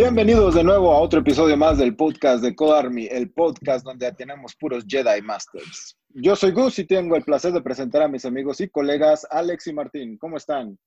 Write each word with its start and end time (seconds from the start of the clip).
Bienvenidos 0.00 0.54
de 0.54 0.62
nuevo 0.62 0.92
a 0.92 1.00
otro 1.00 1.18
episodio 1.18 1.56
más 1.56 1.76
del 1.76 1.96
podcast 1.96 2.40
de 2.40 2.54
Codarmy, 2.54 3.08
el 3.10 3.32
podcast 3.32 3.84
donde 3.84 4.12
tenemos 4.12 4.54
puros 4.54 4.84
Jedi 4.86 5.20
Masters. 5.22 5.98
Yo 6.10 6.36
soy 6.36 6.52
Gus 6.52 6.78
y 6.78 6.86
tengo 6.86 7.16
el 7.16 7.24
placer 7.24 7.52
de 7.52 7.60
presentar 7.60 8.02
a 8.02 8.08
mis 8.08 8.24
amigos 8.24 8.60
y 8.60 8.68
colegas 8.68 9.26
Alex 9.28 9.66
y 9.66 9.72
Martín. 9.72 10.16
¿Cómo 10.16 10.36
están? 10.36 10.78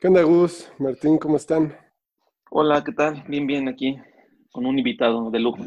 ¿Qué 0.00 0.06
onda, 0.06 0.22
Gus? 0.22 0.70
Martín, 0.78 1.18
¿cómo 1.18 1.38
están? 1.38 1.76
Hola, 2.52 2.84
¿qué 2.84 2.92
tal? 2.92 3.24
Bien, 3.26 3.48
bien 3.48 3.68
aquí, 3.68 3.98
con 4.52 4.64
un 4.64 4.78
invitado 4.78 5.28
de 5.32 5.40
lujo. 5.40 5.66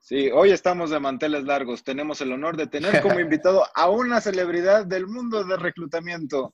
Sí, 0.00 0.28
hoy 0.34 0.50
estamos 0.50 0.90
de 0.90 1.00
manteles 1.00 1.44
largos. 1.44 1.82
Tenemos 1.82 2.20
el 2.20 2.30
honor 2.32 2.58
de 2.58 2.66
tener 2.66 3.00
como 3.00 3.18
invitado 3.20 3.64
a 3.74 3.88
una 3.88 4.20
celebridad 4.20 4.84
del 4.84 5.06
mundo 5.06 5.42
del 5.44 5.58
reclutamiento. 5.58 6.52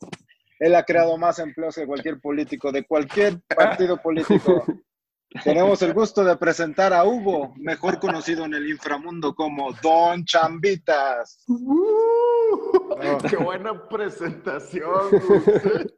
Él 0.59 0.75
ha 0.75 0.85
creado 0.85 1.17
más 1.17 1.39
empleos 1.39 1.75
que 1.75 1.87
cualquier 1.87 2.21
político, 2.21 2.73
de 2.73 2.85
cualquier 2.85 3.41
partido 3.43 3.97
político. 3.97 4.65
Tenemos 5.45 5.83
el 5.83 5.93
gusto 5.93 6.25
de 6.25 6.37
presentar 6.37 6.95
a 6.95 7.05
Hugo, 7.05 7.53
mejor 7.57 8.01
conocido 8.01 8.47
en 8.47 8.55
el 8.55 8.69
inframundo 8.69 9.35
como 9.35 9.73
Don 9.83 10.25
Chambitas. 10.25 11.45
Uh, 11.47 13.19
¡Qué 13.29 13.37
buena 13.37 13.87
presentación! 13.89 15.11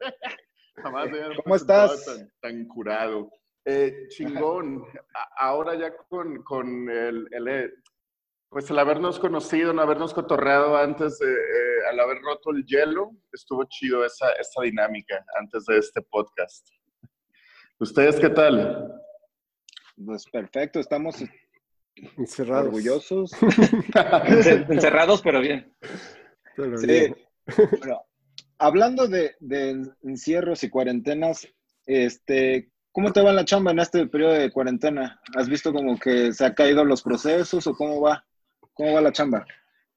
¿Cómo 1.44 1.54
estás? 1.54 2.04
Tan, 2.40 2.66
curado. 2.66 3.30
Eh, 3.64 4.08
chingón. 4.08 4.84
Ahora 5.38 5.76
ya 5.76 5.94
con, 6.08 6.42
con 6.42 6.90
el, 6.90 7.28
el, 7.30 7.72
pues 8.50 8.68
el 8.68 8.78
habernos 8.80 9.20
conocido, 9.20 9.72
no 9.72 9.80
habernos 9.80 10.12
cotorreado 10.12 10.76
antes 10.76 11.18
de, 11.20 11.32
eh, 11.32 11.88
al 11.88 12.00
haber 12.00 12.20
roto 12.20 12.50
el 12.50 12.66
hielo, 12.66 13.12
estuvo 13.32 13.64
chido 13.64 14.04
esa, 14.04 14.32
esa 14.32 14.62
dinámica 14.62 15.24
antes 15.38 15.64
de 15.66 15.78
este 15.78 16.02
podcast. 16.02 16.68
¿Ustedes 17.78 18.18
qué 18.18 18.28
tal? 18.28 18.92
Pues 20.04 20.24
perfecto, 20.26 20.80
estamos 20.80 21.22
encerrados. 22.18 22.66
Orgullosos. 22.66 23.32
Encerrados, 24.68 25.22
pero 25.22 25.40
bien. 25.40 25.72
sí. 26.76 27.14
Bueno, 27.78 28.02
hablando 28.58 29.06
de, 29.06 29.36
de, 29.38 29.80
encierros 30.02 30.64
y 30.64 30.70
cuarentenas, 30.70 31.46
este, 31.86 32.72
¿cómo 32.90 33.12
te 33.12 33.22
va 33.22 33.32
la 33.32 33.44
chamba 33.44 33.70
en 33.70 33.78
este 33.78 34.06
periodo 34.08 34.32
de 34.32 34.50
cuarentena? 34.50 35.20
¿Has 35.36 35.48
visto 35.48 35.72
como 35.72 35.98
que 36.00 36.32
se 36.32 36.44
ha 36.44 36.54
caído 36.54 36.84
los 36.84 37.02
procesos 37.02 37.66
o 37.68 37.74
cómo 37.74 38.00
va? 38.00 38.26
¿Cómo 38.80 38.94
va 38.94 39.02
la 39.02 39.12
chamba? 39.12 39.44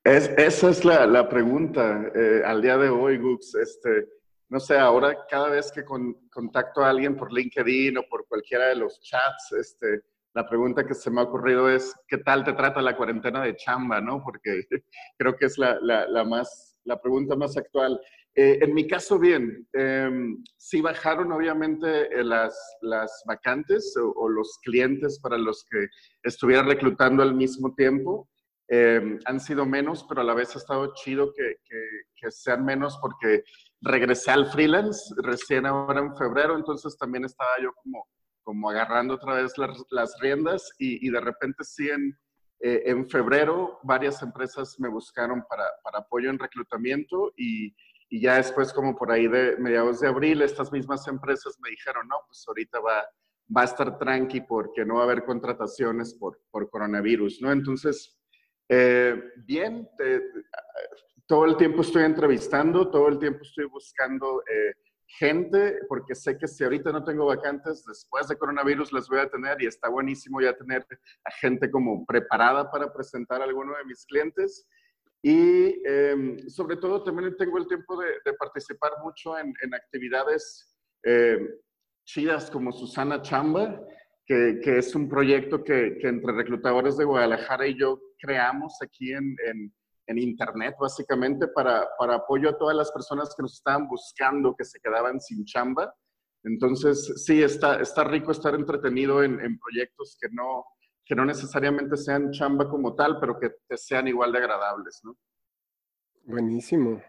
Es, 0.04 0.28
esa 0.36 0.70
es 0.70 0.84
la, 0.84 1.08
la 1.08 1.30
pregunta 1.30 2.12
eh, 2.14 2.42
al 2.46 2.62
día 2.62 2.78
de 2.78 2.90
hoy, 2.90 3.18
Gux. 3.18 3.56
Este, 3.56 4.10
no 4.50 4.60
sé, 4.60 4.78
ahora 4.78 5.26
cada 5.30 5.48
vez 5.48 5.72
que 5.72 5.86
contacto 5.86 6.82
a 6.84 6.90
alguien 6.90 7.16
por 7.16 7.32
LinkedIn 7.32 7.98
o 7.98 8.04
por 8.10 8.28
cualquiera 8.28 8.66
de 8.66 8.76
los 8.76 9.00
chats, 9.00 9.54
este, 9.54 10.02
la 10.34 10.46
pregunta 10.50 10.86
que 10.86 10.96
se 10.96 11.10
me 11.10 11.22
ha 11.22 11.24
ocurrido 11.24 11.70
es, 11.70 11.96
¿qué 12.10 12.18
tal 12.18 12.44
te 12.44 12.52
trata 12.52 12.82
la 12.82 12.98
cuarentena 12.98 13.42
de 13.42 13.56
chamba? 13.56 14.02
¿no? 14.02 14.22
Porque 14.22 14.66
creo 15.18 15.38
que 15.38 15.46
es 15.46 15.58
la, 15.58 15.80
la, 15.80 16.26
más, 16.26 16.76
la 16.84 17.00
pregunta 17.00 17.38
más 17.38 17.56
actual. 17.56 17.98
Eh, 18.36 18.60
en 18.64 18.74
mi 18.74 18.86
caso, 18.86 19.18
bien, 19.18 19.66
eh, 19.72 20.12
sí 20.58 20.82
bajaron 20.82 21.32
obviamente 21.32 22.14
eh, 22.14 22.22
las, 22.22 22.54
las 22.82 23.24
vacantes 23.26 23.96
o, 23.96 24.12
o, 24.12 24.28
los 24.28 24.60
clientes 24.62 25.22
para 25.22 25.38
los 25.38 25.64
que 25.72 25.88
estuvieran 26.24 26.68
reclutando 26.68 27.24
al 27.24 27.34
mismo 27.34 27.74
tiempo. 27.76 28.28
Eh, 28.76 29.20
han 29.26 29.40
sido 29.40 29.68
menos, 29.68 30.04
pero 30.10 30.22
a 30.22 30.24
la 30.24 30.34
vez 30.34 30.56
ha 30.56 30.58
estado 30.58 30.96
chido 30.96 31.32
que, 31.32 31.58
que, 31.64 32.32
sean 32.32 32.66
menos 32.66 32.98
porque 33.00 33.44
regresé 33.82 34.32
al 34.32 34.48
freelance 34.48 35.14
recién 35.18 35.68
ahora 35.68 36.00
en 36.00 36.16
febrero, 36.16 36.56
entonces 36.56 36.98
también 36.98 37.24
estaba 37.24 37.52
yo 37.62 37.72
como, 37.84 38.08
como 38.42 38.72
agarrando 38.72 39.14
otra 39.14 39.36
vez 39.36 39.56
las, 39.60 39.78
las 39.92 40.20
riendas 40.20 40.72
y, 40.80 41.06
y, 41.08 41.12
de 41.12 41.22
repente 41.22 41.64
sí 41.64 41.88
en, 41.88 42.18
eh, 42.62 42.82
en, 42.88 43.08
febrero 43.08 43.78
varias 43.84 44.24
empresas 44.24 44.80
me 44.80 44.90
buscaron 44.90 45.44
para, 45.48 45.66
para 45.84 46.00
apoyo 46.00 46.32
en 46.32 46.40
reclutamiento 46.40 47.32
y, 47.38 47.76
y, 48.10 48.22
ya 48.22 48.38
después 48.38 48.74
como 48.74 48.96
por 48.96 49.12
ahí 49.12 49.28
de 49.28 49.56
mediados 49.58 50.00
de 50.00 50.08
abril 50.08 50.42
estas 50.42 50.72
mismas 50.72 51.08
empresas 51.08 51.60
me 51.62 51.70
dijeron, 51.70 52.08
no, 52.08 52.16
pues 52.26 52.44
ahorita 52.48 52.80
va, 52.80 53.06
va 53.56 53.62
a 53.62 53.66
estar 53.66 54.00
tranqui 54.00 54.42
porque 54.42 54.84
no 54.84 54.96
va 54.96 55.02
a 55.02 55.04
haber 55.04 55.26
contrataciones 55.26 56.16
por, 56.16 56.40
por 56.50 56.72
coronavirus, 56.72 57.40
¿no? 57.40 57.52
Entonces 57.52 58.18
eh, 58.70 59.22
bien, 59.38 59.90
todo 61.28 61.46
el 61.46 61.58
tiempo 61.58 61.82
estoy 61.82 62.04
entrevistando, 62.04 62.90
todo 62.90 63.08
el 63.08 63.20
tiempo 63.20 63.44
estoy 63.44 63.66
buscando 63.66 64.42
eh, 64.42 64.74
gente, 65.08 65.80
porque 65.88 66.16
sé 66.16 66.38
que 66.38 66.48
si 66.48 66.64
ahorita 66.64 66.92
no 66.92 67.04
tengo 67.04 67.26
vacantes, 67.26 67.86
después 67.86 68.28
de 68.28 68.38
coronavirus 68.38 68.92
las 68.92 69.08
voy 69.08 69.20
a 69.20 69.30
tener 69.30 69.62
y 69.62 69.68
está 69.68 69.90
buenísimo 69.90 70.42
ya 70.42 70.54
tener 70.54 70.86
a 71.24 71.32
gente 71.32 71.70
como 71.70 72.06
preparada 72.06 72.70
para 72.70 72.92
presentar 72.92 73.42
a 73.42 73.46
alguno 73.46 73.76
de 73.78 73.86
mis 73.86 74.06
clientes. 74.06 74.68
Y 75.22 75.82
eh, 75.88 76.38
sobre 76.50 76.76
todo 76.78 77.04
también 77.04 77.36
tengo 77.38 77.58
el 77.58 77.68
tiempo 77.68 78.00
de, 78.00 78.08
de 78.26 78.34
participar 78.34 78.92
mucho 79.04 79.38
en, 79.38 79.54
en 79.62 79.74
actividades 79.74 80.76
eh, 81.04 81.40
chidas 82.06 82.52
como 82.52 82.74
Susana 82.74 83.22
Chamba, 83.22 83.82
que, 84.26 84.60
que 84.62 84.78
es 84.80 84.94
un 84.96 85.08
proyecto 85.08 85.64
que, 85.64 85.98
que, 86.00 86.08
entre 86.08 86.34
reclutadores 86.34 86.98
de 86.98 87.06
Guadalajara 87.06 87.68
y 87.68 87.80
yo 87.80 88.02
creamos 88.24 88.82
aquí 88.82 89.12
en, 89.12 89.36
en, 89.46 89.74
en 90.08 90.18
Internet, 90.18 90.76
básicamente, 90.80 91.48
para, 91.50 91.88
para, 91.98 92.16
apoyo 92.16 92.50
a 92.50 92.58
todas 92.58 92.76
las 92.76 92.92
personas 92.92 93.34
que 93.36 93.44
nos 93.44 93.56
estaban 93.56 93.88
buscando, 93.88 94.56
que 94.56 94.64
se 94.64 94.80
quedaban 94.80 95.20
sin 95.20 95.44
chamba. 95.44 95.94
Entonces, 96.44 97.24
sí, 97.26 97.44
está, 97.44 97.82
está 97.82 98.04
rico 98.06 98.32
estar 98.32 98.56
entretenido 98.56 99.24
en, 99.24 99.40
en 99.42 99.60
proyectos 99.60 100.18
que 100.20 100.30
no, 100.32 100.66
que 101.06 101.16
no 101.16 101.26
necesariamente 101.26 101.98
sean 101.98 102.32
chamba 102.32 102.70
como 102.70 102.96
tal, 102.96 103.20
pero 103.20 103.38
que 103.40 103.52
te 103.68 103.78
sean 103.78 104.08
igual 104.08 104.32
de 104.32 104.40
agradables, 104.40 105.02
¿no? 105.04 105.18
Buenísimo. 106.26 107.02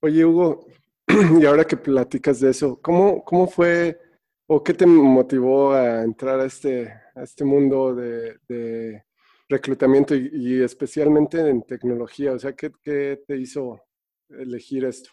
Oye, 0.00 0.24
Hugo, 0.24 0.66
y 1.40 1.46
ahora 1.46 1.64
que 1.64 1.76
platicas 1.76 2.40
de 2.40 2.50
eso, 2.50 2.78
¿cómo, 2.82 3.24
cómo 3.24 3.46
fue 3.46 3.98
o 4.46 4.62
qué 4.62 4.74
te 4.74 4.84
motivó 4.84 5.72
a 5.72 6.02
entrar 6.02 6.40
a 6.40 6.44
este, 6.44 6.92
a 7.14 7.22
este 7.22 7.44
mundo 7.44 7.94
de, 7.94 8.38
de 8.48 9.04
reclutamiento 9.52 10.14
y, 10.14 10.30
y, 10.32 10.62
especialmente 10.62 11.38
en 11.38 11.62
tecnología? 11.62 12.32
O 12.32 12.38
sea, 12.38 12.52
¿qué, 12.54 12.72
qué 12.82 13.22
te 13.26 13.36
hizo 13.36 13.80
elegir 14.28 14.84
esto? 14.84 15.10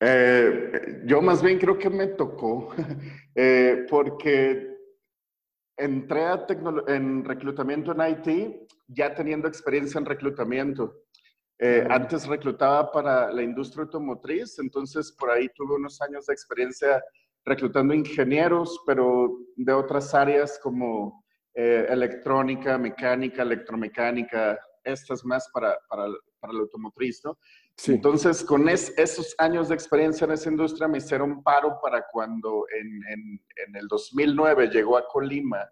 Eh, 0.00 1.02
yo 1.06 1.22
más 1.22 1.42
bien 1.42 1.58
creo 1.58 1.78
que 1.78 1.88
me 1.88 2.08
tocó, 2.08 2.74
eh, 3.34 3.86
porque 3.88 4.76
entré 5.76 6.24
a 6.24 6.46
en 6.88 7.24
reclutamiento 7.24 7.92
en 7.92 8.10
IT 8.10 8.68
ya 8.88 9.14
teniendo 9.14 9.48
experiencia 9.48 9.98
en 9.98 10.04
reclutamiento. 10.04 11.02
Eh, 11.58 11.86
antes 11.88 12.26
reclutaba 12.26 12.92
para 12.92 13.32
la 13.32 13.42
industria 13.42 13.84
automotriz, 13.84 14.58
entonces 14.58 15.12
por 15.12 15.30
ahí 15.30 15.48
tuve 15.54 15.76
unos 15.76 16.00
años 16.02 16.26
de 16.26 16.34
experiencia 16.34 17.02
reclutando 17.44 17.94
ingenieros, 17.94 18.82
pero 18.86 19.38
de 19.56 19.72
otras 19.72 20.14
áreas 20.14 20.58
como 20.62 21.24
eh, 21.56 21.86
electrónica, 21.88 22.78
mecánica, 22.78 23.42
electromecánica, 23.42 24.58
estas 24.84 25.24
más 25.24 25.48
para, 25.52 25.76
para, 25.88 26.06
para 26.38 26.52
el 26.52 26.60
automotriz, 26.60 27.20
¿no? 27.24 27.38
Sí. 27.76 27.94
Entonces, 27.94 28.44
con 28.44 28.68
es, 28.68 28.96
esos 28.96 29.34
años 29.38 29.68
de 29.68 29.74
experiencia 29.74 30.26
en 30.26 30.32
esa 30.32 30.50
industria 30.50 30.86
me 30.86 30.98
hicieron 30.98 31.42
paro 31.42 31.78
para 31.82 32.06
cuando 32.12 32.66
en, 32.70 32.86
en, 33.12 33.40
en 33.66 33.76
el 33.76 33.88
2009 33.88 34.68
llegó 34.68 34.96
a 34.96 35.06
Colima 35.08 35.68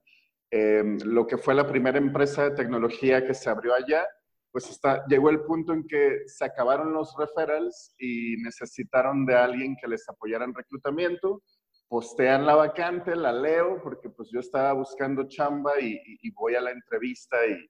eh, 0.57 0.85
lo 1.05 1.27
que 1.27 1.37
fue 1.37 1.53
la 1.53 1.67
primera 1.67 1.99
empresa 1.99 2.45
de 2.45 2.55
tecnología 2.55 3.27
que 3.27 3.35
se 3.35 3.51
abrió 3.51 3.75
allá, 3.75 4.07
pues 4.53 4.71
está, 4.71 5.05
llegó 5.09 5.29
el 5.29 5.41
punto 5.41 5.73
en 5.73 5.85
que 5.85 6.21
se 6.27 6.45
acabaron 6.45 6.93
los 6.93 7.13
referrals 7.19 7.93
y 7.99 8.37
necesitaron 8.37 9.27
de 9.27 9.35
alguien 9.35 9.75
que 9.75 9.89
les 9.89 10.09
apoyara 10.09 10.45
en 10.45 10.55
reclutamiento 10.55 11.43
postean 11.89 12.47
la 12.47 12.55
vacante, 12.55 13.15
la 13.15 13.33
leo, 13.33 13.81
porque 13.83 14.09
pues 14.11 14.31
yo 14.33 14.41
estaba 14.41 14.73
buscando 14.73 15.29
chamba 15.29 15.81
y, 15.81 15.93
y, 15.93 16.19
y 16.23 16.31
voy 16.33 16.55
a 16.55 16.61
la 16.61 16.71
entrevista 16.71 17.37
y, 17.47 17.69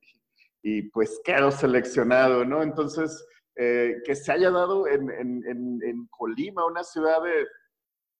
y, 0.62 0.82
pues 0.90 1.20
quedo 1.25 1.50
seleccionado, 1.50 2.44
¿no? 2.44 2.62
Entonces, 2.62 3.26
eh, 3.56 3.96
que 4.05 4.14
se 4.14 4.32
haya 4.32 4.50
dado 4.50 4.87
en, 4.87 5.11
en, 5.11 5.81
en, 5.82 6.06
Colima, 6.11 6.66
una 6.66 6.82
ciudad 6.82 7.22
de 7.22 7.46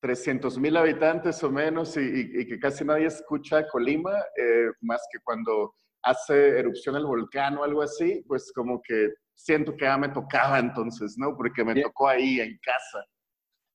300 0.00 0.58
mil 0.58 0.76
habitantes 0.76 1.43
o 1.43 1.50
menos, 1.50 1.96
y, 1.96 2.46
que 2.46 2.58
casi 2.58 2.85
nadie 2.85 3.06
escucha 3.06 3.67
Colima, 3.69 4.12
eh, 4.37 4.70
más 4.81 5.00
que 5.11 5.19
cuando 5.25 5.75
hace 6.02 6.58
erupción 6.58 6.96
el 6.96 7.06
volcán 7.06 7.56
o 7.56 7.64
algo 7.64 7.82
así, 7.82 8.23
pues 8.29 8.52
como 8.52 8.82
que 8.82 9.14
siento 9.35 9.75
que 9.75 9.87
ya 9.87 9.96
me 9.96 10.11
tocaba 10.11 10.58
entonces, 10.58 11.17
¿no? 11.17 11.35
Porque 11.37 11.64
me 11.64 11.73
Bien. 11.73 11.87
tocó 11.87 12.08
ahí 12.08 12.41
en 12.41 12.58
casa 12.58 13.05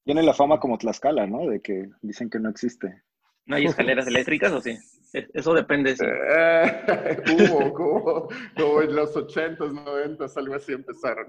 tiene 0.10 0.24
la 0.24 0.34
fama 0.34 0.60
como 0.60 0.80
Tlaxcala, 0.80 1.28
¿no? 1.28 1.48
De 1.48 1.62
que 1.62 1.88
dicen 2.02 2.32
que 2.32 2.40
no 2.40 2.50
existe. 2.50 3.04
¿No 3.46 3.58
hay 3.58 3.66
escaleras 3.66 4.08
eléctricas 4.08 4.52
o 4.52 4.60
sí? 4.60 4.76
Eso 5.14 5.54
depende. 5.54 5.96
Sí. 5.96 6.04
Eh, 6.04 7.22
hubo, 7.32 7.72
como, 7.72 8.28
como 8.58 8.82
en 8.82 8.96
los 8.96 9.16
80s, 9.16 9.60
90s, 9.60 10.36
algo 10.36 10.56
así 10.56 10.74
empezaron. 10.74 11.28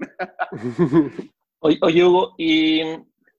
oye, 1.59 1.77
oye, 1.79 2.03
Hugo, 2.03 2.33
¿y 2.39 2.81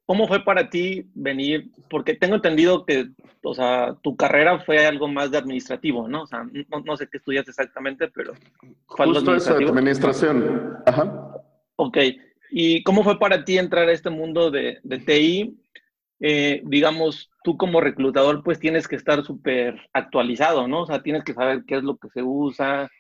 ¿cómo 0.07 0.29
fue 0.29 0.45
para 0.45 0.71
ti 0.71 1.11
venir? 1.13 1.73
Porque 1.91 2.15
tengo 2.15 2.37
entendido 2.37 2.87
que, 2.87 3.09
o 3.43 3.53
sea, 3.53 3.97
tu 4.01 4.15
carrera 4.15 4.61
fue 4.61 4.87
algo 4.87 5.09
más 5.09 5.33
de 5.33 5.39
administrativo, 5.39 6.07
¿no? 6.07 6.23
O 6.23 6.27
sea, 6.29 6.47
no, 6.85 6.97
sé 6.97 7.09
qué 7.11 7.17
estudias 7.19 7.49
exactamente, 7.49 8.07
pero 8.15 8.33
algo 8.97 9.19
administrativo. 9.19 9.71
Eso, 9.71 9.73
administración. 9.77 10.79
Ajá. 10.87 11.35
Ok. 11.75 11.99
¿Y 12.55 12.83
cómo 12.83 13.03
fue 13.03 13.19
para 13.19 13.45
ti 13.47 13.57
entrar 13.57 13.89
a 13.89 13.93
este 13.93 14.11
mundo 14.11 14.51
de, 14.51 14.79
de 14.83 14.99
TI? 14.99 15.59
Eh, 16.21 16.61
digamos, 16.67 17.31
tú 17.43 17.57
como 17.57 17.81
reclutador, 17.81 18.45
pues 18.45 18.61
tienes 18.61 18.87
que 18.87 18.97
estar 18.97 19.25
súper 19.25 19.81
actualizado, 19.95 20.69
¿no? 20.69 20.83
O 20.83 20.87
sea, 20.87 21.03
tienes 21.03 21.25
que 21.25 21.33
saber 21.33 21.65
qué 21.67 21.77
es 21.77 21.83
lo 21.83 21.97
que 21.97 22.11
se 22.11 22.23
usa, 22.23 22.91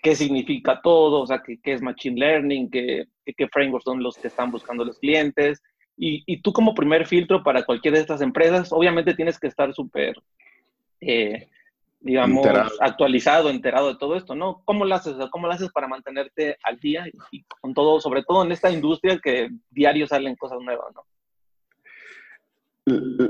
qué 0.00 0.14
significa 0.14 0.80
todo, 0.80 1.22
o 1.22 1.26
sea, 1.26 1.42
qué, 1.42 1.58
es 1.64 1.82
Machine 1.82 2.20
Learning, 2.20 2.70
qué, 2.70 3.08
frameworks 3.52 3.84
son 3.84 4.00
los 4.00 4.16
que 4.16 4.28
están 4.28 4.52
buscando 4.52 4.84
los 4.84 5.00
clientes. 5.00 5.60
Y, 5.96 6.22
y, 6.24 6.40
tú 6.40 6.52
como 6.52 6.72
primer 6.72 7.04
filtro 7.04 7.42
para 7.42 7.64
cualquiera 7.64 7.96
de 7.96 8.02
estas 8.02 8.20
empresas, 8.20 8.72
obviamente 8.72 9.14
tienes 9.14 9.40
que 9.40 9.48
estar 9.48 9.74
súper, 9.74 10.14
eh, 11.00 11.48
digamos, 12.00 12.46
actualizado, 12.80 13.50
enterado 13.50 13.88
de 13.88 13.98
todo 13.98 14.16
esto, 14.16 14.34
¿no? 14.34 14.62
¿Cómo 14.64 14.84
lo 14.84 14.94
haces? 14.94 15.16
¿Cómo 15.30 15.46
lo 15.46 15.52
haces 15.52 15.70
para 15.70 15.86
mantenerte 15.86 16.56
al 16.64 16.78
día 16.78 17.04
y, 17.30 17.44
con 17.60 17.74
todo, 17.74 18.00
sobre 18.00 18.22
todo 18.24 18.42
en 18.42 18.52
esta 18.52 18.70
industria 18.70 19.20
que 19.22 19.50
diario 19.70 20.06
salen 20.06 20.36
cosas 20.36 20.60
nuevas, 20.60 20.94
¿no? 20.94 21.04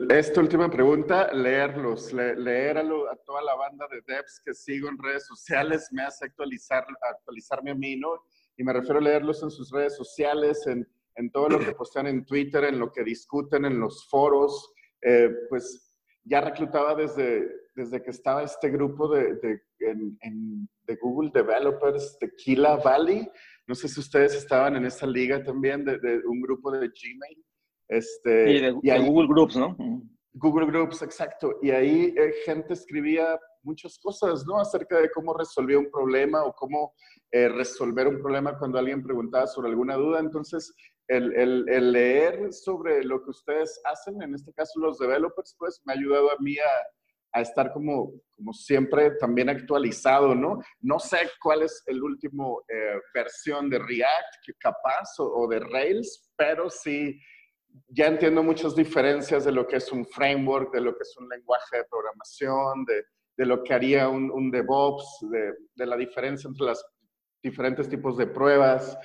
Esta 0.08 0.40
última 0.40 0.70
pregunta, 0.70 1.32
leerlos, 1.34 2.12
leer 2.12 2.78
a, 2.78 2.84
toda 3.26 3.42
la 3.42 3.56
banda 3.56 3.86
de 3.90 4.00
devs 4.06 4.40
que 4.44 4.54
sigo 4.54 4.88
en 4.88 4.96
redes 4.96 5.26
sociales 5.26 5.88
me 5.90 6.02
hace 6.02 6.26
actualizar, 6.26 6.86
actualizarme 7.12 7.72
a 7.72 7.74
mí, 7.74 7.96
¿no? 7.96 8.24
Y 8.56 8.62
me 8.62 8.72
refiero 8.72 9.00
a 9.00 9.02
leerlos 9.02 9.42
en 9.42 9.50
sus 9.50 9.70
redes 9.70 9.96
sociales, 9.96 10.66
en, 10.66 10.88
en 11.16 11.30
todo 11.30 11.48
lo 11.48 11.58
que 11.58 11.72
postean 11.72 12.06
en 12.06 12.24
Twitter, 12.24 12.64
en 12.64 12.78
lo 12.78 12.92
que 12.92 13.02
discuten 13.02 13.64
en 13.64 13.80
los 13.80 14.08
foros. 14.08 14.72
Eh, 15.02 15.30
pues 15.48 15.89
ya 16.24 16.40
reclutaba 16.40 16.94
desde, 16.94 17.48
desde 17.74 18.02
que 18.02 18.10
estaba 18.10 18.42
este 18.42 18.70
grupo 18.70 19.08
de, 19.08 19.34
de, 19.36 19.62
en, 19.80 20.68
de 20.86 20.96
Google 20.96 21.30
Developers, 21.32 22.18
Tequila 22.18 22.76
Valley. 22.76 23.28
No 23.66 23.74
sé 23.74 23.88
si 23.88 24.00
ustedes 24.00 24.34
estaban 24.34 24.76
en 24.76 24.84
esa 24.84 25.06
liga 25.06 25.42
también, 25.42 25.84
de, 25.84 25.98
de 25.98 26.26
un 26.26 26.40
grupo 26.40 26.70
de 26.70 26.88
Gmail. 26.88 27.44
Este, 27.88 28.52
y 28.52 28.60
de, 28.60 28.70
Google 28.70 29.28
Groups, 29.28 29.56
¿no? 29.56 29.76
Google 30.34 30.66
Groups, 30.66 31.02
exacto. 31.02 31.58
Y 31.60 31.70
ahí 31.70 32.14
eh, 32.16 32.32
gente 32.44 32.74
escribía 32.74 33.38
muchas 33.62 33.98
cosas, 33.98 34.46
¿no? 34.46 34.60
Acerca 34.60 35.00
de 35.00 35.10
cómo 35.10 35.34
resolver 35.34 35.76
un 35.76 35.90
problema 35.90 36.44
o 36.44 36.54
cómo 36.54 36.94
eh, 37.32 37.48
resolver 37.48 38.06
un 38.06 38.20
problema 38.20 38.56
cuando 38.58 38.78
alguien 38.78 39.02
preguntaba 39.02 39.48
sobre 39.48 39.70
alguna 39.70 39.96
duda. 39.96 40.20
Entonces, 40.20 40.72
el, 41.10 41.34
el, 41.34 41.68
el, 41.68 41.92
leer 41.92 42.52
sobre 42.52 43.04
lo 43.04 43.22
que 43.22 43.30
ustedes 43.30 43.80
hacen, 43.84 44.22
en 44.22 44.34
este 44.34 44.52
caso 44.52 44.78
los 44.80 44.98
developers, 44.98 45.54
pues 45.58 45.80
me 45.84 45.92
ha 45.92 45.96
ayudado 45.96 46.30
a 46.30 46.36
mí 46.40 46.56
a, 46.58 47.38
a 47.38 47.40
estar 47.42 47.72
como, 47.72 48.12
como 48.36 48.52
siempre 48.52 49.12
también 49.12 49.48
actualizado, 49.48 50.34
¿no? 50.34 50.60
No 50.80 50.98
sé 50.98 51.18
cuál 51.42 51.62
es 51.62 51.82
el 51.86 52.02
último 52.02 52.62
eh, 52.68 53.00
versión 53.14 53.68
de 53.68 53.78
React, 53.78 54.58
capaz, 54.58 55.18
o, 55.18 55.24
o 55.24 55.48
de 55.48 55.60
Rails, 55.60 56.32
pero 56.36 56.70
sí 56.70 57.20
ya 57.88 58.06
entiendo 58.06 58.42
muchas 58.42 58.74
diferencias 58.74 59.44
de 59.44 59.52
lo 59.52 59.66
que 59.66 59.76
es 59.76 59.90
un 59.92 60.04
framework, 60.06 60.72
de 60.72 60.80
lo 60.80 60.92
que 60.92 61.02
es 61.02 61.16
un 61.18 61.28
lenguaje 61.28 61.78
de 61.78 61.84
programación, 61.84 62.84
de, 62.84 63.04
de 63.36 63.46
lo 63.46 63.62
que 63.62 63.74
haría 63.74 64.08
un, 64.08 64.30
un 64.30 64.50
DevOps, 64.50 65.18
de, 65.30 65.54
de, 65.74 65.86
la 65.86 65.96
diferencia 65.96 66.48
entre 66.48 66.66
los 66.66 66.84
diferentes 67.42 67.88
tipos 67.88 68.16
de 68.16 68.26
pruebas. 68.26 68.98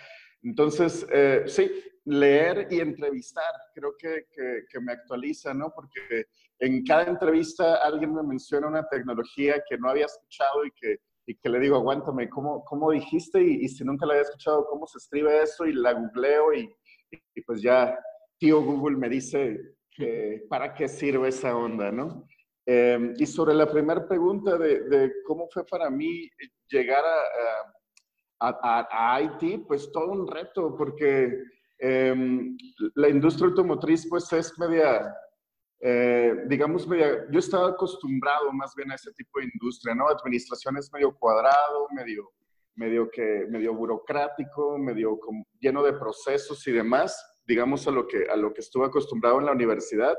Entonces, 0.44 1.06
eh, 1.12 1.44
sí, 1.48 1.72
leer 2.06 2.68
y 2.70 2.80
entrevistar 2.80 3.52
creo 3.74 3.96
que, 3.98 4.28
que, 4.32 4.64
que, 4.70 4.80
me 4.80 4.94
actualiza, 4.94 5.54
¿no? 5.54 5.72
Porque 5.74 6.26
en 6.60 6.84
cada 6.84 7.04
entrevista 7.04 7.76
alguien 7.84 8.14
me 8.14 8.24
menciona 8.24 8.68
una 8.68 8.88
tecnología 8.88 9.64
que 9.68 9.78
no 9.78 9.90
había 9.90 10.06
escuchado 10.06 10.66
y 10.66 10.72
que, 10.72 11.00
y 11.26 11.36
que 11.36 11.50
le 11.50 11.60
digo, 11.60 11.76
aguántame, 11.76 12.30
¿cómo, 12.30 12.64
cómo 12.64 12.92
dijiste? 12.92 13.42
Y, 13.42 13.66
y, 13.66 13.70
si 13.70 13.84
nunca 13.84 14.06
la 14.06 14.14
había 14.14 14.24
escuchado, 14.24 14.66
¿cómo 14.68 14.86
se 14.86 15.00
escribe 15.00 15.42
eso? 15.42 15.66
Y 15.66 15.74
la 15.74 15.94
googleo 15.94 16.54
y, 16.54 16.70
y 17.34 17.42
pues 17.42 17.62
ya 17.62 17.98
tío 18.38 18.62
Google 18.62 18.98
me 18.98 19.10
dice 19.10 19.76
que 19.92 20.46
para 20.50 20.74
qué 20.74 20.88
sirve 20.88 21.30
esa 21.30 21.56
onda, 21.56 21.92
¿no? 21.92 22.28
Eh, 22.66 23.14
y 23.18 23.26
sobre 23.26 23.54
la 23.54 23.72
primera 23.72 24.08
pregunta 24.08 24.58
de, 24.58 24.82
de, 24.90 25.14
cómo 25.26 25.48
fue 25.52 25.66
para 25.66 25.90
mí 25.90 26.30
llegar 26.68 27.04
a, 28.40 28.50
a, 28.50 29.16
a, 29.16 29.22
IT, 29.22 29.68
pues 29.68 29.92
todo 29.92 30.12
un 30.12 30.28
reto, 30.28 30.76
porque 30.76 31.32
eh, 31.80 32.16
la 32.96 33.10
industria 33.10 33.48
automotriz 33.48 34.08
pues 34.10 34.32
es 34.34 34.58
media, 34.58 35.14
eh, 35.80 36.44
digamos, 36.48 36.88
media, 36.88 37.26
yo 37.32 37.40
estaba 37.40 37.70
acostumbrado 37.70 38.52
más 38.54 38.74
bien 38.76 38.92
a 38.92 38.96
ese 38.96 39.12
tipo 39.14 39.40
de 39.40 39.50
industria, 39.54 39.96
¿no? 39.96 40.08
Administración 40.08 40.78
es 40.78 40.92
medio 40.92 41.16
cuadrado, 41.16 41.88
medio, 41.96 42.32
medio, 42.76 43.10
que, 43.10 43.46
medio 43.50 43.74
burocrático, 43.74 44.78
medio 44.78 45.20
lleno 45.60 45.84
de 45.84 45.94
procesos 45.94 46.66
y 46.68 46.72
demás 46.72 47.32
digamos, 47.48 47.88
a 47.88 47.92
lo 47.92 48.08
que, 48.08 48.26
a 48.30 48.36
lo 48.36 48.54
que 48.54 48.62
estuve 48.62 48.86
acostumbrado 48.86 49.40
en 49.40 49.46
la 49.46 49.52
universidad. 49.52 50.18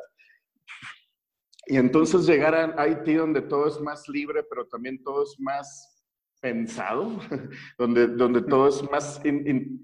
Y 1.67 1.77
entonces 1.77 2.27
llegar 2.27 2.55
a 2.55 2.81
Haití 2.81 3.15
donde 3.15 3.43
todo 3.43 3.67
es 3.67 3.81
más 3.81 4.09
libre, 4.09 4.45
pero 4.45 4.67
también 4.67 5.03
todo 5.03 5.25
es 5.25 5.35
más 5.39 5.96
pensado, 6.41 7.19
donde, 7.79 8.07
donde 8.09 8.43
todo 8.43 8.69
es 8.69 8.83
más, 8.91 9.21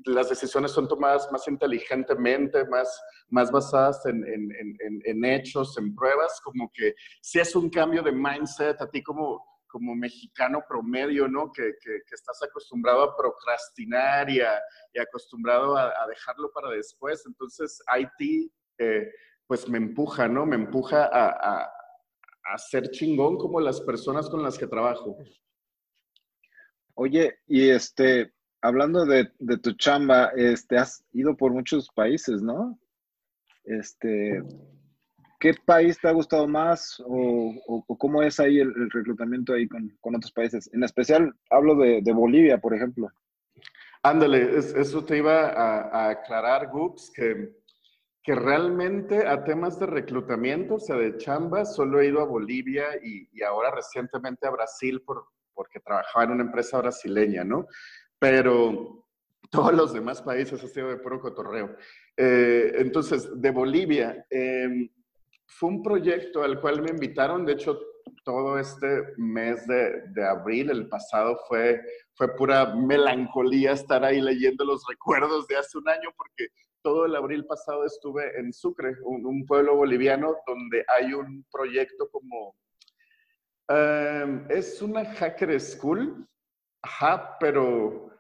las 0.05 0.29
decisiones 0.29 0.71
son 0.73 0.89
tomadas 0.89 1.31
más 1.33 1.47
inteligentemente, 1.49 2.65
más, 2.67 3.01
más 3.31 3.51
basadas 3.51 4.05
en, 4.07 4.25
en, 4.27 4.79
en, 5.05 5.25
hechos, 5.25 5.77
en 5.79 5.95
pruebas, 5.95 6.41
como 6.43 6.71
que 6.73 6.95
si 7.21 7.41
es 7.41 7.57
un 7.57 7.71
cambio 7.71 8.03
de 8.03 8.13
mindset, 8.13 8.81
a 8.81 8.91
ti 8.91 9.03
como, 9.03 9.45
como 9.67 9.95
mexicano 9.95 10.63
promedio, 10.69 11.27
¿no? 11.27 11.51
Que, 11.51 11.73
que, 11.83 12.01
estás 12.13 12.43
acostumbrado 12.43 13.03
a 13.03 13.17
procrastinar 13.17 14.29
y, 14.29 14.41
a, 14.41 14.61
y 14.93 15.01
acostumbrado 15.01 15.77
a, 15.77 15.87
a, 15.87 16.07
dejarlo 16.07 16.53
para 16.53 16.71
después. 16.71 17.25
Entonces, 17.27 17.83
IT, 17.99 18.53
eh, 18.79 19.11
pues 19.47 19.69
me 19.69 19.79
empuja, 19.79 20.29
¿no? 20.29 20.47
Me 20.47 20.57
empuja 20.57 21.05
a, 21.05 21.65
a, 21.65 22.59
ser 22.59 22.91
chingón 22.91 23.39
como 23.39 23.61
las 23.61 23.81
personas 23.81 24.29
con 24.29 24.43
las 24.43 24.59
que 24.59 24.67
trabajo. 24.67 25.17
Oye, 26.95 27.39
y 27.47 27.71
este, 27.71 28.33
hablando 28.61 29.05
de, 29.07 29.31
de 29.39 29.59
tu 29.59 29.73
chamba, 29.73 30.31
este, 30.37 30.79
has 30.79 31.05
ido 31.13 31.37
por 31.37 31.53
muchos 31.53 31.89
países, 31.95 32.43
¿no? 32.43 32.79
Este, 33.65 34.43
¿Qué 35.43 35.55
país 35.67 35.99
te 36.01 36.07
ha 36.07 36.13
gustado 36.13 36.47
más 36.47 37.03
o, 37.05 37.85
cómo 37.99 38.23
es 38.23 38.39
ahí 38.39 38.61
el, 38.61 38.73
reclutamiento 38.91 39.55
ahí 39.55 39.67
con, 39.67 39.89
con, 40.01 40.15
otros 40.15 40.31
países? 40.31 40.71
En 40.73 40.85
especial 40.85 41.35
hablo 41.51 41.75
de, 41.75 42.01
de 42.01 42.13
Bolivia, 42.13 42.59
por 42.59 42.75
ejemplo. 42.75 43.09
Ándale, 44.05 44.57
eso 44.57 45.05
te 45.05 45.19
iba 45.19 45.49
a, 45.49 46.11
aclarar, 46.11 46.71
Gups, 46.71 47.11
que, 47.11 47.57
que 48.23 48.37
realmente 48.37 49.27
a 49.27 49.43
temas 49.43 49.81
de 49.81 49.87
reclutamiento, 49.87 50.77
o 50.77 50.81
sea, 50.81 50.95
de 50.95 51.17
chamba, 51.17 51.65
solo 51.65 52.01
he 52.01 52.07
ido 52.07 52.21
a 52.21 52.25
Bolivia 52.25 52.85
y, 53.03 53.29
y 53.33 53.43
ahora 53.43 53.73
recientemente 53.73 54.47
a 54.47 54.51
Brasil 54.51 55.03
por, 55.03 55.25
porque 55.55 55.81
trabajaba 55.81 56.25
en 56.25 56.31
una 56.33 56.45
empresa 56.45 56.79
brasileña, 56.79 57.45
¿no? 57.45 57.67
Pero 58.19 59.07
todos 59.51 59.75
los 59.75 59.93
demás 59.93 60.23
países 60.23 60.63
ha 60.63 60.69
sido 60.69 60.89
de 60.89 60.97
puro 60.97 61.21
cotorreo. 61.21 61.77
Eh, 62.17 62.73
entonces, 62.77 63.29
de 63.41 63.51
Bolivia, 63.51 64.27
eh, 64.31 64.91
fue 65.47 65.71
un 65.71 65.83
proyecto 65.83 66.43
al 66.43 66.61
cual 66.61 66.83
me 66.83 66.91
invitaron, 66.91 67.45
de 67.45 67.53
hecho, 67.53 67.79
todo 68.25 68.59
este 68.59 69.15
mes 69.17 69.67
de, 69.67 70.03
de, 70.09 70.25
abril, 70.25 70.71
el 70.71 70.89
pasado, 70.89 71.39
fue, 71.49 71.81
fue 72.15 72.35
pura 72.37 72.75
melancolía 72.75 73.73
estar 73.73 74.05
ahí 74.05 74.21
leyendo 74.21 74.65
los 74.65 74.85
recuerdos 74.89 75.47
de 75.49 75.57
hace 75.57 75.79
un 75.79 75.89
año, 75.89 76.11
porque 76.17 76.49
todo 76.83 77.07
el 77.07 77.15
abril 77.15 77.45
pasado 77.47 77.85
estuve 77.85 78.39
en 78.39 78.53
Sucre, 78.53 78.97
un, 79.05 79.25
un 79.27 79.47
pueblo 79.47 79.77
boliviano 79.77 80.37
donde 80.47 80.85
hay 80.97 81.13
un 81.13 81.45
proyecto 81.51 82.09
como... 82.11 82.55
Um, 83.69 84.45
es 84.51 84.83
una 84.83 85.05
hacker 85.15 85.59
school, 85.61 86.27
ajá, 86.83 87.37
pero 87.39 88.11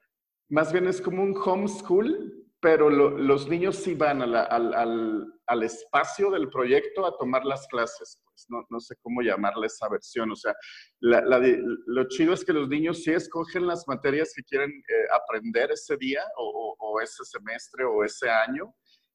más 0.48 0.72
bien 0.72 0.86
es 0.86 1.00
como 1.00 1.22
un 1.22 1.36
homeschool, 1.36 2.42
pero 2.60 2.88
lo, 2.88 3.10
los 3.10 3.48
niños 3.48 3.76
sí 3.76 3.94
van 3.94 4.22
al, 4.22 4.36
al, 4.36 5.34
al, 5.46 5.62
espacio 5.64 6.30
del 6.30 6.48
proyecto 6.48 7.04
a 7.04 7.16
tomar 7.18 7.44
las 7.44 7.66
clases. 7.66 8.22
Pues 8.24 8.46
no, 8.48 8.64
no 8.70 8.78
sé 8.78 8.94
cómo 9.02 9.20
llamarle 9.20 9.66
esa 9.66 9.88
versión. 9.88 10.30
O 10.30 10.36
sea, 10.36 10.54
lo 11.00 12.08
chido 12.08 12.32
es 12.32 12.44
que 12.44 12.52
los 12.52 12.68
niños 12.68 13.02
sí 13.02 13.10
escogen 13.10 13.66
las 13.66 13.88
materias 13.88 14.32
que 14.34 14.44
quieren 14.44 14.70
eh, 14.70 15.06
aprender 15.12 15.72
ese 15.72 15.96
día 15.96 16.22
o, 16.36 17.00
ese 17.02 17.24
semestre 17.24 17.84
o 17.84 18.04
ese 18.04 18.30
año. 18.30 18.72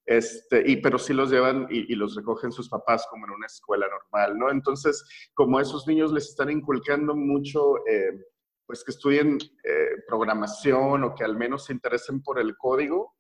Este, 0.08 0.64
y, 0.66 0.78
pero 0.78 0.98
sí 0.98 1.14
los 1.14 1.30
llevan 1.30 1.68
y, 1.70 1.92
y, 1.92 1.96
los 1.98 2.16
recogen 2.16 2.54
sus 2.54 2.70
papás 2.70 3.06
como 3.10 3.26
en 3.26 3.34
una 3.34 3.46
escuela 3.46 3.88
normal, 3.90 4.40
¿no? 4.40 4.50
Entonces, 4.50 5.04
como 5.34 5.58
a 5.58 5.62
esos 5.62 5.86
niños 5.86 6.14
les 6.14 6.30
están 6.30 6.50
inculcando 6.50 7.14
mucho, 7.14 7.86
eh, 7.86 8.26
pues 8.66 8.86
que 8.86 8.92
estudien 8.92 9.38
eh, 9.66 10.04
programación 10.08 11.04
o 11.04 11.14
que 11.14 11.26
al 11.26 11.36
menos 11.36 11.66
se 11.66 11.74
interesen 11.74 12.24
por 12.24 12.40
el 12.40 12.56
código, 12.56 13.17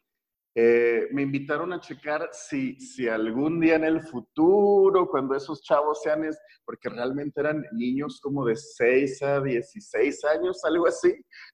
eh, 0.59 1.07
me 1.11 1.21
invitaron 1.21 1.71
a 1.71 1.79
checar 1.79 2.29
si, 2.31 2.79
si 2.79 3.07
algún 3.07 3.59
día 3.59 3.75
en 3.75 3.83
el 3.83 4.01
futuro, 4.01 5.07
cuando 5.07 5.35
esos 5.35 5.61
chavos 5.61 6.01
sean, 6.01 6.25
es, 6.25 6.35
porque 6.65 6.89
realmente 6.89 7.39
eran 7.41 7.63
niños 7.73 8.19
como 8.19 8.43
de 8.43 8.55
6 8.55 9.21
a 9.21 9.39
16 9.39 10.25
años, 10.25 10.65
algo 10.65 10.87
así. 10.87 11.13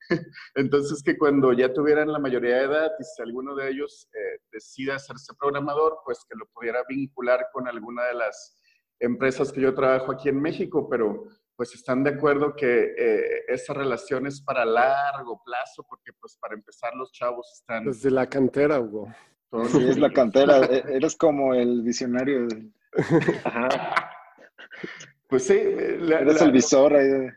Entonces 0.56 1.04
que 1.04 1.18
cuando 1.18 1.52
ya 1.52 1.74
tuvieran 1.74 2.14
la 2.14 2.20
mayoría 2.20 2.56
de 2.56 2.64
edad 2.64 2.92
y 2.98 3.04
si 3.04 3.22
alguno 3.22 3.56
de 3.56 3.72
ellos 3.72 4.08
eh, 4.14 4.40
decida 4.54 4.96
hacerse 4.96 5.34
programador, 5.38 5.98
pues 6.06 6.20
que 6.30 6.38
lo 6.38 6.46
pudiera 6.54 6.82
vincular 6.88 7.48
con 7.52 7.68
alguna 7.68 8.06
de 8.06 8.14
las 8.14 8.58
empresas 9.02 9.52
que 9.52 9.60
yo 9.60 9.76
trabajo 9.76 10.14
aquí 10.14 10.30
en 10.30 10.42
México, 10.42 10.88
pero 10.90 11.26
pues 11.56 11.74
están 11.76 12.04
de 12.04 12.12
acuerdo 12.12 12.56
que 12.56 12.94
eh, 12.98 13.44
esa 13.48 13.74
relación 13.74 14.26
es 14.26 14.42
para 14.42 14.66
largo 14.66 15.42
plazo, 15.46 15.86
porque 15.88 16.12
pues 16.20 16.38
para 16.38 16.56
empezar 16.56 16.94
los 16.96 17.12
chavos 17.12 17.52
están... 17.54 17.86
Desde 17.86 18.10
la 18.10 18.28
cantera, 18.28 18.80
Hugo. 18.80 19.08
Sí, 19.68 19.88
es 19.88 20.00
la 20.00 20.12
cantera, 20.12 20.58
e, 20.66 20.84
eres 20.96 21.16
como 21.16 21.54
el 21.54 21.84
visionario. 21.84 22.48
Ajá. 23.44 23.70
Pues 25.30 25.46
sí. 25.46 25.54
Eres 25.54 26.42
el 26.42 26.52
visor 26.52 26.96
ahí 26.96 27.30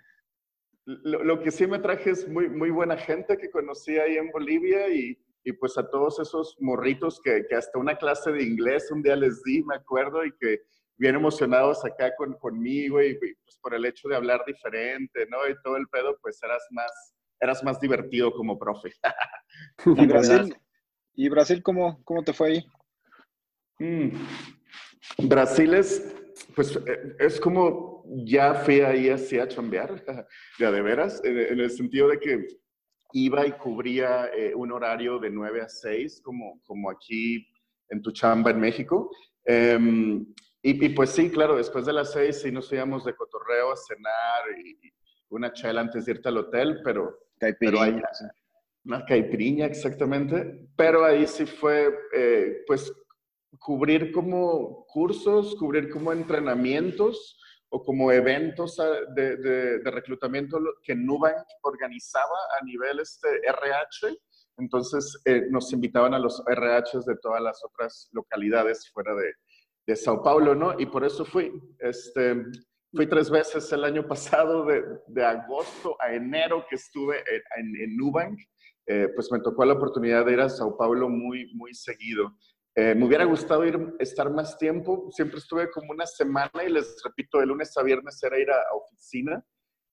Lo, 0.84 1.40
que 1.40 1.50
sí 1.50 1.66
me 1.66 1.78
traje 1.78 2.10
es 2.10 2.28
muy, 2.28 2.48
muy 2.48 2.70
buena 2.70 2.96
gente 2.96 3.36
que 3.36 3.50
conocí 3.50 3.98
ahí 3.98 4.16
en 4.16 4.30
Bolivia 4.30 4.88
y, 4.88 5.18
y 5.44 5.52
pues 5.52 5.76
a 5.76 5.88
todos 5.88 6.18
esos 6.20 6.56
morritos 6.60 7.20
que, 7.22 7.46
que, 7.48 7.54
hasta 7.54 7.78
una 7.78 7.96
clase 7.96 8.32
de 8.32 8.42
inglés 8.42 8.90
un 8.90 9.02
día 9.02 9.16
les 9.16 9.42
di, 9.42 9.62
me 9.62 9.76
acuerdo, 9.76 10.24
y 10.24 10.32
que 10.38 10.62
bien 10.98 11.14
emocionados 11.14 11.84
acá 11.84 12.14
con, 12.16 12.34
conmigo 12.34 13.02
y 13.02 13.14
pues 13.18 13.58
por 13.60 13.74
el 13.74 13.84
hecho 13.84 14.08
de 14.08 14.16
hablar 14.16 14.42
diferente, 14.46 15.26
¿no? 15.28 15.38
Y 15.48 15.54
todo 15.62 15.76
el 15.76 15.88
pedo, 15.88 16.18
pues 16.22 16.42
eras 16.42 16.62
más, 16.70 17.14
eras 17.40 17.62
más 17.64 17.80
divertido 17.80 18.32
como 18.32 18.58
profe. 18.58 18.92
¿Y 19.86 20.06
Brasil? 20.06 20.56
¿Y 21.14 21.28
Brasil 21.28 21.62
cómo, 21.62 22.02
cómo 22.04 22.22
te 22.22 22.32
fue 22.32 22.48
ahí? 22.48 22.66
Mm. 23.78 24.10
Brasil 25.28 25.74
es, 25.74 26.14
pues 26.54 26.76
eh, 26.76 27.16
es 27.18 27.40
como 27.40 28.04
ya 28.24 28.54
fui 28.54 28.80
ahí 28.80 29.08
así 29.08 29.38
a 29.38 29.48
chambear, 29.48 30.04
ya 30.58 30.70
de 30.70 30.82
veras, 30.82 31.22
en, 31.24 31.60
el 31.60 31.70
sentido 31.70 32.08
de 32.08 32.18
que 32.18 32.46
iba 33.12 33.46
y 33.46 33.52
cubría 33.52 34.28
eh, 34.36 34.54
un 34.54 34.72
horario 34.72 35.18
de 35.18 35.30
9 35.30 35.62
a 35.62 35.68
6, 35.68 36.20
como, 36.22 36.60
como 36.64 36.90
aquí 36.90 37.46
en 37.88 38.02
tu 38.02 38.10
chamba 38.12 38.50
en 38.50 38.60
México. 38.60 39.10
Em, 39.44 40.26
y, 40.70 40.88
pues 40.90 41.10
sí, 41.10 41.30
claro, 41.30 41.56
después 41.56 41.86
de 41.86 41.92
las 41.92 42.12
seis 42.12 42.40
sí 42.42 42.50
nos 42.50 42.72
íbamos 42.72 43.04
de 43.04 43.14
cotorreo 43.14 43.72
a 43.72 43.76
cenar 43.76 44.58
y, 44.64 44.92
una 45.28 45.52
chela 45.52 45.80
antes 45.80 46.04
de 46.04 46.12
irte 46.12 46.28
al 46.28 46.38
hotel, 46.38 46.80
pero... 46.84 47.18
Caipirinha. 47.38 47.78
Pero 47.78 47.82
ahí, 47.82 48.02
una 48.84 49.04
caipirinha, 49.04 49.66
exactamente. 49.66 50.68
Pero 50.76 51.04
ahí 51.04 51.26
sí 51.26 51.44
fue, 51.46 51.92
eh, 52.14 52.62
pues, 52.66 52.92
cubrir 53.58 54.12
como 54.12 54.86
cursos, 54.86 55.56
cubrir 55.56 55.90
como 55.90 56.12
entrenamientos 56.12 57.38
o 57.68 57.82
como 57.82 58.12
eventos 58.12 58.78
ah, 58.78 58.92
de, 59.14 59.36
de, 59.36 59.90
reclutamiento 59.90 60.58
que 60.82 60.94
Nubank 60.94 61.46
organizaba 61.62 62.38
a 62.60 62.64
nivel 62.64 63.00
este 63.00 63.28
RH. 63.44 64.16
Entonces 64.58 65.20
eh, 65.24 65.46
nos 65.50 65.72
invitaban 65.72 66.14
a 66.14 66.18
los 66.18 66.42
RHs 66.46 67.04
de 67.04 67.16
todas 67.16 67.42
las 67.42 67.62
otras 67.64 68.08
localidades 68.12 68.88
fuera 68.90 69.14
de, 69.14 69.34
de 69.86 69.96
Sao 69.96 70.22
Paulo, 70.22 70.54
¿no? 70.54 70.78
Y 70.78 70.86
por 70.86 71.04
eso 71.04 71.24
fui. 71.24 71.52
Este, 71.78 72.44
fui 72.92 73.06
tres 73.06 73.30
veces 73.30 73.70
el 73.72 73.84
año 73.84 74.06
pasado, 74.06 74.64
de, 74.64 74.82
de 75.06 75.24
agosto 75.24 75.96
a 76.00 76.12
enero 76.12 76.64
que 76.68 76.76
estuve 76.76 77.18
en, 77.56 77.76
en, 77.76 77.96
Nubank. 77.96 78.38
Eh, 78.88 79.08
pues 79.14 79.30
me 79.30 79.40
tocó 79.40 79.64
la 79.64 79.74
oportunidad 79.74 80.24
de 80.24 80.32
ir 80.32 80.40
a 80.40 80.48
Sao 80.48 80.76
Paulo 80.76 81.08
muy, 81.08 81.52
muy 81.54 81.74
seguido. 81.74 82.36
Eh, 82.74 82.94
me 82.94 83.06
hubiera 83.06 83.24
gustado 83.24 83.64
ir, 83.64 83.94
estar 83.98 84.30
más 84.30 84.58
tiempo. 84.58 85.08
Siempre 85.10 85.38
estuve 85.38 85.70
como 85.70 85.92
una 85.92 86.06
semana 86.06 86.64
y 86.66 86.70
les 86.70 87.00
repito, 87.04 87.38
de 87.38 87.46
lunes 87.46 87.76
a 87.76 87.82
viernes 87.82 88.22
era 88.22 88.38
ir 88.38 88.50
a, 88.50 88.60
oficina. 88.74 89.44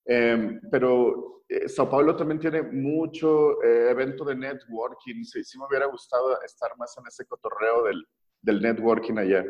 Em, 0.05 0.59
pero 0.69 1.43
eh, 1.47 1.69
Sao 1.69 1.89
Paulo 1.89 2.15
también 2.15 2.39
tiene 2.39 2.62
mucho 2.62 3.62
evento 3.63 4.25
de 4.25 4.35
networking. 4.35 5.23
Sí, 5.23 5.43
sí 5.43 5.57
me 5.57 5.65
hubiera 5.65 5.85
gustado 5.85 6.41
estar 6.41 6.71
más 6.77 6.95
en 6.97 7.07
ese 7.07 7.25
cotorreo 7.25 7.83
del, 7.83 8.05
del 8.41 8.62
networking 8.62 9.17
allá. 9.17 9.43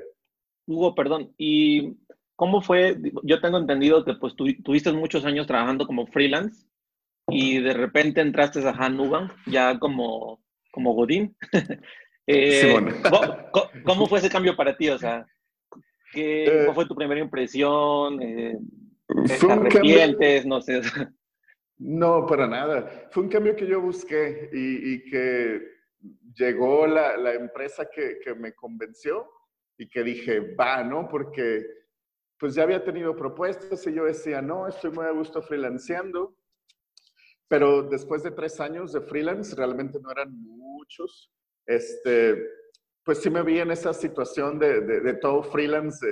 Hugo, 0.66 0.96
perdón, 0.96 1.34
¿y 1.38 1.98
cómo 2.36 2.62
fue? 2.62 2.98
Yo 3.24 3.42
tengo 3.42 3.58
entendido 3.58 4.04
que 4.06 4.14
pues 4.16 4.36
tuviste 4.36 4.92
muchos 4.92 5.26
años 5.26 5.48
trabajando 5.48 5.86
como 5.86 6.08
freelance 6.08 6.66
y 7.28 7.60
de 7.60 7.74
repente 7.74 8.22
entraste 8.22 8.66
a 8.68 8.72
Hanuban 8.72 9.32
ya 9.46 9.80
como, 9.80 10.42
como 10.72 10.94
Godín. 10.94 11.36
eh, 12.28 12.76
¿cómo, 13.86 14.08
fue 14.08 14.20
ese 14.20 14.30
cambio 14.30 14.56
para 14.56 14.76
ti? 14.76 14.90
O 14.90 14.98
sea, 14.98 15.26
¿qué, 16.12 16.46
eh, 16.46 16.72
fue 16.74 16.86
tu 16.86 16.96
primera 16.96 17.20
impresión? 17.20 18.22
Eh, 18.22 18.58
¿Te 19.28 19.52
arrepientes? 19.52 20.46
No 20.46 20.62
sé. 20.62 20.82
No, 21.78 22.26
para 22.26 22.48
nada. 22.48 23.10
Fue 23.12 23.24
un 23.24 23.30
cambio 23.30 23.56
que 23.56 23.68
yo 23.68 23.82
busqué 23.82 24.50
y, 24.54 24.94
y 24.94 25.04
que 25.06 25.62
llegó 26.36 26.88
la, 26.88 27.18
la 27.18 27.34
empresa 27.34 27.88
que, 27.94 28.20
que, 28.24 28.34
me 28.36 28.54
convenció 28.54 29.30
y 29.78 29.90
que 29.90 30.04
dije, 30.04 30.56
va, 30.56 30.84
¿no? 30.84 31.08
Porque 31.08 31.66
pues 32.40 32.56
ya 32.56 32.64
había 32.64 32.84
tenido 32.84 33.16
propuestas 33.16 33.86
y 33.88 33.94
yo 33.94 34.06
decía, 34.06 34.42
no, 34.42 34.68
estoy 34.68 34.92
muy 34.92 35.06
a 35.06 35.12
gusto 35.12 35.42
freelanceando, 35.42 36.36
pero 37.48 37.84
después 37.84 38.24
de 38.24 38.32
tres 38.32 38.60
años 38.60 38.92
de 38.92 39.02
freelance, 39.02 39.56
realmente 39.56 40.00
no 40.02 40.12
eran 40.12 40.34
muchos, 40.34 41.32
este, 41.66 42.46
pues 43.06 43.22
sí 43.22 43.30
me 43.30 43.44
vi 43.44 43.60
en 43.60 43.72
esa 43.72 43.94
situación 43.94 44.60
de, 44.60 44.82
de, 44.82 45.14
todo 45.16 45.44
freelance, 45.44 46.06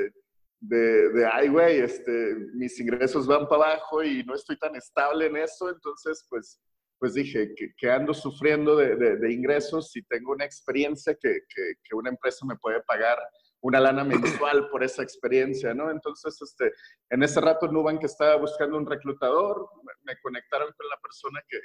de, 0.60 1.10
de, 1.10 1.26
ay, 1.26 1.50
güey, 1.50 1.80
este, 1.80 2.36
mis 2.54 2.80
ingresos 2.80 3.28
van 3.28 3.48
para 3.48 3.72
abajo 3.72 4.04
y 4.04 4.24
no 4.24 4.36
estoy 4.36 4.58
tan 4.58 4.76
estable 4.76 5.26
en 5.26 5.38
eso, 5.38 5.70
entonces, 5.70 6.26
pues, 6.30 6.60
pues 7.00 7.16
dije 7.16 7.54
que, 7.56 7.74
que 7.76 7.90
ando 7.90 8.14
sufriendo 8.14 8.76
de, 8.76 9.34
ingresos 9.34 9.96
y 9.96 10.04
tengo 10.04 10.34
una 10.34 10.46
experiencia 10.46 11.16
que, 11.16 11.42
que, 11.54 11.74
que, 11.84 11.96
una 11.96 12.12
empresa 12.12 12.46
me 12.46 12.56
puede 12.58 12.82
pagar 12.84 13.18
una 13.62 13.80
lana 13.80 14.04
mensual 14.04 14.70
por 14.70 14.84
esa 14.84 15.04
experiencia, 15.04 15.74
¿no? 15.74 15.92
Entonces, 15.92 16.40
este, 16.42 16.74
en 17.10 17.24
ese 17.24 17.40
rato 17.40 17.68
Nubank 17.68 18.04
estaba 18.04 18.36
buscando 18.38 18.78
un 18.78 18.86
reclutador, 18.86 19.70
me 20.04 20.20
conectaron 20.22 20.72
con 20.76 20.90
la 20.90 20.98
persona 20.98 21.42
que, 21.48 21.60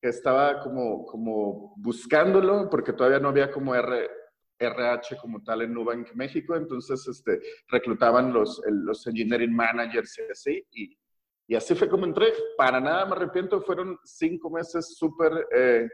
que 0.00 0.08
estaba 0.08 0.60
como, 0.60 1.06
como 1.06 1.74
buscándolo, 1.76 2.68
porque 2.70 2.92
todavía 2.92 3.18
no 3.18 3.28
había 3.28 3.50
como 3.50 3.74
R, 3.74 4.10
RH 4.58 5.16
como 5.20 5.42
tal 5.42 5.62
en 5.62 5.72
Nubank 5.72 6.12
México, 6.14 6.54
entonces 6.54 7.06
este, 7.08 7.40
reclutaban 7.68 8.32
los, 8.32 8.60
los 8.66 9.06
engineering 9.06 9.54
managers 9.54 10.18
y 10.18 10.30
así, 10.30 10.66
y, 10.72 10.98
y, 11.46 11.54
así 11.54 11.74
fue 11.74 11.88
como 11.88 12.04
entré. 12.04 12.32
Para 12.56 12.78
nada 12.78 13.06
me 13.06 13.12
arrepiento, 13.12 13.62
fueron 13.62 13.98
cinco 14.04 14.50
meses 14.50 14.96
súper... 14.96 15.46
Eh, 15.54 15.88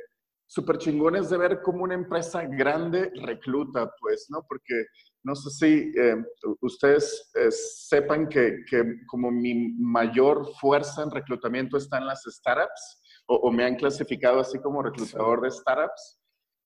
súper 0.46 0.76
chingones 0.76 1.30
de 1.30 1.38
ver 1.38 1.62
cómo 1.62 1.84
una 1.84 1.94
empresa 1.94 2.44
grande 2.44 3.10
recluta, 3.22 3.90
pues, 3.98 4.26
¿no? 4.28 4.44
Porque 4.46 4.86
no 5.24 5.34
sé 5.34 5.50
si 5.50 5.92
eh, 5.98 6.16
ustedes 6.60 7.30
eh, 7.34 7.50
sepan 7.50 8.28
que, 8.28 8.58
que, 8.68 8.84
como 9.06 9.30
mi 9.30 9.72
mayor 9.78 10.46
fuerza 10.60 11.02
en 11.02 11.10
reclutamiento 11.10 11.78
está 11.78 11.96
en 11.98 12.06
las 12.06 12.22
startups, 12.24 13.00
o, 13.26 13.50
me 13.50 13.64
han 13.64 13.76
clasificado 13.76 14.40
así 14.40 14.58
como 14.58 14.82
reclutador 14.82 15.40
de 15.40 15.50
startups. 15.50 16.20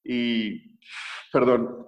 Y, 0.05 0.77
perdón, 1.33 1.87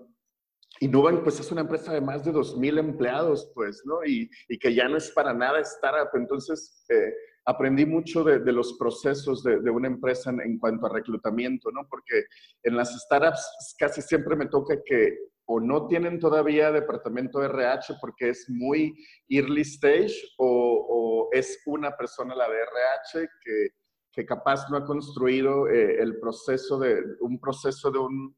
y 0.78 0.86
Nubank, 0.86 1.24
pues 1.24 1.40
es 1.40 1.50
una 1.50 1.62
empresa 1.62 1.92
de 1.92 2.00
más 2.00 2.24
de 2.24 2.32
2.000 2.32 2.78
empleados, 2.78 3.50
pues, 3.52 3.82
¿no? 3.84 4.04
Y, 4.06 4.30
y, 4.48 4.56
que 4.56 4.72
ya 4.72 4.86
no 4.88 4.96
es 4.96 5.10
para 5.10 5.34
nada 5.34 5.58
startup. 5.60 6.10
Entonces, 6.14 6.84
eh, 6.88 7.12
aprendí 7.46 7.84
mucho 7.84 8.22
de, 8.22 8.38
de, 8.38 8.52
los 8.52 8.74
procesos 8.78 9.42
de, 9.42 9.58
de 9.58 9.70
una 9.70 9.88
empresa 9.88 10.30
en, 10.30 10.40
en, 10.40 10.58
cuanto 10.58 10.86
a 10.86 10.94
reclutamiento, 10.94 11.72
¿no? 11.72 11.86
Porque 11.90 12.26
en 12.62 12.76
las 12.76 12.96
startups 12.96 13.74
casi 13.76 14.02
siempre 14.02 14.36
me 14.36 14.46
toca 14.46 14.76
que 14.84 15.18
o 15.52 15.58
no 15.58 15.88
tienen 15.88 16.20
todavía 16.20 16.70
departamento 16.70 17.40
de 17.40 17.46
RH 17.46 17.94
porque 18.00 18.28
es 18.28 18.48
muy 18.48 18.94
early 19.28 19.62
stage 19.62 20.14
o, 20.38 21.28
es 21.32 21.60
una 21.66 21.96
persona 21.96 22.34
la 22.36 22.48
de 22.48 22.56
RH 22.56 23.28
que, 23.44 23.68
que 24.12 24.24
capaz 24.24 24.68
no 24.70 24.76
ha 24.76 24.84
construido 24.84 25.68
eh, 25.68 25.96
el 26.00 26.20
proceso 26.20 26.78
de 26.78 27.02
un 27.20 27.40
proceso 27.40 27.90
de 27.90 27.98
un, 27.98 28.36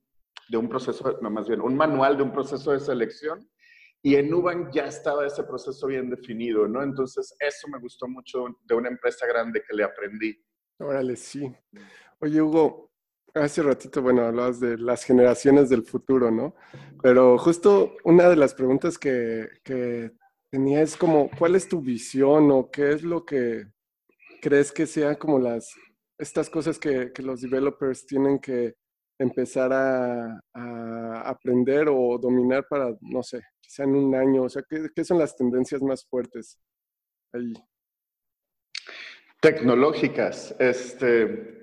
de 0.49 0.57
un 0.57 0.69
proceso, 0.71 1.19
no 1.21 1.31
más 1.31 1.47
bien, 1.49 1.61
un 1.61 1.77
manual 1.77 2.17
de 2.17 2.23
un 2.23 2.33
proceso 2.33 2.73
de 2.73 2.81
selección 2.81 3.47
y 4.03 4.17
en 4.17 4.31
Nubank 4.31 4.73
ya 4.73 4.87
estaba 4.87 5.27
ese 5.27 5.45
proceso 5.45 5.87
bien 5.87 6.09
definido, 6.09 6.67
¿no? 6.67 6.83
Entonces, 6.83 7.37
eso 7.39 7.69
me 7.69 7.79
gustó 7.79 8.09
mucho 8.09 8.47
de 8.65 8.75
una 8.75 8.89
empresa 8.89 9.27
grande 9.27 9.63
que 9.63 9.77
le 9.77 9.85
aprendí. 9.85 10.37
Órale, 10.79 11.15
sí. 11.15 11.55
Oye, 12.21 12.43
Hugo, 12.43 12.92
Hace 13.35 13.63
ratito, 13.63 14.03
bueno, 14.03 14.27
hablabas 14.27 14.61
de 14.61 14.77
las 14.77 15.05
generaciones 15.05 15.71
del 15.71 15.85
futuro, 15.85 16.31
¿no? 16.31 16.55
Pero 17.03 17.39
justo 17.39 17.97
una 18.05 18.29
de 18.29 18.37
las 18.37 18.53
preguntas 18.53 18.99
que, 18.99 19.49
que 19.65 20.13
tenía 20.51 20.83
es 20.83 20.97
como, 20.97 21.31
¿cuál 21.39 21.57
es 21.57 21.67
tu 21.67 21.81
visión 21.81 22.51
o 22.51 22.71
qué 22.71 22.93
es 22.93 23.03
lo 23.03 23.25
que 23.25 23.67
crees 24.43 24.71
que 24.71 24.87
sean 24.87 25.15
como 25.15 25.39
las, 25.39 25.75
estas 26.19 26.51
cosas 26.51 26.79
que, 26.79 27.11
que 27.13 27.23
los 27.23 27.41
developers 27.41 28.07
tienen 28.07 28.39
que 28.39 28.75
empezar 29.19 29.73
a, 29.73 30.41
aprender 31.25 31.89
o 31.89 32.19
dominar 32.19 32.67
para, 32.69 32.95
no 33.01 33.23
sé, 33.23 33.41
quizá 33.61 33.85
en 33.85 33.95
un 33.95 34.15
año? 34.15 34.43
O 34.43 34.49
sea, 34.49 34.63
¿qué, 34.69 34.89
qué 34.95 35.05
son 35.05 35.19
las 35.19 35.37
tendencias 35.37 35.81
más 35.81 36.05
fuertes 36.05 36.59
ahí? 37.33 37.55
Tecnológicas. 39.41 40.55
Este, 40.59 41.62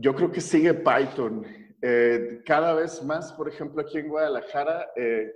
yo 0.00 0.14
creo 0.14 0.30
que 0.30 0.40
sigue 0.40 0.74
Python. 0.74 1.46
Eh, 1.82 2.42
cada 2.44 2.74
vez 2.74 3.02
más, 3.02 3.32
por 3.32 3.48
ejemplo, 3.48 3.82
aquí 3.82 3.98
en 3.98 4.08
Guadalajara, 4.08 4.90
eh, 4.96 5.32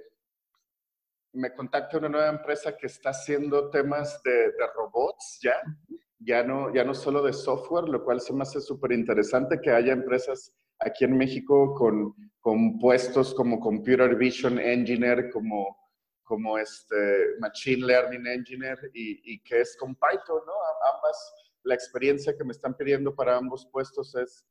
me 1.33 1.52
contacta 1.54 1.99
una 1.99 2.09
nueva 2.09 2.28
empresa 2.28 2.76
que 2.76 2.87
está 2.87 3.11
haciendo 3.11 3.71
temas 3.71 4.23
de, 4.23 4.52
robots 4.75 5.40
ya, 5.42 5.56
ya 6.18 6.42
no, 6.42 6.73
ya 6.73 6.85
no 6.85 6.94
solo 6.94 7.23
de 7.23 7.33
software, 7.33 7.88
lo 7.88 8.04
cual 8.04 8.21
se 8.21 8.33
me 8.33 8.42
hace 8.42 8.61
súper 8.61 8.92
interesante 8.92 9.61
que 9.61 9.71
haya 9.71 9.92
empresas 9.92 10.52
aquí 10.78 11.04
en 11.04 11.16
México 11.16 11.75
con, 11.75 12.14
con 12.40 12.78
puestos 12.78 13.35
como 13.35 13.59
Computer 13.59 14.14
Vision 14.14 14.59
Engineer, 14.59 15.30
como 15.30 15.76
como 16.25 16.59
este 16.59 17.37
Machine 17.38 17.87
Learning 17.87 18.26
Engineer 18.26 18.78
y, 18.94 19.38
que 19.42 19.61
es 19.61 19.76
con 19.78 19.94
Python, 19.94 20.40
¿no? 20.47 20.52
Ambas, 20.94 21.35
la 21.62 21.75
experiencia 21.75 22.37
que 22.37 22.44
me 22.44 22.52
están 22.52 22.75
pidiendo 22.75 23.14
para 23.14 23.37
ambos 23.37 23.68
puestos 23.71 24.14
es, 24.16 24.44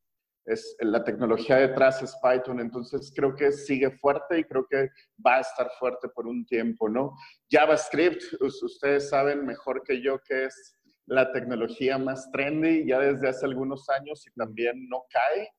es 0.45 0.75
la 0.79 1.03
tecnología 1.03 1.57
detrás 1.57 2.01
es 2.01 2.15
Python, 2.21 2.59
entonces 2.59 3.11
creo 3.15 3.35
que 3.35 3.51
sigue 3.51 3.91
fuerte 3.91 4.39
y 4.39 4.43
creo 4.43 4.65
que 4.69 4.89
va 5.25 5.37
a 5.37 5.41
estar 5.41 5.69
fuerte 5.79 6.09
por 6.09 6.27
un 6.27 6.45
tiempo, 6.45 6.89
¿no? 6.89 7.13
JavaScript, 7.49 8.21
ustedes 8.41 9.09
saben 9.09 9.45
mejor 9.45 9.83
que 9.83 10.01
yo 10.01 10.19
que 10.27 10.45
es 10.45 10.75
la 11.05 11.31
tecnología 11.31 11.97
más 11.97 12.31
trendy 12.31 12.85
ya 12.87 12.99
desde 12.99 13.29
hace 13.29 13.45
algunos 13.45 13.89
años 13.89 14.25
y 14.27 14.31
también 14.33 14.87
no 14.89 15.03
cae. 15.09 15.49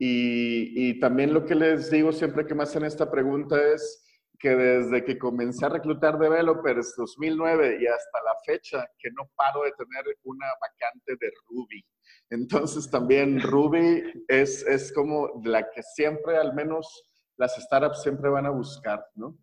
Y, 0.00 0.90
y 0.90 1.00
también 1.00 1.34
lo 1.34 1.44
que 1.44 1.54
les 1.54 1.90
digo 1.90 2.12
siempre 2.12 2.46
que 2.46 2.54
me 2.54 2.62
hacen 2.62 2.84
esta 2.84 3.10
pregunta 3.10 3.60
es, 3.60 4.07
que 4.38 4.50
desde 4.50 5.04
que 5.04 5.18
comencé 5.18 5.66
a 5.66 5.70
reclutar 5.70 6.18
developers 6.18 6.94
2009 6.96 7.78
y 7.80 7.86
hasta 7.86 8.22
la 8.22 8.34
fecha, 8.46 8.88
que 8.98 9.10
no 9.10 9.28
paro 9.34 9.64
de 9.64 9.72
tener 9.72 10.04
una 10.24 10.46
vacante 10.60 11.16
de 11.20 11.32
Ruby. 11.48 11.84
Entonces 12.30 12.90
también 12.90 13.40
Ruby 13.40 14.24
es, 14.28 14.62
es 14.66 14.92
como 14.92 15.40
la 15.44 15.68
que 15.70 15.82
siempre, 15.82 16.36
al 16.36 16.54
menos 16.54 17.10
las 17.36 17.56
startups 17.56 18.02
siempre 18.02 18.30
van 18.30 18.46
a 18.46 18.50
buscar, 18.50 19.04
¿no? 19.14 19.36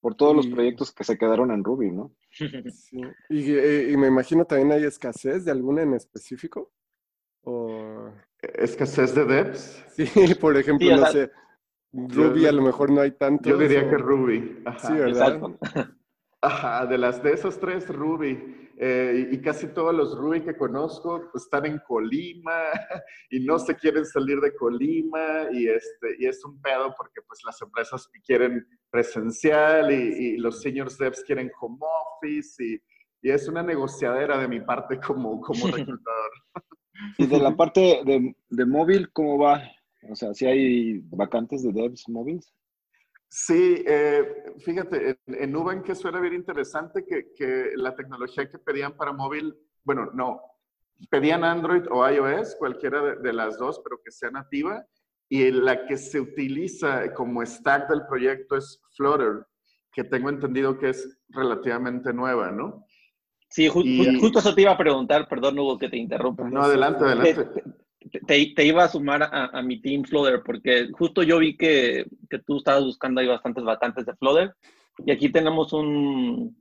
Por 0.00 0.14
todos 0.14 0.36
los 0.36 0.46
proyectos 0.46 0.92
que 0.92 1.02
se 1.02 1.18
quedaron 1.18 1.50
en 1.50 1.64
Ruby, 1.64 1.90
¿no? 1.90 2.14
Sí. 2.72 3.00
Y, 3.30 3.92
y, 3.92 3.96
me 3.96 4.06
imagino 4.06 4.44
también 4.44 4.70
hay 4.72 4.84
escasez 4.84 5.44
de 5.44 5.50
alguna 5.50 5.82
en 5.82 5.94
específico. 5.94 6.70
O... 7.42 8.10
¿Escasez 8.40 9.14
de 9.14 9.24
devs? 9.24 9.84
Sí, 9.90 10.04
por 10.40 10.56
ejemplo, 10.56 10.86
sí, 10.86 10.94
no 10.94 11.06
sea, 11.06 11.26
sé 11.26 11.32
Ruby 11.92 12.46
a 12.46 12.52
lo 12.52 12.62
mejor 12.62 12.90
no 12.90 13.00
hay 13.00 13.12
tanto. 13.12 13.48
Yo 13.48 13.56
diría 13.56 13.88
que 13.88 13.96
Ruby. 13.96 14.62
Ajá. 14.64 14.88
Sí, 14.88 14.92
¿verdad? 14.94 15.40
Ajá, 16.40 16.86
de 16.86 16.98
las 16.98 17.22
de 17.22 17.32
esos 17.32 17.58
tres, 17.58 17.88
Ruby. 17.88 18.68
Eh, 18.80 19.30
y 19.32 19.40
casi 19.40 19.66
todos 19.66 19.92
los 19.92 20.16
Ruby 20.16 20.40
que 20.42 20.56
conozco 20.56 21.28
pues, 21.32 21.44
están 21.44 21.66
en 21.66 21.80
Colima 21.84 22.62
y 23.30 23.40
no 23.40 23.58
se 23.58 23.74
quieren 23.74 24.06
salir 24.06 24.40
de 24.40 24.54
Colima 24.54 25.48
y, 25.50 25.66
este, 25.66 26.14
y 26.20 26.26
es 26.26 26.44
un 26.44 26.62
pedo 26.62 26.94
porque 26.96 27.20
pues 27.26 27.40
las 27.44 27.60
empresas 27.60 28.08
quieren 28.24 28.64
presencial 28.88 29.90
y, 29.90 30.34
y 30.34 30.36
los 30.36 30.62
senior 30.62 30.96
devs 30.96 31.24
quieren 31.24 31.50
home 31.60 31.78
office 31.80 32.64
y, 32.64 32.80
y, 33.20 33.32
es 33.32 33.48
una 33.48 33.64
negociadera 33.64 34.38
de 34.38 34.46
mi 34.46 34.60
parte 34.60 35.00
como, 35.00 35.40
como 35.40 35.66
reclutador. 35.76 36.30
Y 37.18 37.26
de 37.26 37.38
la 37.40 37.56
parte 37.56 38.02
de, 38.04 38.36
de 38.48 38.64
móvil, 38.64 39.10
¿cómo 39.12 39.38
va? 39.38 39.60
O 40.10 40.14
sea, 40.14 40.32
si 40.34 40.46
hay 40.46 40.98
vacantes 41.10 41.62
de 41.62 41.72
devs 41.72 42.08
móviles. 42.08 42.54
Sí, 43.28 43.84
eh, 43.86 44.54
fíjate, 44.60 45.10
en, 45.26 45.42
en 45.42 45.52
Nubank 45.52 45.84
que 45.84 45.94
suena 45.94 46.20
bien 46.20 46.34
interesante 46.34 47.04
que, 47.04 47.32
que, 47.34 47.72
la 47.76 47.94
tecnología 47.94 48.50
que 48.50 48.58
pedían 48.58 48.96
para 48.96 49.12
móvil, 49.12 49.54
bueno, 49.84 50.10
no, 50.14 50.40
pedían 51.10 51.44
Android 51.44 51.82
o 51.90 52.08
iOS, 52.08 52.56
cualquiera 52.56 53.02
de, 53.02 53.16
de, 53.16 53.32
las 53.34 53.58
dos, 53.58 53.80
pero 53.84 54.00
que 54.02 54.10
sea 54.10 54.30
nativa, 54.30 54.86
y 55.28 55.50
la 55.50 55.86
que 55.86 55.98
se 55.98 56.20
utiliza 56.20 57.12
como 57.12 57.44
stack 57.44 57.90
del 57.90 58.06
proyecto 58.06 58.56
es 58.56 58.80
Flutter, 58.96 59.46
que 59.92 60.04
tengo 60.04 60.30
entendido 60.30 60.78
que 60.78 60.90
es 60.90 61.18
relativamente 61.28 62.14
nueva, 62.14 62.50
¿no? 62.50 62.86
Sí, 63.50 63.68
ju 63.68 63.82
y, 63.82 64.18
justo 64.20 64.38
eso 64.38 64.54
te 64.54 64.62
iba 64.62 64.72
a 64.72 64.78
preguntar, 64.78 65.28
perdón 65.28 65.58
Hugo 65.58 65.78
que 65.78 65.88
te 65.88 65.96
interrumpa. 65.96 66.48
No, 66.48 66.62
adelante, 66.62 67.04
adelante 67.04 67.34
te, 67.34 67.60
te, 67.60 67.64
iba 68.64 68.84
a 68.84 68.88
sumar 68.88 69.22
a, 69.22 69.46
a, 69.46 69.62
mi 69.62 69.80
team 69.80 70.04
Flutter 70.04 70.42
porque 70.44 70.88
justo 70.92 71.22
yo 71.22 71.38
vi 71.38 71.56
que, 71.56 72.06
que, 72.30 72.38
tú 72.38 72.58
estabas 72.58 72.84
buscando 72.84 73.20
ahí 73.20 73.26
bastantes 73.26 73.64
vacantes 73.64 74.06
de 74.06 74.14
Flutter 74.14 74.54
y 74.98 75.10
aquí 75.10 75.30
tenemos 75.30 75.72
un, 75.72 76.56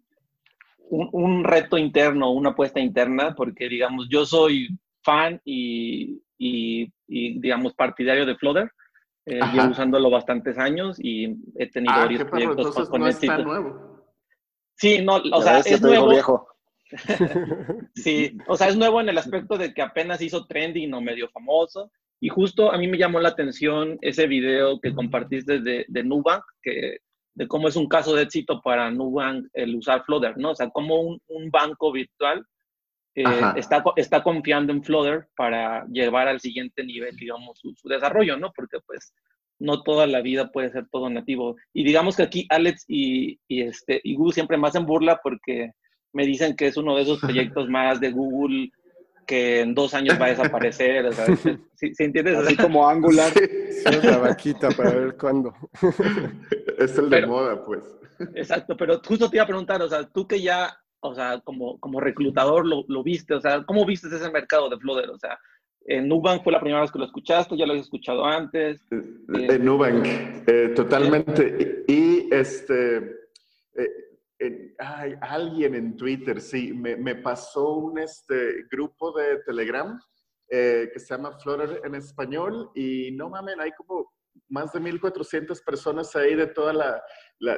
un, 0.90 1.10
un, 1.12 1.44
reto 1.44 1.78
interno, 1.78 2.32
una 2.32 2.50
apuesta 2.50 2.80
interna 2.80 3.36
porque 3.36 3.70
digamos 3.70 4.08
yo 4.10 4.26
soy 4.26 4.68
fan 5.04 5.42
y, 5.46 6.22
y, 6.38 6.92
y 7.08 7.40
digamos 7.40 7.74
partidario 7.74 8.26
de 8.26 8.36
Flutter. 8.36 8.72
Eh, 9.26 9.42
llevo 9.54 9.72
usándolo 9.72 10.10
bastantes 10.10 10.58
años 10.58 10.98
y 11.02 11.36
he 11.58 11.70
tenido 11.70 11.94
ah, 11.94 12.00
varios 12.00 12.24
proyectos 12.24 12.68
entonces 12.68 12.90
con 12.90 13.02
no 13.02 13.08
está 13.08 13.38
nuevo. 13.40 14.06
Sí, 14.76 15.02
no, 15.04 15.18
o 15.34 15.42
sea, 15.42 15.60
es 15.60 15.82
nuevo. 15.82 16.10
Viejo. 16.10 16.48
sí, 17.96 18.38
o 18.48 18.56
sea, 18.56 18.68
es 18.68 18.78
nuevo 18.78 19.02
en 19.02 19.10
el 19.10 19.18
aspecto 19.18 19.58
de 19.58 19.74
que 19.74 19.82
apenas 19.82 20.22
hizo 20.22 20.46
trending 20.46 20.94
o 20.94 21.02
medio 21.02 21.30
famoso. 21.30 21.92
Y 22.20 22.30
justo 22.30 22.72
a 22.72 22.78
mí 22.78 22.88
me 22.88 22.98
llamó 22.98 23.20
la 23.20 23.30
atención 23.30 23.98
ese 24.02 24.26
video 24.26 24.80
que 24.80 24.94
compartiste 24.94 25.60
de, 25.60 25.86
de 25.88 26.04
Nubank, 26.04 26.44
que, 26.64 26.98
de 27.36 27.48
cómo 27.48 27.68
es 27.68 27.76
un 27.76 27.88
caso 27.88 28.16
de 28.16 28.24
éxito 28.24 28.62
para 28.62 28.90
Nubank 28.90 29.46
el 29.54 29.76
usar 29.76 30.04
Flutter, 30.04 30.38
¿no? 30.38 30.52
O 30.52 30.56
sea, 30.56 30.70
cómo 30.72 31.02
un, 31.02 31.22
un 31.28 31.52
banco 31.52 31.92
virtual 31.92 32.44
eh, 33.14 33.24
está, 33.56 33.84
está 33.96 34.24
confiando 34.24 34.74
en 34.74 34.84
Flutter 34.84 35.28
para 35.36 35.86
llevar 35.88 36.28
al 36.28 36.40
siguiente 36.40 36.84
nivel, 36.84 37.16
digamos, 37.16 37.60
su, 37.60 37.74
su, 37.76 37.88
desarrollo, 37.88 38.38
¿no? 38.38 38.52
Porque 38.56 38.78
pues 38.86 39.14
no 39.60 39.82
toda 39.82 40.06
la 40.06 40.22
vida 40.22 40.52
puede 40.52 40.72
ser 40.72 40.88
todo 40.92 41.10
nativo. 41.10 41.56
Y 41.74 41.84
digamos 41.84 42.16
que 42.16 42.24
aquí 42.24 42.46
Alex 42.50 42.86
y, 42.88 43.40
y 43.48 43.62
este, 43.62 44.02
y 44.04 44.16
Gu 44.16 44.32
siempre 44.32 44.58
más 44.58 44.76
en 44.76 44.86
burla 44.86 45.20
porque 45.22 45.72
me 46.18 46.26
dicen 46.26 46.56
que 46.56 46.66
es 46.66 46.78
uno 46.78 46.96
de 46.96 47.04
esos 47.04 47.20
proyectos 47.20 47.70
más 47.70 48.00
de 48.00 48.12
Google 48.12 48.72
que 49.28 49.60
en 49.60 49.76
dos 49.76 49.94
años 49.94 50.20
va 50.20 50.26
a 50.26 50.30
desaparecer. 50.30 51.06
O 51.06 51.12
sea, 51.12 51.26
¿sí, 51.76 51.94
¿sí 51.94 52.04
entiendes? 52.04 52.38
Así 52.38 52.58
como 52.58 52.90
Angular. 52.90 53.32
Es 53.38 54.04
la 54.04 54.18
vaquita 54.18 54.70
para 54.72 54.92
ver 54.92 55.18
cuándo. 55.18 55.54
Es 56.80 56.96
el 56.96 57.10
de 57.10 57.18
pero, 57.18 57.28
moda, 57.28 57.66
pues. 57.66 57.84
Exacto, 58.36 58.78
pero 58.78 59.02
justo 59.04 59.30
te 59.30 59.38
iba 59.38 59.44
a 59.44 59.48
preguntar, 59.48 59.82
o 59.82 59.90
sea, 59.90 60.08
tú 60.08 60.28
que 60.28 60.40
ya, 60.40 60.78
o 61.00 61.16
sea, 61.16 61.42
como, 61.44 61.80
como 61.80 62.00
reclutador 62.00 62.68
lo, 62.68 62.86
lo 62.88 63.02
viste, 63.02 63.34
o 63.34 63.42
sea, 63.42 63.64
¿cómo 63.64 63.84
viste 63.84 64.08
ese 64.08 64.30
mercado 64.30 64.70
de 64.70 64.78
Flutter? 64.78 65.10
O 65.10 65.18
sea, 65.18 65.40
en 65.88 66.08
Nubank 66.08 66.44
fue 66.44 66.54
la 66.54 66.60
primera 66.60 66.82
vez 66.82 66.92
que 66.92 67.00
lo 67.00 67.06
escuchaste, 67.06 67.58
ya 67.58 67.66
lo 67.66 67.72
habías 67.72 67.88
escuchado 67.88 68.26
antes. 68.26 68.80
En 68.92 69.66
Nubank, 69.66 70.06
eh, 70.06 70.74
totalmente. 70.76 71.84
Y, 71.88 71.94
y 71.94 72.30
este, 72.32 72.98
eh, 73.76 74.07
en, 74.40 74.76
ay, 74.80 75.16
alguien 75.22 75.76
en 75.76 75.96
Twitter, 75.96 76.40
sí, 76.42 76.74
me, 76.74 77.16
pasó 77.16 77.76
un 77.76 78.00
este, 78.00 78.64
grupo 78.70 79.12
de 79.12 79.40
Telegram 79.46 80.00
eh, 80.50 80.90
que 80.94 81.00
se 81.00 81.14
llama 81.14 81.38
Flutter 81.40 81.82
en 81.84 81.96
español 81.96 82.72
y 82.76 83.12
no 83.12 83.30
mames, 83.30 83.58
hay 83.60 83.72
como 83.72 84.14
más 84.50 84.72
de 84.72 84.80
1.400 84.80 85.64
personas 85.64 86.16
ahí 86.16 86.36
de 86.36 86.48
toda 86.48 86.74
la, 86.74 87.02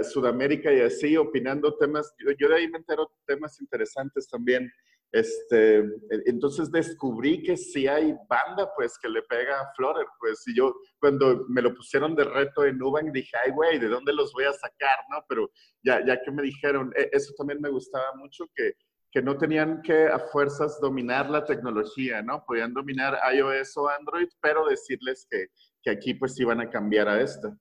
Sudamérica 0.04 0.74
y 0.74 0.82
así 0.82 1.16
opinando 1.16 1.78
temas. 1.78 2.14
Yo 2.38 2.50
de 2.50 2.56
ahí 2.56 2.68
me 2.68 2.80
entero 2.80 3.10
temas 3.26 3.62
interesantes 3.62 4.28
también. 4.28 4.70
Este, 5.12 5.84
entonces 6.28 6.72
descubrí 6.72 7.42
que 7.42 7.58
si 7.58 7.88
hay 7.88 8.16
banda, 8.30 8.72
pues, 8.76 8.98
que 9.00 9.10
le 9.10 9.24
pega 9.24 9.60
a 9.60 9.74
Flutter, 9.76 10.06
pues, 10.20 10.44
y 10.48 10.56
yo 10.56 10.76
cuando 11.00 11.46
me 11.50 11.64
lo 11.64 11.74
pusieron 11.74 12.16
de 12.16 12.26
reto 12.26 12.64
en 12.64 12.78
Nubank 12.78 13.12
dije, 13.12 13.36
ay, 13.44 13.52
güey, 13.52 13.80
¿de 13.80 13.88
dónde 13.88 14.14
los 14.14 14.32
voy 14.34 14.44
a 14.44 14.54
sacar, 14.54 15.00
no? 15.10 15.26
Pero 15.28 15.50
ya, 15.84 16.06
ya 16.06 16.22
que 16.22 16.32
me 16.32 16.44
dijeron, 16.44 16.94
e, 16.96 17.10
eso 17.12 17.34
también 17.36 17.60
me 17.60 17.70
gustaba 17.70 18.14
mucho, 18.18 18.46
que, 18.56 18.74
que 19.12 19.22
no 19.24 19.36
tenían 19.36 19.82
que 19.82 20.06
a 20.06 20.20
fuerzas 20.20 20.80
dominar 20.80 21.28
la 21.28 21.44
tecnología, 21.44 22.22
¿no? 22.22 22.44
Podían 22.46 22.74
dominar 22.74 23.18
iOS 23.34 23.78
o 23.78 23.90
Android, 23.90 24.28
pero 24.40 24.68
decirles 24.68 25.26
que, 25.30 25.48
que 25.82 25.90
aquí, 25.90 26.14
pues, 26.14 26.40
iban 26.40 26.62
a 26.62 26.70
cambiar 26.70 27.08
a 27.08 27.20
esta. 27.20 27.58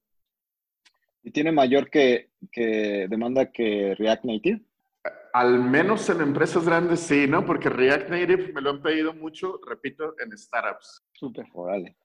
¿Y 1.22 1.30
tiene 1.30 1.50
mayor 1.50 1.88
que, 1.88 2.30
que 2.52 3.06
demanda 3.08 3.50
que 3.50 3.94
React 3.98 4.24
Native? 4.24 4.67
Al 5.38 5.60
menos 5.60 6.10
en 6.10 6.20
empresas 6.20 6.64
grandes 6.64 6.98
sí, 6.98 7.28
¿no? 7.28 7.46
Porque 7.46 7.68
React 7.68 8.10
Native 8.10 8.52
me 8.52 8.60
lo 8.60 8.70
han 8.70 8.82
pedido 8.82 9.14
mucho, 9.14 9.60
repito, 9.64 10.16
en 10.18 10.36
startups. 10.36 11.06
Súper, 11.12 11.46
órale. 11.54 11.96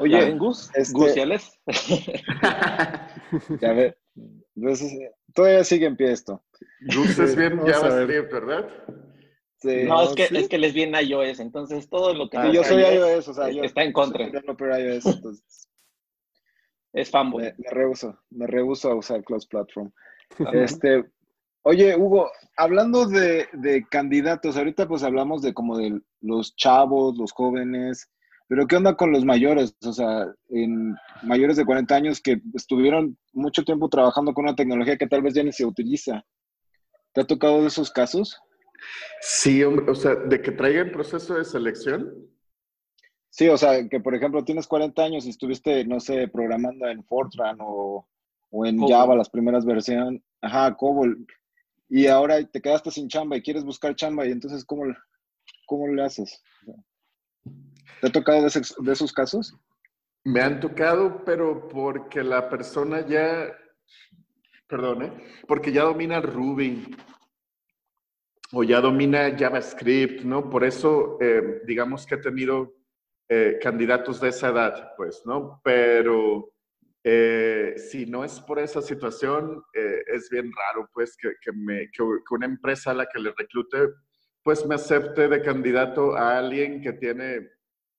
Oye, 0.00 0.32
Gus, 0.32 0.68
este... 0.74 0.92
Gusiales. 0.92 1.60
ya 3.60 3.72
ver, 3.72 3.96
entonces, 4.56 4.92
todavía 5.32 5.62
sigue 5.62 5.86
en 5.86 5.96
pie 5.96 6.10
esto. 6.10 6.42
Gus 6.92 7.16
es 7.20 7.36
bien 7.36 7.56
JavaScript, 7.56 8.32
¿verdad? 8.32 8.68
Este, 9.54 9.84
no, 9.84 10.02
es 10.02 10.14
que, 10.16 10.36
es 10.36 10.48
que 10.48 10.58
les 10.58 10.74
viene 10.74 11.00
iOS, 11.00 11.38
entonces 11.38 11.88
todo 11.88 12.14
lo 12.14 12.28
que... 12.28 12.36
Sí, 12.36 12.52
yo 12.52 12.64
soy 12.64 12.82
iOS, 12.82 13.28
o 13.28 13.34
sea, 13.34 13.48
yo 13.48 13.62
está 13.62 13.84
en 13.84 13.92
contra. 13.92 14.28
Soy 14.28 14.82
iOS, 14.82 15.06
entonces... 15.06 15.68
es 16.94 17.10
fanboy. 17.12 17.44
Me, 17.44 17.54
me 17.58 17.70
rehuso, 17.70 18.18
me 18.30 18.48
rehuso 18.48 18.90
a 18.90 18.96
usar 18.96 19.22
Close 19.22 19.46
Platform. 19.48 19.92
Este, 20.52 21.04
oye, 21.66 21.96
Hugo, 21.96 22.30
hablando 22.56 23.06
de, 23.06 23.48
de, 23.52 23.84
candidatos, 23.88 24.56
ahorita 24.56 24.86
pues 24.86 25.02
hablamos 25.02 25.42
de 25.42 25.52
como 25.52 25.76
de 25.76 26.00
los 26.20 26.54
chavos, 26.54 27.18
los 27.18 27.32
jóvenes, 27.32 28.08
pero 28.46 28.68
¿qué 28.68 28.76
onda 28.76 28.96
con 28.96 29.10
los 29.10 29.24
mayores? 29.24 29.76
O 29.84 29.92
sea, 29.92 30.32
en 30.50 30.94
mayores 31.22 31.56
de 31.56 31.64
40 31.64 31.92
años 31.92 32.20
que 32.20 32.40
estuvieron 32.54 33.18
mucho 33.32 33.64
tiempo 33.64 33.88
trabajando 33.88 34.32
con 34.32 34.44
una 34.44 34.54
tecnología 34.54 34.96
que 34.96 35.08
tal 35.08 35.22
vez 35.22 35.34
ya 35.34 35.42
ni 35.42 35.50
se 35.50 35.64
utiliza. 35.64 36.24
¿Te 37.12 37.22
ha 37.22 37.26
tocado 37.26 37.62
de 37.62 37.66
esos 37.66 37.90
casos? 37.90 38.40
Sí, 39.20 39.64
hombre, 39.64 39.90
o 39.90 39.94
sea, 39.96 40.14
de 40.14 40.40
que 40.40 40.52
traigan 40.52 40.92
proceso 40.92 41.34
de 41.34 41.44
selección. 41.44 42.14
Sí, 43.28 43.48
o 43.48 43.56
sea, 43.56 43.88
que 43.88 43.98
por 43.98 44.14
ejemplo 44.14 44.44
tienes 44.44 44.68
40 44.68 45.02
años 45.02 45.26
y 45.26 45.30
estuviste, 45.30 45.84
no 45.84 45.98
sé, 45.98 46.28
programando 46.28 46.86
en 46.86 47.02
Fortran 47.02 47.58
o, 47.60 48.06
o 48.50 48.66
en 48.66 48.78
Java 48.86 49.16
las 49.16 49.30
primeras 49.30 49.66
versiones, 49.66 50.22
ajá, 50.40 50.76
COBOL, 50.76 51.26
y 51.88 52.06
ahora 52.06 52.44
te 52.44 52.60
quedaste 52.60 52.90
sin 52.90 53.08
chamba 53.08 53.36
y 53.36 53.42
quieres 53.42 53.64
buscar 53.64 53.94
chamba 53.94 54.26
y 54.26 54.32
entonces, 54.32 54.64
¿cómo, 54.64 54.84
cómo 55.66 55.88
le 55.88 56.02
haces? 56.04 56.42
¿Te 58.00 58.08
ha 58.08 58.12
tocado 58.12 58.42
de, 58.42 58.92
esos 58.92 59.12
casos? 59.12 59.56
Me 60.24 60.40
han 60.40 60.60
tocado, 60.60 61.24
pero 61.24 61.68
porque 61.68 62.22
la 62.22 62.48
persona 62.48 63.06
ya, 63.06 63.56
perdón, 64.66 65.02
¿eh? 65.02 65.12
porque 65.46 65.72
ya 65.72 65.84
domina 65.84 66.20
Ruby 66.20 66.96
o 68.52 68.62
ya 68.64 68.80
domina 68.80 69.36
JavaScript, 69.36 70.22
¿no? 70.22 70.50
Por 70.50 70.64
eso, 70.64 71.18
eh, 71.20 71.62
digamos 71.66 72.06
que 72.06 72.16
he 72.16 72.18
tenido 72.18 72.74
eh, 73.28 73.58
candidatos 73.60 74.20
de 74.20 74.28
esa 74.28 74.48
edad, 74.48 74.94
pues, 74.96 75.22
¿no? 75.24 75.60
Pero 75.64 76.52
eh, 77.08 77.74
si 77.76 78.04
no 78.04 78.24
es 78.24 78.40
por 78.40 78.58
esa 78.58 78.82
situación, 78.82 79.62
eh, 79.72 80.02
es 80.08 80.28
bien 80.28 80.50
raro, 80.52 80.90
pues, 80.92 81.16
que, 81.16 81.34
que, 81.40 81.52
me, 81.52 81.88
que, 81.92 82.02
una 82.30 82.46
empresa 82.46 82.90
a 82.90 82.94
la 82.94 83.06
que 83.06 83.20
le 83.20 83.32
reclute, 83.38 83.90
pues, 84.42 84.66
me 84.66 84.74
acepte 84.74 85.28
de 85.28 85.40
candidato 85.40 86.16
a 86.16 86.36
alguien 86.36 86.82
que 86.82 86.94
tiene 86.94 87.48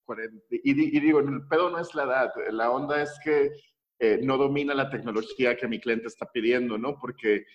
40. 0.04 0.46
Y, 0.50 0.98
y 0.98 1.00
digo, 1.00 1.20
el 1.20 1.48
pedo 1.48 1.70
no 1.70 1.80
es 1.80 1.96
la 1.96 2.04
edad, 2.04 2.34
la 2.52 2.70
onda 2.70 3.02
es 3.02 3.18
que 3.24 3.54
eh, 4.00 4.20
no 4.22 4.38
domina 4.38 4.74
la 4.76 4.90
tecnología 4.90 5.56
que 5.56 5.70
mi 5.70 5.80
cliente 5.80 6.08
está 6.08 6.30
pidiendo, 6.30 6.78
¿no? 6.78 7.00
Porque 7.00 7.46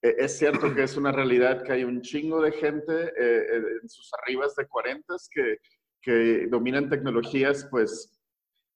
eh, 0.00 0.16
es 0.18 0.38
cierto 0.38 0.74
que 0.74 0.84
es 0.84 0.96
una 0.96 1.12
realidad 1.12 1.62
que 1.62 1.72
hay 1.72 1.84
un 1.84 2.00
chingo 2.00 2.40
de 2.40 2.52
gente 2.52 3.12
eh, 3.20 3.62
en 3.82 3.88
sus 3.88 4.10
arribas 4.14 4.56
de 4.56 4.66
40 4.66 5.14
que, 5.30 5.58
que 6.00 6.46
dominan 6.48 6.88
tecnologías, 6.88 7.68
pues, 7.70 8.18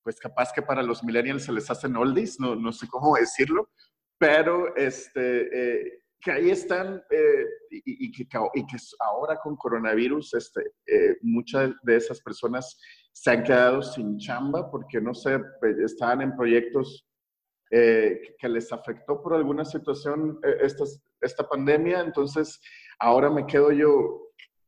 pues 0.07 0.21
capaz 0.21 0.53
que 0.53 0.63
para 0.63 0.85
los 0.85 1.03
millennials 1.03 1.43
se 1.43 1.53
les 1.53 1.69
hacen 1.69 1.97
oldies, 1.97 2.39
no, 2.39 2.55
no 2.55 2.71
sé 2.71 2.87
cómo 2.87 3.17
decirlo, 3.17 3.69
pero 4.17 4.77
este, 4.77 6.01
que 6.21 6.31
ahí 6.31 6.51
están 6.51 7.03
y, 7.73 8.07
y, 8.07 8.13
que, 8.13 8.23
y, 8.55 8.67
que, 8.67 8.77
ahora 9.01 9.37
con 9.43 9.57
coronavirus 9.57 10.35
este, 10.35 10.63
muchas 11.23 11.73
de 11.83 11.97
esas 11.97 12.21
personas 12.21 12.79
se 13.13 13.31
han 13.33 13.43
quedado 13.43 13.83
sin 13.83 14.17
chamba 14.17 14.71
porque, 14.71 15.01
no 15.01 15.13
sé, 15.13 15.41
estaban 15.83 16.21
en 16.21 16.37
proyectos 16.37 17.05
eh, 17.71 18.37
que 18.39 18.49
les 18.49 18.73
afectó 18.73 19.21
por 19.21 19.35
alguna 19.35 19.65
situación 19.65 20.39
eh, 20.45 20.59
esta, 20.61 20.85
esta 21.21 21.49
pandemia. 21.49 22.01
Entonces, 22.01 22.61
ahora 23.01 23.29
me 23.29 23.45
quedo 23.45 23.73
yo, 23.73 24.26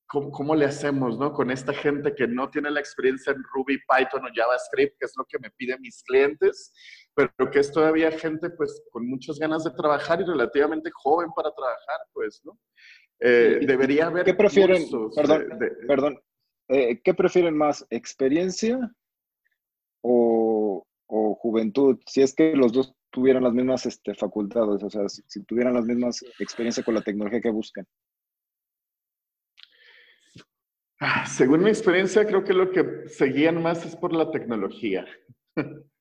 ¿cómo, 0.08 0.30
¿cómo, 0.32 0.54
le 0.54 0.64
hacemos 0.64 1.18
no? 1.18 1.32
con 1.32 1.50
esta 1.50 1.72
gente 1.72 2.14
que 2.14 2.26
no 2.26 2.50
tiene 2.50 2.70
la 2.70 2.80
experiencia 2.80 3.32
en 3.32 3.42
Ruby, 3.54 3.78
Python 3.78 4.24
o 4.24 4.28
JavaScript, 4.34 4.98
que 4.98 5.06
es 5.06 5.12
lo 5.16 5.24
que 5.26 5.38
me 5.38 5.50
piden 5.50 5.80
mis 5.80 6.02
clientes, 6.02 6.72
pero 7.14 7.50
que 7.50 7.60
es 7.60 7.70
todavía 7.70 8.10
gente 8.10 8.50
pues 8.50 8.82
con 8.90 9.06
muchas 9.08 9.38
ganas 9.38 9.64
de 9.64 9.70
trabajar 9.72 10.20
y 10.20 10.24
relativamente 10.24 10.90
joven 10.92 11.30
para 11.36 11.52
trabajar, 11.52 12.00
pues, 12.12 12.40
¿no? 12.44 12.58
Eh, 13.20 13.60
debería 13.62 14.06
haber... 14.06 14.24
¿Qué 14.24 14.34
prefieren? 14.34 14.84
Perdón, 15.14 15.48
de, 15.48 15.56
de, 15.56 15.86
perdón, 15.86 16.20
eh, 16.68 17.00
¿qué 17.02 17.14
prefieren 17.14 17.56
más, 17.56 17.86
experiencia 17.90 18.78
o, 20.02 20.86
o, 21.06 21.34
juventud? 21.34 21.98
Si 22.06 22.22
es 22.22 22.34
que 22.34 22.54
los 22.54 22.72
dos 22.72 22.94
tuvieran 23.10 23.42
las 23.42 23.52
mismas 23.52 23.86
este, 23.86 24.14
facultades, 24.14 24.82
o 24.82 24.90
sea, 24.90 25.08
si, 25.08 25.22
si, 25.26 25.42
tuvieran 25.44 25.74
las 25.74 25.84
mismas 25.84 26.22
experiencias 26.38 26.84
con 26.84 26.94
la 26.94 27.02
tecnología 27.02 27.40
que 27.40 27.50
buscan. 27.50 27.86
Ah, 31.00 31.26
según 31.26 31.62
mi 31.62 31.68
experiencia, 31.68 32.26
creo 32.26 32.42
que 32.42 32.54
lo 32.54 32.70
que 32.70 33.08
seguían 33.08 33.62
más 33.62 33.86
es 33.86 33.94
por 33.94 34.12
la 34.12 34.30
tecnología. 34.30 35.06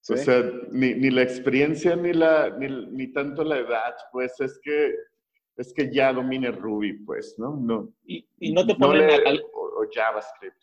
¿Sí? 0.00 0.12
O 0.12 0.16
sea, 0.16 0.44
ni, 0.70 0.94
ni, 0.94 1.10
la 1.10 1.22
experiencia 1.22 1.96
ni, 1.96 2.12
la, 2.12 2.50
ni, 2.58 2.68
ni 2.68 3.12
tanto 3.12 3.42
la 3.42 3.58
edad, 3.58 3.94
pues 4.12 4.38
es 4.40 4.60
que 4.62 4.94
es 5.56 5.72
que 5.72 5.92
ya 5.92 6.12
domine 6.12 6.50
Ruby, 6.50 7.04
pues, 7.04 7.36
¿no? 7.38 7.56
no 7.56 7.88
y, 8.04 8.26
y 8.40 8.52
no 8.52 8.66
te 8.66 8.74
ponen 8.74 9.02
no 9.02 9.06
le, 9.06 9.28
al, 9.28 9.42
o, 9.52 9.82
o, 9.82 9.88
JavaScript. 9.92 10.56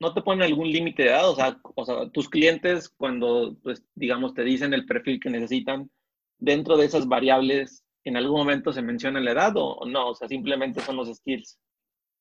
¿No 0.00 0.12
te 0.12 0.20
ponen 0.20 0.42
algún 0.42 0.68
límite 0.68 1.04
de 1.04 1.08
edad? 1.10 1.30
O 1.30 1.36
sea, 1.36 1.60
o 1.76 1.84
sea, 1.84 2.10
tus 2.10 2.28
clientes 2.28 2.88
cuando, 2.88 3.56
pues, 3.62 3.84
digamos, 3.94 4.34
te 4.34 4.42
dicen 4.42 4.74
el 4.74 4.84
perfil 4.84 5.20
que 5.20 5.30
necesitan, 5.30 5.90
dentro 6.38 6.76
de 6.76 6.86
esas 6.86 7.06
variables, 7.06 7.84
¿en 8.04 8.16
algún 8.16 8.38
momento 8.38 8.72
se 8.72 8.82
menciona 8.82 9.20
la 9.20 9.30
edad 9.30 9.56
o, 9.56 9.74
o 9.74 9.86
no? 9.86 10.08
O 10.08 10.14
sea, 10.14 10.26
simplemente 10.26 10.80
son 10.80 10.96
los 10.96 11.08
skills. 11.08 11.58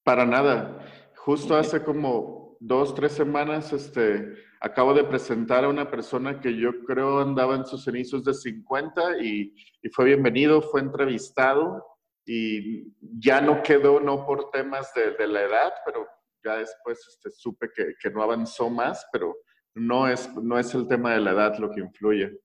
Para 0.03 0.25
nada. 0.25 0.79
Justo 1.15 1.55
hace 1.55 1.83
como 1.83 2.57
dos, 2.59 2.95
tres 2.95 3.11
semanas, 3.11 3.73
este, 3.73 4.33
acabo 4.59 4.93
de 4.93 5.03
presentar 5.03 5.65
a 5.65 5.69
una 5.69 5.89
persona 5.89 6.39
que 6.39 6.55
yo 6.55 6.83
creo 6.85 7.19
andaba 7.19 7.55
en 7.55 7.65
sus 7.65 7.87
inicios 7.87 8.23
de 8.23 8.33
50 8.33 9.17
y, 9.21 9.53
y 9.81 9.89
fue 9.89 10.05
bienvenido, 10.05 10.61
fue 10.61 10.81
entrevistado 10.81 11.83
y 12.25 12.93
ya 13.19 13.41
no 13.41 13.63
quedó, 13.63 13.99
no 13.99 14.25
por 14.25 14.51
temas 14.51 14.93
de, 14.93 15.11
de 15.11 15.27
la 15.27 15.41
edad, 15.41 15.73
pero 15.85 16.07
ya 16.43 16.57
después 16.57 16.99
este, 17.07 17.31
supe 17.31 17.69
que, 17.75 17.93
que, 17.99 18.11
no 18.11 18.21
avanzó 18.21 18.69
más, 18.69 19.07
pero 19.11 19.35
no 19.75 20.07
es, 20.07 20.31
no 20.35 20.57
es 20.59 20.73
el 20.75 20.87
tema 20.87 21.13
de 21.13 21.21
la 21.21 21.31
edad 21.31 21.57
lo 21.57 21.71
que 21.71 21.81
influye. 21.81 22.39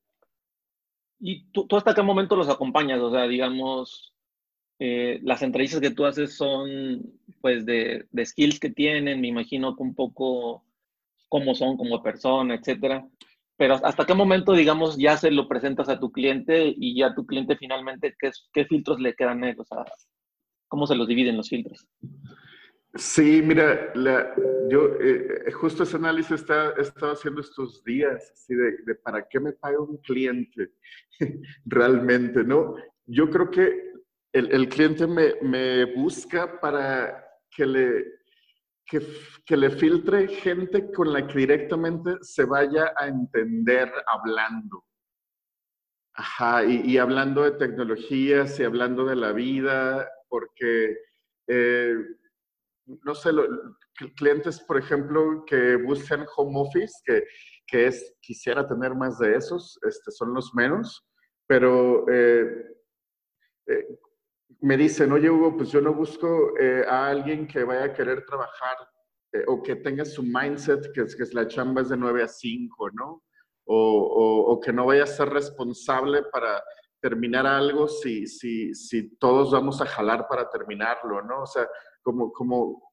¿Y 1.20 1.50
tú, 1.50 1.66
tú 1.66 1.76
hasta 1.76 1.94
qué 1.94 2.02
momento 2.02 2.36
los 2.36 2.48
acompañas? 2.48 3.00
O 3.00 3.10
sea, 3.10 3.26
digamos, 3.26 4.15
eh, 4.78 5.20
las 5.22 5.42
entrevistas 5.42 5.80
que 5.80 5.90
tú 5.90 6.04
haces 6.04 6.36
son 6.36 7.02
pues 7.40 7.64
de, 7.64 8.06
de, 8.10 8.26
skills 8.26 8.60
que 8.60 8.70
tienen, 8.70 9.20
me 9.20 9.28
imagino 9.28 9.74
que 9.76 9.82
un 9.82 9.94
poco 9.94 10.64
cómo 11.28 11.54
son 11.54 11.76
como 11.76 12.02
persona, 12.02 12.54
etcétera. 12.54 13.06
Pero 13.56 13.74
hasta 13.82 14.04
qué 14.04 14.12
momento, 14.12 14.52
digamos, 14.52 14.98
ya 14.98 15.16
se 15.16 15.30
lo 15.30 15.48
presentas 15.48 15.88
a 15.88 15.98
tu 15.98 16.12
cliente 16.12 16.74
y 16.76 16.98
ya 16.98 17.14
tu 17.14 17.24
cliente 17.24 17.56
finalmente, 17.56 18.14
¿qué, 18.18 18.30
qué 18.52 18.66
filtros 18.66 19.00
le 19.00 19.14
quedan 19.14 19.44
a 19.44 19.50
él? 19.50 19.56
O 19.58 19.64
sea, 19.64 19.84
¿cómo 20.68 20.86
se 20.86 20.94
los 20.94 21.08
dividen 21.08 21.38
los 21.38 21.48
filtros? 21.48 21.86
Sí, 22.94 23.42
mira, 23.42 23.92
la, 23.94 24.34
yo 24.70 24.98
eh, 25.00 25.50
justo 25.52 25.82
ese 25.82 25.96
análisis 25.96 26.32
está, 26.32 26.72
he 26.78 26.82
estado 26.82 27.12
haciendo 27.12 27.40
estos 27.40 27.84
días, 27.84 28.30
así 28.32 28.54
de, 28.54 28.76
de, 28.84 28.94
para 28.94 29.26
qué 29.28 29.38
me 29.38 29.52
paga 29.52 29.80
un 29.80 29.98
cliente 29.98 30.72
realmente, 31.66 32.42
¿no? 32.44 32.74
Yo 33.06 33.30
creo 33.30 33.50
que 33.50 33.85
el, 34.38 34.68
cliente 34.68 35.06
me, 35.06 35.84
busca 35.94 36.60
para 36.60 37.24
que 37.50 37.66
le, 37.66 38.04
que, 38.84 39.56
le 39.56 39.70
filtre 39.70 40.28
gente 40.28 40.92
con 40.92 41.12
la 41.12 41.26
que 41.26 41.38
directamente 41.38 42.16
se 42.20 42.44
vaya 42.44 42.92
a 42.96 43.08
entender 43.08 43.92
hablando. 44.06 44.84
Ajá, 46.14 46.64
y, 46.64 46.96
hablando 46.98 47.42
de 47.42 47.52
tecnologías 47.52 48.58
y 48.60 48.64
hablando 48.64 49.04
de 49.04 49.16
la 49.16 49.32
vida, 49.32 50.08
porque... 50.28 50.96
Eh, 51.48 51.94
no 52.86 53.14
sé, 53.14 53.30
clientes, 54.16 54.60
por 54.60 54.78
ejemplo, 54.78 55.44
que 55.46 55.76
buscan 55.76 56.24
home 56.36 56.60
office, 56.60 56.94
que, 57.04 57.24
que 57.66 57.86
es, 57.86 58.14
quisiera 58.20 58.66
tener 58.66 58.94
más 58.94 59.18
de 59.18 59.34
esos, 59.34 59.78
este, 59.82 60.10
son 60.12 60.32
los 60.34 60.54
menos, 60.54 61.04
pero 61.46 62.08
eh, 62.08 62.76
eh, 63.66 63.98
me 64.60 64.76
dicen, 64.76 65.12
oye 65.12 65.30
Hugo, 65.30 65.56
pues 65.56 65.70
yo 65.70 65.80
no 65.80 65.94
busco 65.94 66.58
eh, 66.58 66.84
a 66.88 67.08
alguien 67.08 67.46
que 67.46 67.64
vaya 67.64 67.84
a 67.84 67.92
querer 67.92 68.24
trabajar 68.24 68.76
o 69.46 69.62
que 69.62 69.76
tenga 69.76 70.04
su 70.04 70.22
mindset, 70.22 70.92
que 70.92 71.02
es, 71.02 71.16
que 71.16 71.24
la 71.34 71.46
chamba 71.46 71.82
es 71.82 71.88
de 71.88 71.96
9 71.96 72.22
a 72.22 72.28
5, 72.28 72.90
¿no? 72.92 73.22
O, 73.64 73.76
o, 73.76 74.52
o, 74.52 74.60
que 74.60 74.72
no 74.72 74.86
vaya 74.86 75.02
a 75.04 75.08
ser 75.08 75.28
responsable 75.28 76.22
para 76.32 76.62
terminar 77.00 77.46
algo 77.46 77.88
si, 77.88 78.26
si, 78.26 78.74
si 78.74 79.16
todos 79.16 79.50
vamos 79.50 79.80
a 79.80 79.86
jalar 79.86 80.28
para 80.28 80.48
terminarlo, 80.48 81.22
¿no? 81.22 81.42
O 81.42 81.46
sea, 81.46 81.68
como, 82.02 82.32
como, 82.32 82.92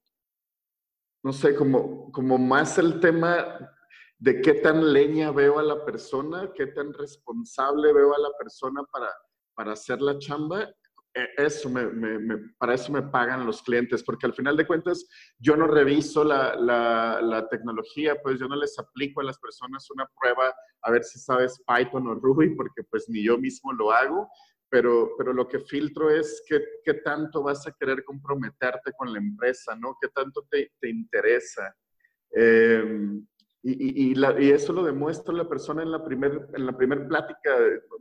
no 1.24 1.32
sé, 1.32 1.56
como, 1.56 2.12
como 2.12 2.38
más 2.40 2.78
el 2.80 3.00
tema 3.00 3.70
de 4.18 4.42
qué 4.42 4.56
tan 4.56 4.92
leña 4.92 5.32
veo 5.32 5.60
a 5.60 5.64
la 5.64 5.86
persona, 5.86 6.52
qué 6.56 6.68
tan 6.68 6.92
responsable 6.94 7.94
veo 7.94 8.16
a 8.16 8.20
la 8.20 8.32
persona 8.38 8.84
para, 8.92 9.10
para 9.54 9.74
hacer 9.74 10.02
la 10.02 10.18
chamba, 10.18 10.70
eso 11.14 11.70
me, 11.70 11.88
para 12.58 12.74
eso 12.74 12.92
me 12.92 13.04
pagan 13.04 13.46
los 13.46 13.62
clientes, 13.62 14.04
porque 14.04 14.26
al 14.26 14.34
final 14.34 14.58
de 14.58 14.66
cuentas 14.66 15.08
yo 15.38 15.56
no 15.56 15.68
reviso 15.68 16.24
la, 16.24 16.56
la, 16.56 17.48
tecnología, 17.50 18.16
pues 18.22 18.40
yo 18.40 18.48
no 18.48 18.56
les 18.56 18.78
aplico 18.80 19.22
a 19.22 19.24
las 19.24 19.38
personas 19.38 19.90
una 19.92 20.10
prueba 20.20 20.54
a 20.82 20.92
ver 20.92 21.04
si 21.04 21.20
sabes 21.20 21.62
Python 21.68 22.08
o 22.08 22.16
Ruby, 22.16 22.56
porque 22.56 22.84
pues 22.84 23.08
ni 23.10 23.24
yo 23.24 23.38
mismo 23.38 23.74
lo 23.74 23.92
hago, 23.92 24.28
pero, 24.70 25.12
pero 25.18 25.34
lo 25.34 25.48
que 25.48 25.60
filtro 25.60 26.10
es 26.10 26.44
qué, 26.48 26.64
qué 26.84 26.96
tanto 26.96 27.44
vas 27.44 27.68
a 27.68 27.74
querer 27.74 28.04
comprometerte 28.04 28.92
con 28.98 29.14
la 29.14 29.20
empresa, 29.20 29.76
¿no? 29.76 29.96
¿Qué 30.02 30.10
tanto 30.10 30.48
te, 30.50 30.72
te 30.80 30.90
interesa? 30.90 31.76
Eh, 32.36 33.22
y, 33.66 34.52
eso 34.52 34.74
lo 34.74 34.84
demuestra 34.84 35.34
la 35.34 35.48
persona 35.48 35.84
en 35.84 35.92
la 35.92 36.04
primera 36.04 36.48
primer 36.78 37.08
plática. 37.08 37.50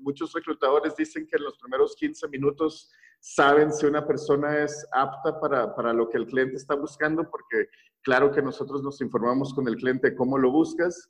Muchos 0.01 0.33
reclutadores 0.33 0.96
dicen 0.96 1.27
que 1.27 1.37
en 1.37 1.44
los 1.44 1.57
primeros 1.59 1.94
15 1.94 2.29
minutos 2.29 2.90
saben 3.20 3.72
si 3.72 3.87
una 3.87 4.05
persona 4.05 4.59
es 4.64 4.85
apta 4.90 5.38
para, 5.40 5.72
para 5.75 5.92
lo 5.92 6.09
que 6.09 6.18
el 6.18 6.27
cliente 6.27 6.57
está 6.57 6.75
buscando, 6.75 7.31
porque 7.31 7.68
claro 8.03 8.33
que 8.33 8.42
nosotros 8.42 8.83
nos 8.83 9.01
informamos 9.01 9.55
con 9.55 9.68
el 9.68 9.77
cliente 9.77 10.16
cómo 10.16 10.37
lo 10.37 10.51
buscas. 10.51 11.09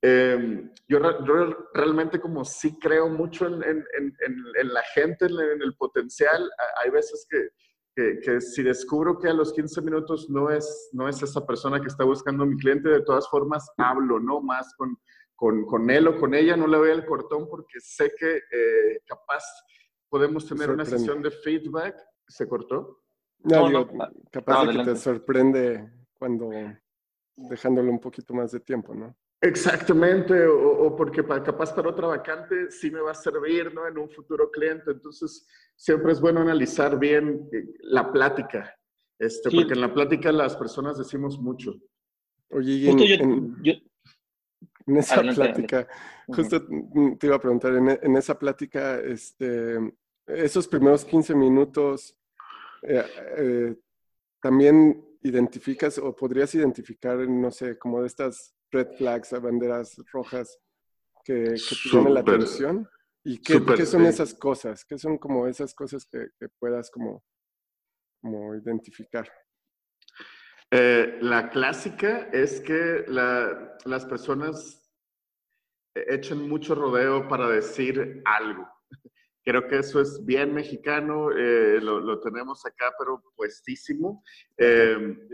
Eh, 0.00 0.70
yo, 0.86 1.00
realmente 1.74 2.20
como 2.20 2.44
sí 2.44 2.78
creo 2.78 3.08
mucho 3.08 3.46
en, 3.46 3.64
en, 3.64 3.84
en 4.20 4.72
la 4.72 4.82
gente, 4.94 5.26
en 5.26 5.60
el 5.60 5.74
potencial. 5.74 6.48
Hay 6.84 6.90
veces 6.90 7.26
que 7.28 7.48
que, 8.22 8.40
si 8.40 8.62
descubro 8.62 9.18
que 9.18 9.28
a 9.28 9.34
los 9.34 9.52
15 9.52 9.82
minutos 9.82 10.30
no 10.30 10.50
es, 10.50 10.90
no 10.92 11.08
es 11.08 11.22
esa 11.22 11.44
persona 11.44 11.80
que 11.80 11.88
está 11.88 12.04
buscando 12.04 12.46
mi 12.46 12.56
cliente, 12.56 12.88
de 12.88 13.02
todas 13.02 13.28
formas 13.28 13.68
hablo, 13.76 14.20
¿no? 14.20 14.40
Más 14.40 14.72
con, 14.76 14.96
con, 15.34 15.64
con 15.64 15.90
él 15.90 16.06
o 16.08 16.18
con 16.18 16.34
ella, 16.34 16.56
no 16.56 16.66
le 16.66 16.78
doy 16.78 16.90
el 16.90 17.04
cortón 17.04 17.48
porque 17.48 17.80
sé 17.80 18.12
que 18.18 18.36
eh, 18.36 19.00
capaz 19.06 19.44
podemos 20.08 20.46
tener 20.46 20.70
una 20.70 20.84
sesión 20.84 21.22
de 21.22 21.30
feedback. 21.30 21.96
¿Se 22.26 22.46
cortó? 22.46 23.02
No, 23.40 23.68
no, 23.68 23.88
capaz 24.30 24.66
de 24.66 24.72
que 24.76 24.84
te 24.84 24.96
sorprende 24.96 25.90
cuando 26.18 26.50
dejándole 27.36 27.90
un 27.90 28.00
poquito 28.00 28.34
más 28.34 28.52
de 28.52 28.60
tiempo, 28.60 28.94
¿no? 28.94 29.16
Exactamente, 29.40 30.46
o, 30.46 30.96
porque 30.96 31.22
para, 31.22 31.42
capaz 31.42 31.72
para 31.72 31.90
otra 31.90 32.08
vacante 32.08 32.72
sí 32.72 32.90
me 32.90 33.00
va 33.00 33.12
a 33.12 33.14
servir, 33.14 33.72
¿no? 33.72 33.86
En 33.86 33.96
un 33.96 34.10
futuro 34.10 34.50
cliente. 34.50 34.90
Entonces, 34.90 35.46
siempre 35.76 36.12
es 36.12 36.20
bueno 36.20 36.40
analizar 36.40 36.98
bien 36.98 37.48
eh, 37.52 37.66
la 37.82 38.10
plática, 38.10 38.76
este, 39.16 39.48
porque 39.50 39.74
en 39.74 39.80
la 39.80 39.94
plática 39.94 40.32
las 40.32 40.56
personas 40.56 40.98
decimos 40.98 41.38
mucho. 41.38 41.72
Oye, 42.50 42.90
en, 42.90 43.54
en, 43.64 44.96
esa 44.96 45.20
plática, 45.20 45.86
justo 46.26 46.66
te 47.18 47.26
iba 47.26 47.36
a 47.36 47.40
preguntar, 47.40 47.74
en, 47.74 48.16
esa 48.16 48.36
plática, 48.36 48.98
este, 48.98 49.78
esos 50.26 50.66
primeros 50.66 51.04
15 51.04 51.34
minutos, 51.36 52.18
eh, 52.82 53.04
eh, 53.36 53.76
también 54.40 55.04
identificas 55.22 55.98
o 55.98 56.16
podrías 56.16 56.52
identificar, 56.54 57.18
no 57.18 57.50
sé, 57.50 57.78
como 57.78 58.00
de 58.00 58.06
estas 58.06 58.57
red 58.70 58.88
flags, 58.96 59.32
banderas 59.40 59.96
rojas 60.12 60.58
que, 61.24 61.44
que 61.44 61.76
te 61.82 61.88
llaman 61.96 62.14
la 62.14 62.20
atención? 62.20 62.88
¿Y 63.24 63.38
qué, 63.38 63.60
¿qué 63.76 63.84
son 63.84 64.06
esas 64.06 64.32
cosas? 64.34 64.84
¿Qué 64.84 64.98
son 64.98 65.18
como 65.18 65.46
esas 65.46 65.74
cosas 65.74 66.06
que, 66.06 66.28
que 66.38 66.48
puedas 66.58 66.90
como, 66.90 67.22
como 68.22 68.54
identificar? 68.54 69.30
Eh, 70.70 71.18
la 71.20 71.48
clásica 71.48 72.28
es 72.32 72.60
que 72.60 73.04
la, 73.08 73.76
las 73.84 74.04
personas 74.06 74.90
echen 75.94 76.48
mucho 76.48 76.74
rodeo 76.74 77.26
para 77.28 77.48
decir 77.48 78.22
algo. 78.24 78.68
Creo 79.44 79.66
que 79.66 79.78
eso 79.78 80.00
es 80.00 80.24
bien 80.24 80.52
mexicano, 80.52 81.30
eh, 81.32 81.80
lo, 81.80 82.00
lo, 82.00 82.20
tenemos 82.20 82.64
acá, 82.66 82.92
pero 82.98 83.22
puestísimo. 83.34 84.22
Eh, 84.58 85.26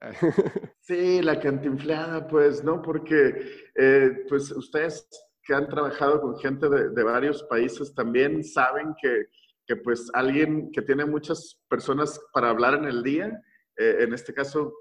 sí, 0.80 1.20
la 1.22 1.38
cantinflada, 1.38 2.26
pues, 2.26 2.64
¿no? 2.64 2.80
Porque, 2.80 3.68
eh, 3.74 4.24
pues, 4.28 4.50
ustedes 4.50 5.08
que 5.42 5.54
han 5.54 5.68
trabajado 5.68 6.20
con 6.20 6.38
gente 6.38 6.68
de, 6.68 6.90
de 6.90 7.02
varios 7.02 7.42
países 7.44 7.94
también 7.94 8.42
saben 8.42 8.94
que, 9.00 9.26
que, 9.66 9.76
pues, 9.76 10.10
alguien 10.14 10.70
que 10.72 10.82
tiene 10.82 11.04
muchas 11.04 11.60
personas 11.68 12.20
para 12.32 12.50
hablar 12.50 12.74
en 12.74 12.84
el 12.86 13.02
día, 13.02 13.40
eh, 13.76 13.96
en 14.00 14.14
este 14.14 14.32
caso, 14.32 14.72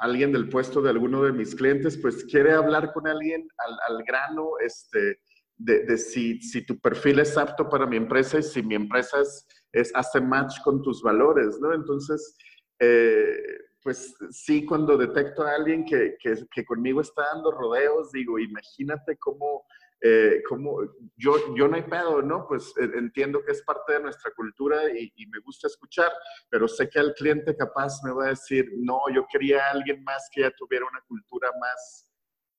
alguien 0.00 0.32
del 0.32 0.48
puesto 0.48 0.82
de 0.82 0.90
alguno 0.90 1.22
de 1.22 1.32
mis 1.32 1.54
clientes, 1.54 1.98
pues, 1.98 2.24
quiere 2.24 2.52
hablar 2.52 2.92
con 2.92 3.06
alguien 3.06 3.46
al, 3.58 3.96
al 3.96 4.04
grano, 4.04 4.52
este, 4.64 5.20
de, 5.56 5.84
de 5.84 5.98
si, 5.98 6.40
si, 6.40 6.64
tu 6.64 6.80
perfil 6.80 7.18
es 7.18 7.36
apto 7.36 7.68
para 7.68 7.86
mi 7.86 7.98
empresa 7.98 8.38
y 8.38 8.42
si 8.42 8.62
mi 8.62 8.74
empresa 8.74 9.20
es, 9.20 9.46
es 9.72 9.92
hace 9.94 10.20
match 10.20 10.60
con 10.64 10.82
tus 10.82 11.02
valores, 11.02 11.60
¿no? 11.60 11.74
Entonces, 11.74 12.36
eh, 12.78 13.36
pues 13.82 14.14
sí, 14.30 14.64
cuando 14.66 14.96
detecto 14.96 15.42
a 15.42 15.54
alguien 15.54 15.84
que, 15.84 16.16
que, 16.20 16.34
que, 16.50 16.64
conmigo 16.64 17.00
está 17.00 17.22
dando 17.32 17.50
rodeos, 17.50 18.12
digo, 18.12 18.38
imagínate 18.38 19.16
cómo, 19.18 19.64
eh, 20.02 20.42
cómo 20.48 20.80
yo, 21.16 21.54
yo 21.56 21.66
no 21.66 21.76
hay 21.76 21.82
pedo, 21.82 22.20
¿no? 22.20 22.46
Pues 22.46 22.74
eh, 22.80 22.90
entiendo 22.94 23.42
que 23.44 23.52
es 23.52 23.62
parte 23.62 23.94
de 23.94 24.00
nuestra 24.00 24.32
cultura 24.32 24.90
y, 24.90 25.12
y, 25.16 25.26
me 25.26 25.38
gusta 25.40 25.66
escuchar, 25.66 26.12
pero 26.50 26.68
sé 26.68 26.88
que 26.90 26.98
el 26.98 27.14
cliente 27.14 27.56
capaz 27.56 28.02
me 28.04 28.12
va 28.12 28.26
a 28.26 28.30
decir, 28.30 28.70
no, 28.76 29.00
yo 29.14 29.26
quería 29.30 29.64
a 29.66 29.70
alguien 29.70 30.02
más 30.04 30.28
que 30.32 30.42
ya 30.42 30.50
tuviera 30.50 30.86
una 30.86 31.00
cultura 31.08 31.50
más, 31.58 32.10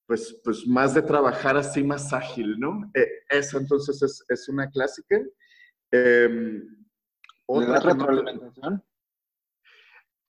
pues, 0.08 0.42
pues 0.44 0.68
más 0.68 0.94
de 0.96 1.04
trabajar 1.04 1.56
así, 1.56 1.84
más 1.84 2.12
ágil, 2.14 2.60
¿no? 2.60 2.90
Eh, 2.96 3.08
eso 3.30 3.60
entonces 3.60 4.02
es, 4.02 4.26
es 4.28 4.50
una 4.50 4.70
clásica. 4.70 5.22
Eh, 5.92 6.62
otra 7.46 7.80
retroalimentación? 7.80 8.84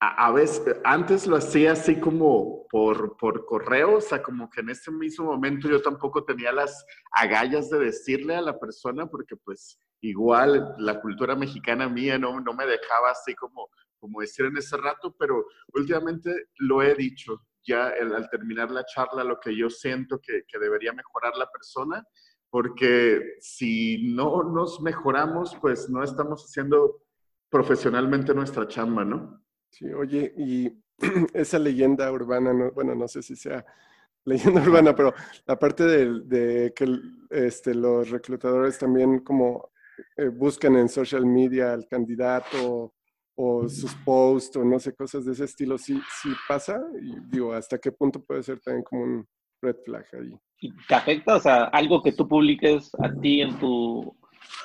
A, 0.05 0.33
veces, 0.33 0.81
antes 0.83 1.29
lo 1.29 1.37
hacía 1.37 1.73
así 1.73 2.01
como 2.01 2.67
por, 2.69 3.17
por 3.19 3.47
correo, 3.47 3.99
o 3.99 4.01
sea, 4.01 4.21
como 4.21 4.51
que 4.51 4.61
en 4.61 4.71
ese 4.71 4.91
mismo 4.91 5.27
momento 5.27 5.69
yo 5.69 5.81
tampoco 5.81 6.25
tenía 6.25 6.51
las 6.51 6.85
agallas 7.13 7.71
de 7.71 7.79
decirle 7.79 8.35
a 8.35 8.41
la 8.41 8.59
persona, 8.59 9.07
porque 9.07 9.37
pues 9.37 9.79
igual 10.01 10.75
la 10.79 11.01
cultura 11.01 11.37
mexicana 11.37 11.89
mía 11.89 12.19
no, 12.19 12.41
no 12.41 12.53
me 12.53 12.67
dejaba 12.67 13.13
así 13.13 13.37
como, 13.37 13.69
como 14.01 14.21
decir 14.23 14.47
en 14.47 14.57
ese 14.57 14.77
rato, 14.77 15.15
pero 15.17 15.47
últimamente 15.73 16.49
lo 16.59 16.83
he 16.83 16.97
dicho, 16.97 17.41
ya 17.65 17.91
el, 17.91 18.13
al 18.13 18.29
terminar 18.29 18.73
la 18.73 18.85
charla, 18.85 19.23
lo 19.23 19.39
que 19.39 19.57
yo 19.57 19.71
siento 19.71 20.19
que, 20.21 20.43
que 20.49 20.59
debería 20.59 20.93
mejorar 20.93 21.37
la 21.37 21.49
persona, 21.49 22.05
porque 22.51 23.37
si 23.39 24.13
no 24.13 24.43
nos 24.43 24.81
mejoramos, 24.81 25.57
pues 25.61 25.89
no 25.89 26.03
estamos 26.03 26.43
haciendo 26.45 27.05
profesionalmente 27.49 28.35
nuestra 28.35 28.67
chamba, 28.67 29.05
¿no? 29.05 29.43
Sí, 29.73 29.87
oye, 29.87 30.33
y 30.37 30.71
esa 31.35 31.59
leyenda 31.59 32.13
urbana, 32.13 32.53
no, 32.53 32.71
bueno, 32.73 32.95
no 32.95 33.09
sé 33.09 33.23
si 33.23 33.35
sea 33.35 33.65
leyenda 34.25 34.61
urbana, 34.63 34.95
pero 34.95 35.15
aparte 35.47 35.85
de, 35.85 36.21
de 36.25 36.73
que 36.75 36.87
este, 37.31 37.75
los 37.75 38.11
reclutadores 38.11 38.79
también 38.79 39.21
como 39.21 39.71
eh, 40.17 40.29
buscan 40.29 40.77
en 40.77 40.89
social 40.89 41.25
media 41.25 41.73
al 41.73 41.89
candidato 41.89 42.93
o 43.35 43.67
sus 43.67 43.95
posts 44.05 44.57
o 44.57 44.65
no 44.65 44.79
sé, 44.79 44.95
cosas 44.95 45.25
de 45.25 45.33
ese 45.33 45.45
estilo, 45.45 45.79
¿sí, 45.79 45.99
sí 46.21 46.29
pasa? 46.47 46.79
Y 47.01 47.15
digo, 47.31 47.55
¿hasta 47.55 47.79
qué 47.79 47.91
punto 47.91 48.23
puede 48.23 48.43
ser 48.43 48.61
también 48.61 48.85
como 48.85 49.03
un 49.03 49.27
red 49.63 49.77
flag 49.87 50.05
ahí? 50.13 50.39
¿Y 50.61 50.71
te 50.87 50.95
afecta? 50.95 51.37
O 51.37 51.41
sea, 51.41 51.65
algo 51.65 52.03
que 52.03 52.13
tú 52.13 52.29
publiques 52.29 52.93
a 53.03 53.11
ti 53.21 53.41
en 53.41 53.59
tu, 53.59 54.15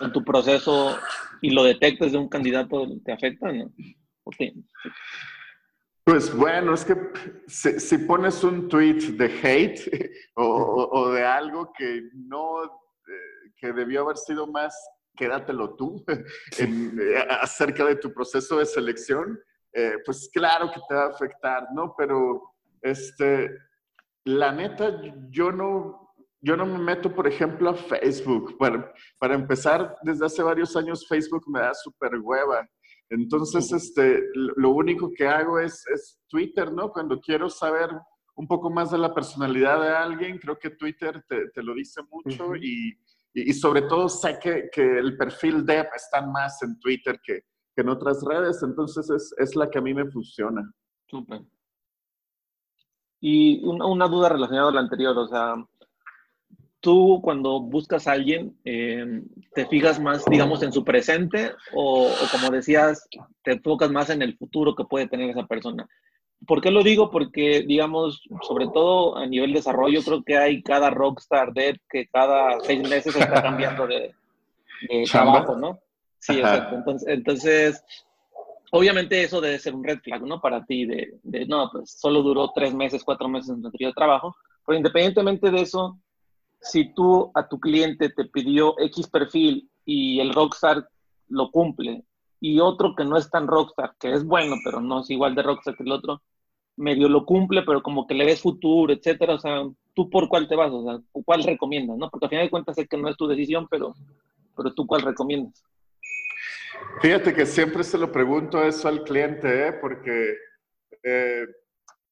en 0.02 0.12
tu 0.12 0.22
proceso 0.24 0.98
y 1.42 1.52
lo 1.52 1.64
detectes 1.64 2.12
de 2.12 2.18
un 2.18 2.28
candidato, 2.28 2.86
¿te 3.06 3.14
afecta? 3.14 3.54
¿no? 3.54 3.72
Pues 6.04 6.34
bueno, 6.34 6.74
es 6.74 6.86
que 6.86 6.96
si, 7.48 7.82
si 7.82 7.98
pones 7.98 8.42
un 8.44 8.70
tweet 8.70 9.12
de 9.18 9.26
hate 9.44 10.12
o, 10.36 11.10
de 11.12 11.26
algo 11.26 11.74
que 11.78 12.10
no, 12.14 12.64
eh, 12.64 13.52
que 13.58 13.74
debió 13.74 14.04
haber 14.04 14.18
sido 14.18 14.48
más, 14.48 14.74
quédatelo 15.18 15.76
tú, 15.76 16.06
en, 16.60 16.98
eh, 16.98 17.28
acerca 17.42 17.84
de 17.84 17.98
tu 17.98 18.14
proceso 18.14 18.58
de 18.58 18.66
selección, 18.66 19.38
eh, 19.74 19.96
pues 20.06 20.30
claro 20.32 20.72
que 20.72 20.80
te 20.88 20.96
va 20.96 21.04
a 21.04 21.10
afectar, 21.10 21.68
¿no? 21.74 21.94
Pero, 21.98 22.54
este, 22.82 23.52
la 24.24 24.54
neta, 24.54 25.02
yo 25.30 25.52
no, 25.52 26.14
yo 26.40 26.56
no 26.56 26.66
me 26.66 26.78
meto, 26.78 27.14
por 27.14 27.28
ejemplo, 27.28 27.70
a 27.70 27.76
Facebook. 27.76 28.58
Para, 28.58 28.94
para 29.20 29.36
empezar, 29.36 29.98
desde 30.04 30.26
hace 30.26 30.42
varios 30.42 30.76
años 30.78 31.08
Facebook 31.08 31.44
me 31.48 31.60
da 31.60 31.74
súper 31.74 32.18
hueva. 32.20 32.68
Entonces, 33.10 33.72
este, 33.72 34.22
lo 34.34 34.72
único 34.72 35.12
que 35.14 35.28
hago 35.28 35.60
es, 35.60 35.86
es, 35.88 36.20
Twitter, 36.28 36.72
¿no? 36.74 36.92
Cuando 36.92 37.20
quiero 37.22 37.50
saber 37.50 37.90
un 38.36 38.48
poco 38.48 38.70
más 38.70 38.92
de 38.92 38.98
la 38.98 39.14
personalidad 39.14 39.82
de 39.82 39.90
alguien, 39.90 40.38
creo 40.38 40.60
que 40.60 40.72
Twitter 40.72 41.24
te, 41.28 41.50
te 41.50 41.64
lo 41.64 41.74
dice 41.74 42.02
mucho 42.12 42.48
uh 42.48 42.54
-huh. 42.54 42.60
y, 42.62 42.98
y, 43.34 43.54
sobre 43.54 43.84
todo 43.84 44.10
sé 44.10 44.38
que, 44.40 44.70
que, 44.72 45.00
el 45.00 45.16
perfil 45.18 45.66
de 45.66 45.88
está 45.96 46.22
más 46.22 46.62
en 46.64 46.78
Twitter 46.80 47.20
que, 47.24 47.46
que 47.74 47.82
en 47.82 47.90
otras 47.90 48.24
redes, 48.24 48.62
entonces 48.62 49.10
es, 49.10 49.34
es, 49.38 49.56
la 49.56 49.70
que 49.70 49.80
a 49.80 49.82
mí 49.82 49.94
me 49.94 50.10
funciona. 50.12 50.62
Súper. 51.08 51.42
Y 53.22 53.66
una, 53.66 53.86
una, 53.86 54.08
duda 54.08 54.30
relacionada 54.30 54.70
a 54.70 54.74
la 54.74 54.82
anterior, 54.82 55.18
o 55.18 55.28
sea, 55.28 55.56
tú 56.80 57.20
cuando 57.24 57.60
buscas 57.60 58.08
a 58.08 58.14
alguien, 58.14 58.56
eh, 58.64 59.22
te 59.54 59.66
fijas 59.66 60.00
más, 60.00 60.26
digamos, 60.26 60.62
en 60.64 60.72
su 60.72 60.84
presente 60.84 61.52
o, 61.74 62.10
como 62.32 62.52
decías, 62.52 63.08
te 63.44 63.54
enfocas 63.54 63.92
más 63.92 64.10
en 64.10 64.22
el 64.22 64.38
futuro 64.38 64.76
que 64.76 64.86
puede 64.86 65.08
tener 65.08 65.30
esa 65.30 65.46
persona. 65.46 65.88
¿Por 66.46 66.62
qué 66.62 66.70
lo 66.70 66.84
digo? 66.84 67.10
Porque, 67.10 67.64
digamos, 67.68 68.22
sobre 68.44 68.68
todo 68.68 69.18
a 69.18 69.26
nivel 69.26 69.52
de 69.52 69.60
desarrollo, 69.60 70.04
creo 70.04 70.24
que 70.24 70.38
hay 70.38 70.62
cada 70.62 70.92
rockstar 70.92 71.52
dev 71.52 71.78
que 71.90 72.08
cada 72.08 72.60
seis 72.60 72.88
meses 72.88 73.16
está 73.16 73.42
cambiando 73.42 73.88
de, 73.88 74.14
trabajo, 75.12 75.56
¿no? 75.56 75.80
Sí, 76.20 76.38
exacto. 76.38 76.76
Entonces, 76.76 77.08
entonces, 77.08 77.84
obviamente 78.72 79.24
eso 79.24 79.42
debe 79.42 79.58
ser 79.58 79.74
un 79.74 79.84
red 79.84 80.00
flag, 80.00 80.22
¿no? 80.22 80.40
Para 80.40 80.64
ti, 80.64 80.86
de, 80.86 81.16
de 81.24 81.48
no, 81.48 81.72
pues 81.72 81.92
solo 82.00 82.22
duró 82.22 82.52
tres 82.54 82.74
meses, 82.74 83.04
cuatro 83.04 83.28
meses 83.28 83.50
en 83.50 83.64
tu 83.64 83.72
trabajo. 83.94 84.36
Pero 84.66 84.78
independientemente 84.78 85.50
de 85.50 85.62
eso, 85.62 85.98
si 86.62 86.94
tú 86.94 87.32
a 87.36 87.48
tu 87.48 87.60
cliente 87.60 88.10
te 88.10 88.26
pidió 88.26 88.76
X 88.80 89.08
perfil 89.08 89.70
y 89.86 90.20
el 90.20 90.34
rockstar 90.34 90.88
lo 91.30 91.52
cumple 91.52 92.04
y 92.40 92.60
otro 92.60 92.96
que 92.96 93.04
no 93.04 93.18
es 93.18 93.30
tan 93.30 93.48
rockstar, 93.48 93.96
que 94.00 94.14
es 94.14 94.24
bueno, 94.24 94.56
pero 94.64 94.80
no 94.82 95.02
es 95.02 95.10
igual 95.10 95.36
de 95.36 95.44
rockstar 95.44 95.76
que 95.76 95.84
el 95.84 95.92
otro, 95.92 96.22
medio 96.76 97.10
lo 97.10 97.26
cumple, 97.26 97.64
pero 97.64 97.82
como 97.82 98.06
que 98.06 98.14
le 98.14 98.26
ves 98.26 98.42
futuro, 98.42 98.94
etcétera, 98.94 99.34
o 99.34 99.40
sea, 99.40 99.64
¿tú 99.94 100.10
por 100.10 100.30
cuál 100.30 100.48
te 100.48 100.56
vas? 100.56 100.72
O 100.72 100.84
sea, 100.84 101.00
¿cuál 101.26 101.44
recomiendas, 101.44 101.98
no? 101.98 102.10
Porque 102.10 102.28
al 102.28 102.30
final 102.30 102.46
de 102.46 102.52
cuentas 102.52 102.76
sé 102.76 102.88
que 102.88 102.98
no 102.98 103.10
es 103.10 103.18
tu 103.18 103.28
decisión, 103.28 103.68
pero, 103.70 103.96
pero 104.56 104.74
¿tú 104.74 104.86
cuál 104.86 105.02
recomiendas? 105.02 105.64
Fíjate 107.02 107.34
que 107.34 107.46
siempre 107.46 107.84
se 107.84 107.98
lo 107.98 108.12
pregunto 108.12 108.64
eso 108.64 108.88
al 108.88 109.04
cliente, 109.04 109.68
¿eh? 109.68 109.74
porque 109.74 110.36
eh, 111.04 111.46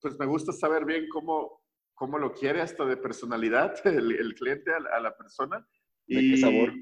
pues 0.01 0.17
me 0.19 0.25
gusta 0.25 0.51
saber 0.51 0.85
bien 0.85 1.07
cómo, 1.11 1.61
cómo 1.95 2.19
lo 2.19 2.33
quiere 2.33 2.61
hasta 2.61 2.85
de 2.85 2.97
personalidad 2.97 3.75
el, 3.87 4.35
cliente 4.35 4.71
a, 4.73 4.99
la 4.99 5.15
persona. 5.15 5.65
y, 6.05 6.31
qué 6.31 6.37
sabor. 6.37 6.73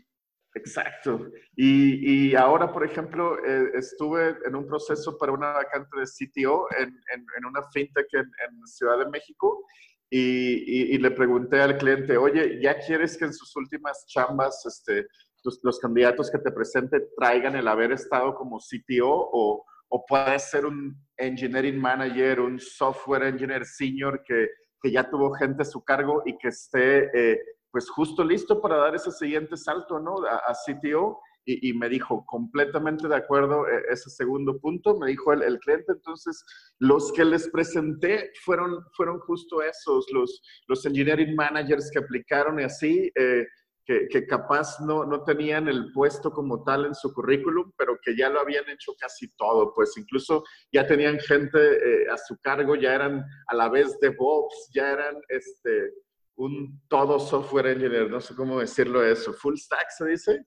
Exacto. 0.56 1.32
Y, 1.56 2.30
y 2.30 2.36
ahora, 2.36 2.72
por 2.72 2.86
ejemplo, 2.86 3.44
eh, 3.44 3.72
estuve 3.74 4.38
en 4.46 4.56
un 4.56 4.68
proceso 4.68 5.18
para 5.18 5.32
una 5.32 5.54
vacante 5.54 6.00
de 6.00 6.06
CTO 6.06 6.68
en, 6.78 6.90
en, 7.14 7.46
una 7.46 7.64
fintech 7.72 8.08
en, 8.14 8.68
Ciudad 8.68 9.00
de 9.00 9.10
México 9.10 9.66
y, 10.10 10.94
y, 10.94 10.98
le 11.00 11.10
pregunté 11.10 11.60
al 11.60 11.78
cliente, 11.78 12.18
oye, 12.18 12.60
¿ya 12.62 12.78
quieres 12.78 13.18
que 13.18 13.26
en 13.26 13.34
sus 13.34 13.56
últimas 13.56 14.06
chambas 14.06 14.64
este, 14.66 15.08
los, 15.44 15.60
los 15.64 15.80
candidatos 15.80 16.30
que 16.30 16.38
te 16.38 16.52
presente 16.52 17.00
traigan 17.18 17.56
el 17.56 17.68
haber 17.68 17.92
estado 17.92 18.36
como 18.36 18.60
CTO 18.60 19.10
o, 19.10 19.66
o 19.90 20.06
puede 20.06 20.38
ser 20.38 20.68
un 20.68 20.96
engineering 21.18 21.80
manager, 21.80 22.42
un 22.42 22.60
software 22.60 23.24
engineer 23.24 23.66
senior 23.66 24.24
que 24.24 24.50
que 24.84 24.92
ya 24.92 25.10
tuvo 25.10 25.34
gente 25.34 25.62
a 25.62 25.66
su 25.66 25.82
cargo 25.82 26.22
y 26.26 26.38
que 26.38 26.50
esté 26.50 27.10
eh, 27.18 27.40
pues 27.72 27.90
justo 27.90 28.24
listo 28.24 28.62
para 28.62 28.76
dar 28.78 28.94
ese 28.94 29.12
siguiente 29.12 29.56
salto, 29.56 29.98
¿no? 29.98 30.18
A, 30.28 30.54
CTO. 30.54 31.20
Y, 31.46 31.74
me 31.74 31.90
dijo 31.90 32.26
completamente 32.26 33.06
de 33.06 33.18
acuerdo 33.18 33.68
eh, 33.68 33.84
ese 33.90 34.10
segundo 34.10 34.58
punto, 34.60 34.98
me 34.98 35.08
dijo 35.08 35.34
el, 35.34 35.60
cliente, 35.60 35.92
entonces 35.92 36.42
los 36.80 37.12
que 37.12 37.26
les 37.26 37.50
presenté 37.50 38.32
fueron, 38.46 38.82
fueron 38.96 39.20
justo 39.20 39.62
esos, 39.62 40.06
los, 40.14 40.42
los 40.70 40.86
engineering 40.86 41.36
managers 41.36 41.92
que 41.92 42.00
aplicaron 42.00 42.62
y 42.62 42.64
así, 42.64 43.12
eh, 43.16 43.46
que, 43.86 44.08
que, 44.08 44.26
capaz 44.26 44.80
no, 44.80 45.06
no 45.06 45.24
tenían 45.24 45.68
el 45.68 45.92
puesto 45.92 46.32
como 46.32 46.64
tal 46.64 46.86
en 46.86 46.96
su 46.96 47.14
currículum, 47.14 47.72
pero 47.78 47.98
que 48.02 48.16
ya 48.16 48.30
lo 48.30 48.40
habían 48.40 48.70
hecho 48.70 48.94
casi 48.98 49.34
todo, 49.36 49.74
pues 49.74 49.98
incluso 49.98 50.44
ya 50.72 50.88
tenían 50.88 51.20
gente 51.20 51.58
eh, 51.60 52.08
a 52.12 52.18
su 52.18 52.38
cargo, 52.42 52.76
ya 52.76 52.96
eran 52.96 53.24
a 53.48 53.56
la 53.56 53.70
vez 53.70 53.98
DevOps, 54.00 54.70
ya 54.74 54.92
eran 54.92 55.16
este, 55.28 55.92
un 56.36 56.82
todo 56.88 57.20
software 57.20 57.68
engineer, 57.68 58.10
no 58.10 58.22
sé 58.22 58.36
cómo 58.36 58.60
decirlo 58.60 59.04
eso, 59.04 59.34
full 59.34 59.56
stack 59.56 59.90
se 59.98 60.06
dice. 60.06 60.46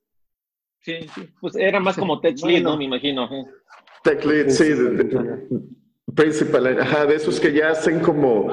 Sí, 0.81 1.07
sí. 1.15 1.29
pues 1.41 1.57
era 1.57 1.81
más 1.81 1.97
como 1.97 2.21
tech 2.21 2.39
lead, 2.45 2.63
¿no? 2.63 2.77
Me 2.77 2.85
imagino. 2.85 3.29
Tech 4.05 4.25
lead, 4.25 4.49
sí, 4.49 4.73
principal, 6.15 6.81
ajá, 6.81 7.07
de 7.07 7.17
esos 7.17 7.39
que 7.41 7.53
ya 7.53 7.71
hacen 7.71 8.01
como... 8.01 8.51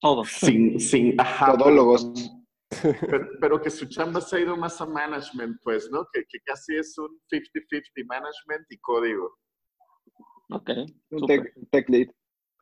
Todo. 0.00 0.24
Sin, 0.24 0.78
sin, 0.80 1.18
ajá. 1.20 1.56
Todólogos 1.56 2.12
pero, 3.40 3.60
que 3.60 3.70
su 3.70 3.86
chamba 3.86 4.20
se 4.20 4.36
ha 4.36 4.40
ido 4.40 4.56
más 4.56 4.80
a 4.80 4.86
management, 4.86 5.58
pues, 5.62 5.90
¿no? 5.90 6.06
Que, 6.12 6.24
que 6.28 6.40
casi 6.40 6.76
es 6.76 6.96
un 6.98 7.20
50-50 7.30 8.06
management 8.06 8.66
y 8.70 8.78
código. 8.78 9.38
Ok. 10.50 10.70
Un 11.10 11.26
tech, 11.70 11.88
lead. 11.88 12.08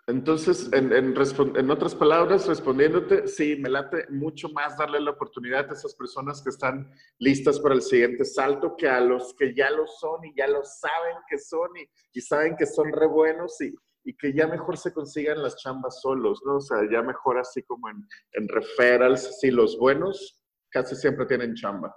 Entonces, 0.07 0.69
en, 0.73 0.93
en, 0.93 1.15
en, 1.57 1.71
otras 1.71 1.95
palabras, 1.95 2.49
respondiéndote, 2.49 3.29
sí, 3.29 3.57
me 3.57 3.69
late 3.69 4.07
mucho 4.09 4.49
más 4.49 4.77
darle 4.77 5.01
la 5.01 5.13
oportunidad 5.13 5.71
a 5.71 5.75
esas 5.75 5.95
personas 5.95 6.43
que 6.43 6.51
están 6.51 6.93
listas 7.19 7.61
para 7.61 7.75
el 7.77 7.83
siguiente 7.83 8.25
salto 8.25 8.75
que 8.77 8.89
a 8.89 9.01
los 9.01 9.35
que 9.35 9.55
ya 9.55 9.71
lo 9.71 9.87
son 9.87 10.25
y 10.25 10.35
ya 10.35 10.49
lo 10.49 10.65
saben 10.65 11.17
que 11.29 11.39
son 11.39 11.77
y, 11.77 11.89
y 12.13 12.21
saben 12.21 12.57
que 12.57 12.67
son 12.67 12.93
re 12.93 13.07
buenos 13.07 13.61
y, 13.61 13.73
y 14.05 14.17
que 14.17 14.33
ya 14.33 14.47
mejor 14.47 14.77
se 14.77 14.93
consigan 14.93 15.43
las 15.43 15.57
chambas 15.57 16.01
solos, 16.01 16.41
¿no? 16.45 16.57
O 16.57 16.61
sea, 16.61 16.79
ya 16.91 17.03
mejor 17.03 17.39
así 17.39 17.63
como 17.63 17.89
en, 17.89 17.97
en 18.33 18.49
referrals, 18.49 19.39
sí, 19.41 19.51
los 19.51 19.79
buenos 19.79 20.43
casi 20.71 20.97
siempre 20.97 21.27
tienen 21.27 21.55
chamba. 21.55 21.95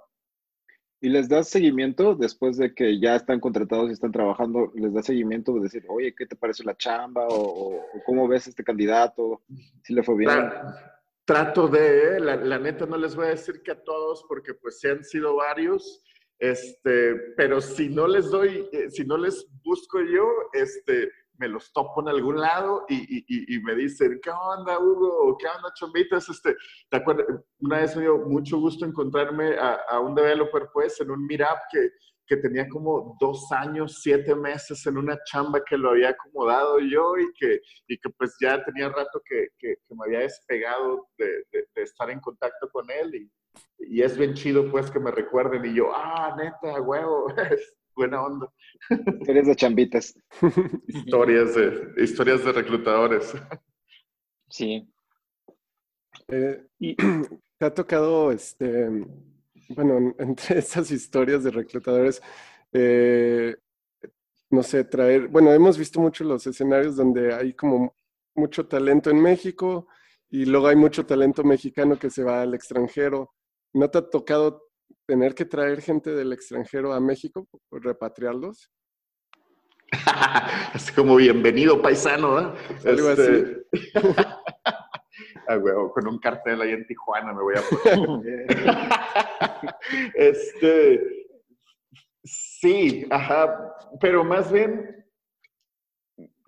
¿Y 1.04 1.10
les 1.10 1.28
das 1.28 1.50
seguimiento 1.50 2.16
después 2.16 2.56
de 2.56 2.74
que 2.74 2.98
ya 2.98 3.18
están 3.18 3.42
contratados 3.42 3.90
y 3.90 3.92
están 3.92 4.14
trabajando? 4.14 4.72
¿Les 4.74 4.94
das 4.94 5.06
seguimiento 5.06 5.54
de 5.56 5.60
decir, 5.60 5.84
oye, 5.90 6.16
¿qué 6.16 6.26
te 6.26 6.38
parece 6.38 6.64
la 6.64 6.78
chamba? 6.78 7.28
¿O, 7.28 7.82
cómo 8.06 8.26
ves 8.26 8.48
este 8.48 8.64
candidato? 8.64 9.42
¿Si 9.84 9.94
le 9.94 10.02
fue 10.02 10.16
bien? 10.16 10.50
Trato 11.26 11.68
de, 11.68 12.22
la, 12.22 12.38
la, 12.38 12.58
neta 12.58 12.86
no 12.86 12.98
les 12.98 13.18
voy 13.18 13.26
a 13.26 13.32
decir 13.32 13.62
que 13.64 13.72
a 13.72 13.84
todos, 13.84 14.24
porque 14.30 14.54
pues 14.54 14.80
sí 14.80 14.88
han 14.88 15.04
sido 15.04 15.36
varios, 15.36 16.06
este, 16.40 17.16
pero 17.36 17.60
si 17.60 17.90
no 17.90 18.08
les 18.08 18.30
doy, 18.30 18.70
eh, 18.72 18.90
si 18.90 19.04
no 19.04 19.18
les 19.18 19.46
busco 19.62 20.00
yo, 20.02 20.26
este, 20.54 21.10
me 21.38 21.48
los 21.48 21.72
topo 21.74 22.02
en 22.02 22.10
algún 22.10 22.40
lado 22.40 22.86
y, 22.90 23.60
me 23.64 23.76
dicen, 23.76 24.20
¿qué 24.22 24.30
onda, 24.30 24.80
Hugo? 24.80 25.38
¿Qué 25.38 25.48
onda, 25.48 25.74
Chombitas? 25.74 26.30
Este, 26.30 26.56
¿Te 26.90 26.98
acuerdas? 26.98 27.26
Una 27.60 27.80
vez 27.80 27.96
me 27.96 28.04
dio 28.04 28.18
mucho 28.20 28.60
gusto 28.60 28.86
encontrarme 28.86 29.56
a, 29.58 30.00
un 30.00 30.14
developer, 30.14 30.70
pues, 30.74 31.00
en 31.02 31.12
un 31.12 31.26
meetup 31.26 31.58
que, 31.72 31.90
que 32.26 32.38
tenía 32.38 32.68
como 32.70 33.18
dos 33.20 33.52
años, 33.52 34.00
siete 34.02 34.36
meses 34.36 34.86
en 34.86 34.98
una 34.98 35.18
chamba 35.24 35.64
que 35.64 35.78
lo 35.78 35.92
había 35.92 36.10
acomodado 36.10 36.80
yo 36.80 37.18
y 37.18 37.34
que, 37.34 37.60
y 37.88 37.98
que 37.98 38.10
pues 38.12 38.36
ya 38.40 38.64
tenía 38.64 38.90
rato 38.90 39.22
que, 39.26 39.48
que, 39.58 39.76
me 39.90 40.06
había 40.06 40.20
despegado 40.20 41.10
de, 41.18 41.46
de, 41.52 41.82
estar 41.82 42.10
en 42.10 42.20
contacto 42.20 42.70
con 42.72 42.90
él 42.90 43.16
y, 43.16 43.32
y 43.80 44.02
es 44.02 44.18
bien 44.18 44.34
chido 44.34 44.70
pues 44.72 44.90
que 44.90 45.00
me 45.00 45.12
recuerden 45.12 45.66
y 45.66 45.74
yo, 45.74 45.92
ah, 45.94 46.36
neta, 46.38 46.82
huevo, 46.82 47.28
buena 47.96 48.24
onda. 48.24 48.52
Historias 48.90 49.48
de 49.48 49.56
chambitas. 49.56 50.16
historias, 50.88 51.56
de, 51.56 51.94
historias 51.98 52.44
de 52.44 52.52
reclutadores. 52.52 53.34
Sí. 54.50 54.88
Eh, 56.28 56.66
¿Te 57.58 57.66
ha 57.66 57.74
tocado, 57.74 58.32
este, 58.32 58.90
bueno, 59.70 60.14
entre 60.20 60.60
esas 60.60 60.92
historias 60.92 61.44
de 61.44 61.52
reclutadores, 61.52 62.22
eh, 62.72 63.56
no 64.50 64.64
sé, 64.64 64.84
traer, 64.84 65.28
bueno, 65.28 65.52
hemos 65.52 65.78
visto 65.78 66.00
mucho 66.00 66.24
los 66.24 66.46
escenarios 66.46 66.96
donde 66.96 67.34
hay 67.34 67.54
como 67.54 67.96
mucho 68.36 68.68
talento 68.68 69.10
en 69.10 69.22
México 69.22 69.88
y 70.30 70.46
luego 70.46 70.68
hay 70.68 70.76
mucho 70.76 71.06
talento 71.06 71.44
mexicano 71.44 71.98
que 71.98 72.10
se 72.10 72.24
va 72.24 72.42
al 72.42 72.54
extranjero. 72.54 73.34
¿No 73.74 73.90
te 73.90 74.00
ha 74.00 74.10
tocado 74.10 74.70
tener 75.06 75.36
que 75.36 75.46
traer 75.46 75.82
gente 75.82 76.12
del 76.12 76.34
extranjero 76.34 76.94
a 76.94 77.00
México, 77.00 77.48
repatriarlos? 77.72 78.72
es 80.74 80.92
como 80.92 81.16
bienvenido 81.16 81.82
paisano, 81.82 82.42
¿no? 82.42 82.56
Algo 82.86 83.12
este... 83.12 83.66
ah, 85.48 85.60
con 85.94 86.08
un 86.08 86.20
cartel 86.20 86.62
ahí 86.62 86.72
en 86.72 86.86
Tijuana 86.88 87.34
me 87.34 87.42
voy 87.42 87.56
a 87.56 87.62
poner. 88.06 88.48
este, 90.16 91.28
sí, 92.24 93.06
ajá, 93.10 93.76
pero 94.00 94.24
más 94.24 94.52
bien 94.52 95.06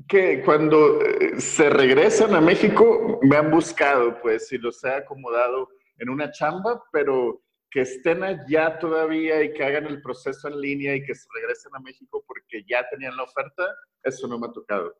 que 0.07 0.43
cuando 0.43 1.01
eh, 1.01 1.39
se 1.39 1.69
regresan 1.69 2.35
a 2.35 2.41
México 2.41 3.19
me 3.23 3.37
han 3.37 3.49
buscado, 3.51 4.19
pues, 4.21 4.47
si 4.47 4.57
los 4.57 4.83
he 4.83 4.91
acomodado 4.91 5.69
en 5.97 6.09
una 6.09 6.31
chamba, 6.31 6.83
pero 6.91 7.41
que 7.75 7.81
estén 7.81 8.23
allá 8.23 8.79
todavía 8.79 9.43
y 9.43 9.51
que 9.51 9.61
hagan 9.61 9.85
el 9.87 10.01
proceso 10.01 10.47
en 10.47 10.61
línea 10.61 10.95
y 10.95 11.03
que 11.03 11.13
se 11.13 11.27
regresen 11.35 11.75
a 11.75 11.81
México 11.81 12.23
porque 12.25 12.63
ya 12.65 12.87
tenían 12.89 13.17
la 13.17 13.23
oferta, 13.23 13.67
eso 14.01 14.29
no 14.29 14.39
me 14.39 14.47
ha 14.47 14.53
tocado. 14.53 14.95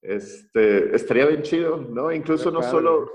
Este, 0.00 0.94
estaría 0.94 1.26
bien 1.26 1.42
chido, 1.42 1.78
¿no? 1.78 2.12
Incluso 2.12 2.52
no 2.52 2.62
solo, 2.62 3.10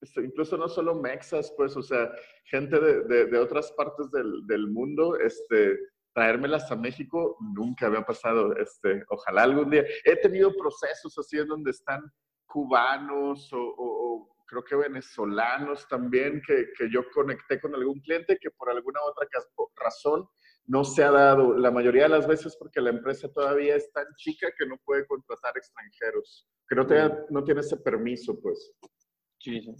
este, 0.00 0.22
incluso 0.22 0.56
no 0.56 0.66
solo 0.66 0.94
mexas, 0.94 1.52
pues, 1.58 1.76
o 1.76 1.82
sea, 1.82 2.10
gente 2.46 2.80
de, 2.80 3.26
de, 3.26 3.38
otras 3.38 3.70
partes 3.72 4.10
del, 4.10 4.46
del, 4.46 4.66
mundo, 4.66 5.18
este, 5.18 5.78
traérmelas 6.14 6.72
a 6.72 6.76
México 6.76 7.36
nunca 7.54 7.88
había 7.88 8.00
pasado, 8.00 8.56
este, 8.56 9.04
ojalá 9.10 9.42
algún 9.42 9.68
día. 9.68 9.84
He 10.06 10.16
tenido 10.16 10.56
procesos 10.56 11.18
así 11.18 11.36
en 11.36 11.48
donde 11.48 11.72
están 11.72 12.00
cubanos 12.46 13.50
o 13.52 14.31
creo 14.52 14.64
que 14.64 14.76
venezolanos 14.76 15.88
también, 15.88 16.42
que, 16.46 16.68
que 16.76 16.90
yo 16.92 17.02
conecté 17.10 17.58
con 17.58 17.74
algún 17.74 18.00
cliente 18.00 18.38
que 18.38 18.50
por 18.50 18.68
alguna 18.68 19.00
otra 19.02 19.26
razón 19.76 20.28
no 20.66 20.84
se 20.84 21.02
ha 21.02 21.10
dado 21.10 21.56
la 21.56 21.70
mayoría 21.70 22.02
de 22.02 22.10
las 22.10 22.26
veces 22.26 22.56
porque 22.58 22.82
la 22.82 22.90
empresa 22.90 23.32
todavía 23.32 23.76
es 23.76 23.90
tan 23.92 24.04
chica 24.16 24.48
que 24.56 24.66
no 24.66 24.76
puede 24.84 25.06
contratar 25.06 25.56
extranjeros, 25.56 26.46
que 26.68 26.76
no, 26.76 26.86
no 27.30 27.44
tiene 27.44 27.60
ese 27.60 27.78
permiso, 27.78 28.38
pues. 28.40 28.74
Sí, 29.38 29.60
sí. 29.62 29.72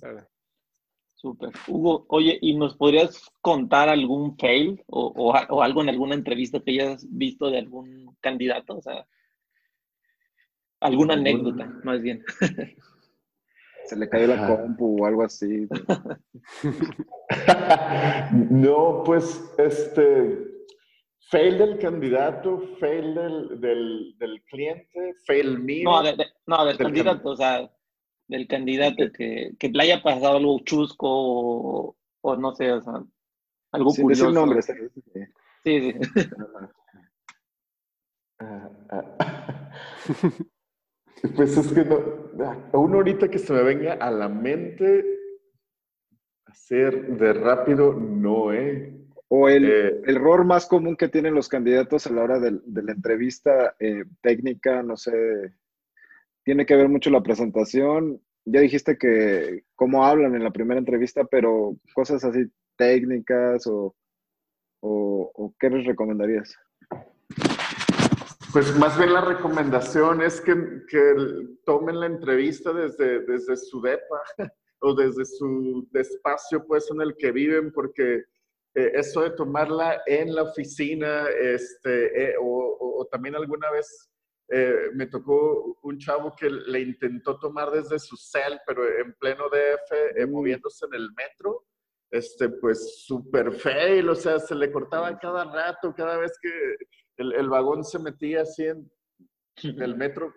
Súper. 1.14 1.50
Hugo, 1.68 2.06
oye, 2.08 2.38
¿y 2.40 2.56
nos 2.56 2.76
podrías 2.76 3.30
contar 3.42 3.90
algún 3.90 4.36
fail 4.38 4.82
o, 4.86 5.12
o, 5.48 5.62
algo 5.62 5.82
en 5.82 5.90
alguna 5.90 6.14
entrevista 6.14 6.60
que 6.60 6.72
hayas 6.72 7.06
visto 7.10 7.48
de 7.48 7.58
algún 7.58 8.16
candidato? 8.20 8.78
O 8.78 8.82
sea, 8.82 9.06
alguna 10.80 11.14
anécdota, 11.14 11.66
más 11.84 12.00
bien. 12.00 12.24
Se 13.86 13.96
le 13.96 14.08
cayó 14.08 14.28
la 14.28 14.46
compu 14.46 15.02
o 15.02 15.06
algo 15.06 15.22
así. 15.22 15.68
no, 18.50 19.02
pues, 19.04 19.52
este, 19.58 20.38
fail 21.30 21.58
del 21.58 21.78
candidato, 21.78 22.62
fail 22.78 23.14
del, 23.14 23.60
del, 23.60 24.14
del 24.18 24.42
cliente, 24.44 25.14
fail 25.26 25.58
mío. 25.58 25.84
No, 25.84 26.02
no 26.46 26.64
del, 26.64 26.78
candidato, 26.78 27.30
o 27.30 27.36
sea, 27.36 27.70
del 28.28 28.46
candidato 28.46 29.10
que, 29.12 29.52
que, 29.58 29.68
le 29.68 29.82
haya 29.82 30.02
pasado 30.02 30.36
algo 30.36 30.60
chusco 30.60 31.08
o, 31.08 31.96
o 32.20 32.36
no 32.36 32.54
sé, 32.54 32.70
o 32.72 32.80
sea, 32.80 33.02
algo 33.72 33.90
Sin 33.90 34.04
curioso. 34.04 34.26
Decir 34.26 34.40
nombre, 34.40 34.62
sí, 34.62 34.72
sí. 35.64 35.94
Ah, 38.44 38.68
ah. 38.90 39.70
pues 41.36 41.56
es 41.56 41.72
que 41.72 41.84
no, 41.84 42.00
uno 42.72 42.96
ahorita 42.96 43.28
que 43.28 43.38
se 43.38 43.52
me 43.52 43.62
venga 43.62 43.94
a 43.94 44.10
la 44.10 44.28
mente 44.28 45.04
hacer 46.46 47.16
de 47.16 47.32
rápido, 47.32 47.94
no, 47.94 48.52
¿eh? 48.52 48.94
O 49.28 49.48
el, 49.48 49.64
eh, 49.70 50.00
error 50.06 50.44
más 50.44 50.66
común 50.66 50.96
que 50.96 51.08
tienen 51.08 51.34
los 51.34 51.48
candidatos 51.48 52.06
a 52.06 52.12
la 52.12 52.22
hora 52.22 52.38
de, 52.38 52.50
la 52.50 52.92
entrevista 52.92 53.74
eh, 53.80 54.04
técnica, 54.20 54.82
no 54.82 54.96
sé, 54.96 55.54
tiene 56.44 56.66
que 56.66 56.76
ver 56.76 56.88
mucho 56.88 57.08
la 57.08 57.22
presentación. 57.22 58.20
Ya 58.44 58.60
dijiste 58.60 58.98
que 58.98 59.62
cómo 59.74 60.04
hablan 60.04 60.34
en 60.34 60.44
la 60.44 60.50
primera 60.50 60.78
entrevista, 60.78 61.24
pero 61.24 61.76
cosas 61.94 62.22
así 62.24 62.50
técnicas 62.76 63.66
o, 63.66 63.94
o, 64.80 65.54
qué 65.58 65.70
les 65.70 65.86
recomendarías? 65.86 66.56
Pues 68.52 68.76
más 68.76 68.98
bien 68.98 69.14
la 69.14 69.22
recomendación 69.22 70.20
es 70.20 70.38
que, 70.42 70.54
que 70.86 71.14
tomen 71.64 71.98
la 71.98 72.04
entrevista 72.04 72.70
desde, 72.74 73.20
desde 73.20 73.56
su 73.56 73.80
depa 73.80 74.22
o 74.80 74.94
desde 74.94 75.24
su 75.24 75.88
espacio 75.94 76.62
pues 76.66 76.90
en 76.90 77.00
el 77.00 77.16
que 77.16 77.32
viven, 77.32 77.72
porque 77.72 78.24
eh, 78.74 78.92
eso 78.94 79.22
de 79.22 79.30
tomarla 79.30 80.02
en 80.04 80.34
la 80.34 80.42
oficina, 80.42 81.28
este, 81.30 82.32
eh, 82.32 82.34
o, 82.38 83.08
también 83.10 83.36
alguna 83.36 83.70
vez 83.70 84.10
eh, 84.48 84.90
me 84.92 85.06
tocó 85.06 85.78
un 85.82 85.98
chavo 85.98 86.34
que 86.36 86.50
le 86.50 86.80
intentó 86.80 87.38
tomar 87.38 87.70
desde 87.70 87.98
su 87.98 88.18
cel, 88.18 88.60
pero 88.66 88.86
en 88.86 89.14
pleno 89.14 89.44
DF, 89.48 90.28
moviéndose 90.28 90.84
en 90.86 90.94
el 90.94 91.08
metro, 91.14 91.64
este, 92.10 92.50
pues 92.50 93.02
súper 93.06 93.52
fail, 93.52 94.10
o 94.10 94.14
sea, 94.14 94.38
se 94.38 94.54
le 94.54 94.70
cortaba 94.70 95.18
cada 95.18 95.44
rato, 95.44 95.94
cada 95.94 96.18
vez 96.18 96.32
que 96.40 96.50
el, 97.22 97.48
vagón 97.48 97.84
se 97.84 97.98
metía 97.98 98.42
así 98.42 98.64
en, 98.66 98.90
el 99.62 99.96
metro, 99.96 100.32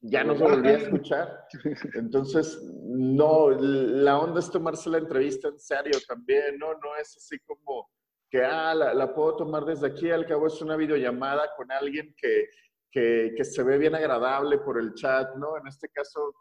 ya 0.00 0.24
no 0.24 0.36
se 0.36 0.42
volvía 0.42 0.72
a 0.72 0.78
escuchar. 0.78 1.46
Entonces, 1.94 2.60
no, 2.84 3.50
la 3.50 4.18
onda 4.18 4.40
es 4.40 4.50
tomarse 4.50 4.90
la 4.90 4.98
entrevista 4.98 5.48
en 5.48 5.58
serio 5.58 5.98
también, 6.06 6.58
¿no? 6.58 6.72
No 6.74 6.96
es 7.00 7.16
así 7.16 7.38
como 7.40 7.90
que, 8.30 8.42
ah, 8.44 8.74
la, 8.74 9.14
puedo 9.14 9.36
tomar 9.36 9.64
desde 9.64 9.86
aquí, 9.86 10.10
al 10.10 10.26
cabo 10.26 10.46
es 10.46 10.60
una 10.62 10.76
videollamada 10.76 11.50
con 11.56 11.70
alguien 11.70 12.14
que, 12.16 12.48
que, 12.90 13.44
se 13.44 13.62
ve 13.62 13.78
bien 13.78 13.94
agradable 13.94 14.58
por 14.58 14.80
el 14.80 14.94
chat, 14.94 15.34
¿no? 15.36 15.56
En 15.58 15.66
este 15.66 15.88
caso, 15.88 16.34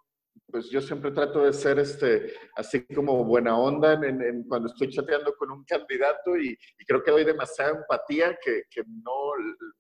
pues 0.52 0.70
yo 0.70 0.82
siempre 0.82 1.12
trato 1.12 1.44
de 1.44 1.54
ser 1.54 1.80
este, 1.80 2.34
así 2.56 2.86
como 2.86 3.24
buena 3.24 3.58
onda 3.58 3.94
en, 3.94 4.44
cuando 4.44 4.68
estoy 4.68 4.90
chateando 4.90 5.34
con 5.36 5.52
un 5.52 5.64
candidato 5.64 6.38
y, 6.38 6.58
creo 6.86 7.02
que 7.04 7.12
doy 7.12 7.24
demasiada 7.24 7.72
empatía 7.72 8.38
que, 8.44 8.64
que, 8.70 8.84
no, 8.86 9.14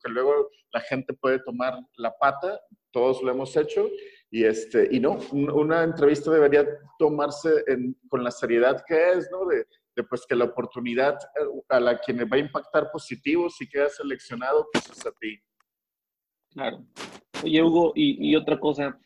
que 0.01 0.09
luego 0.09 0.49
la 0.71 0.79
gente 0.81 1.13
puede 1.13 1.39
tomar 1.39 1.77
la 1.97 2.17
pata, 2.17 2.59
todos 2.91 3.21
lo 3.21 3.31
hemos 3.31 3.55
hecho 3.57 3.89
y, 4.29 4.45
este, 4.45 4.87
y 4.91 4.99
no, 4.99 5.19
una 5.31 5.83
entrevista 5.83 6.31
debería 6.31 6.65
tomarse 6.97 7.63
con 8.07 8.23
la 8.23 8.31
seriedad 8.31 8.83
que 8.87 9.11
es, 9.11 9.29
¿no? 9.29 9.45
De, 9.45 9.65
de, 9.95 10.03
pues 10.05 10.25
que 10.25 10.35
la 10.35 10.45
oportunidad 10.45 11.15
eh, 11.15 11.61
a 11.67 11.79
la 11.81 11.99
quien 11.99 12.19
va 12.19 12.37
a 12.37 12.39
impactar 12.39 12.89
positivo 12.91 13.49
si 13.49 13.67
queda 13.67 13.89
seleccionado, 13.89 14.69
pues 14.71 14.89
es 14.89 15.05
a 15.05 15.11
ti. 15.11 15.37
Claro. 16.51 16.85
Oye, 17.43 17.61
Hugo, 17.61 17.91
y, 17.95 18.29
y 18.29 18.35
otra 18.35 18.57
cosa, 18.57 18.97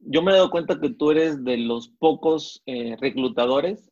yo 0.00 0.22
me 0.22 0.32
he 0.32 0.34
dado 0.34 0.50
cuenta 0.50 0.80
que 0.80 0.90
tú 0.90 1.10
eres 1.10 1.44
de 1.44 1.58
los 1.58 1.88
pocos 1.88 2.62
eh, 2.66 2.96
reclutadores 3.00 3.90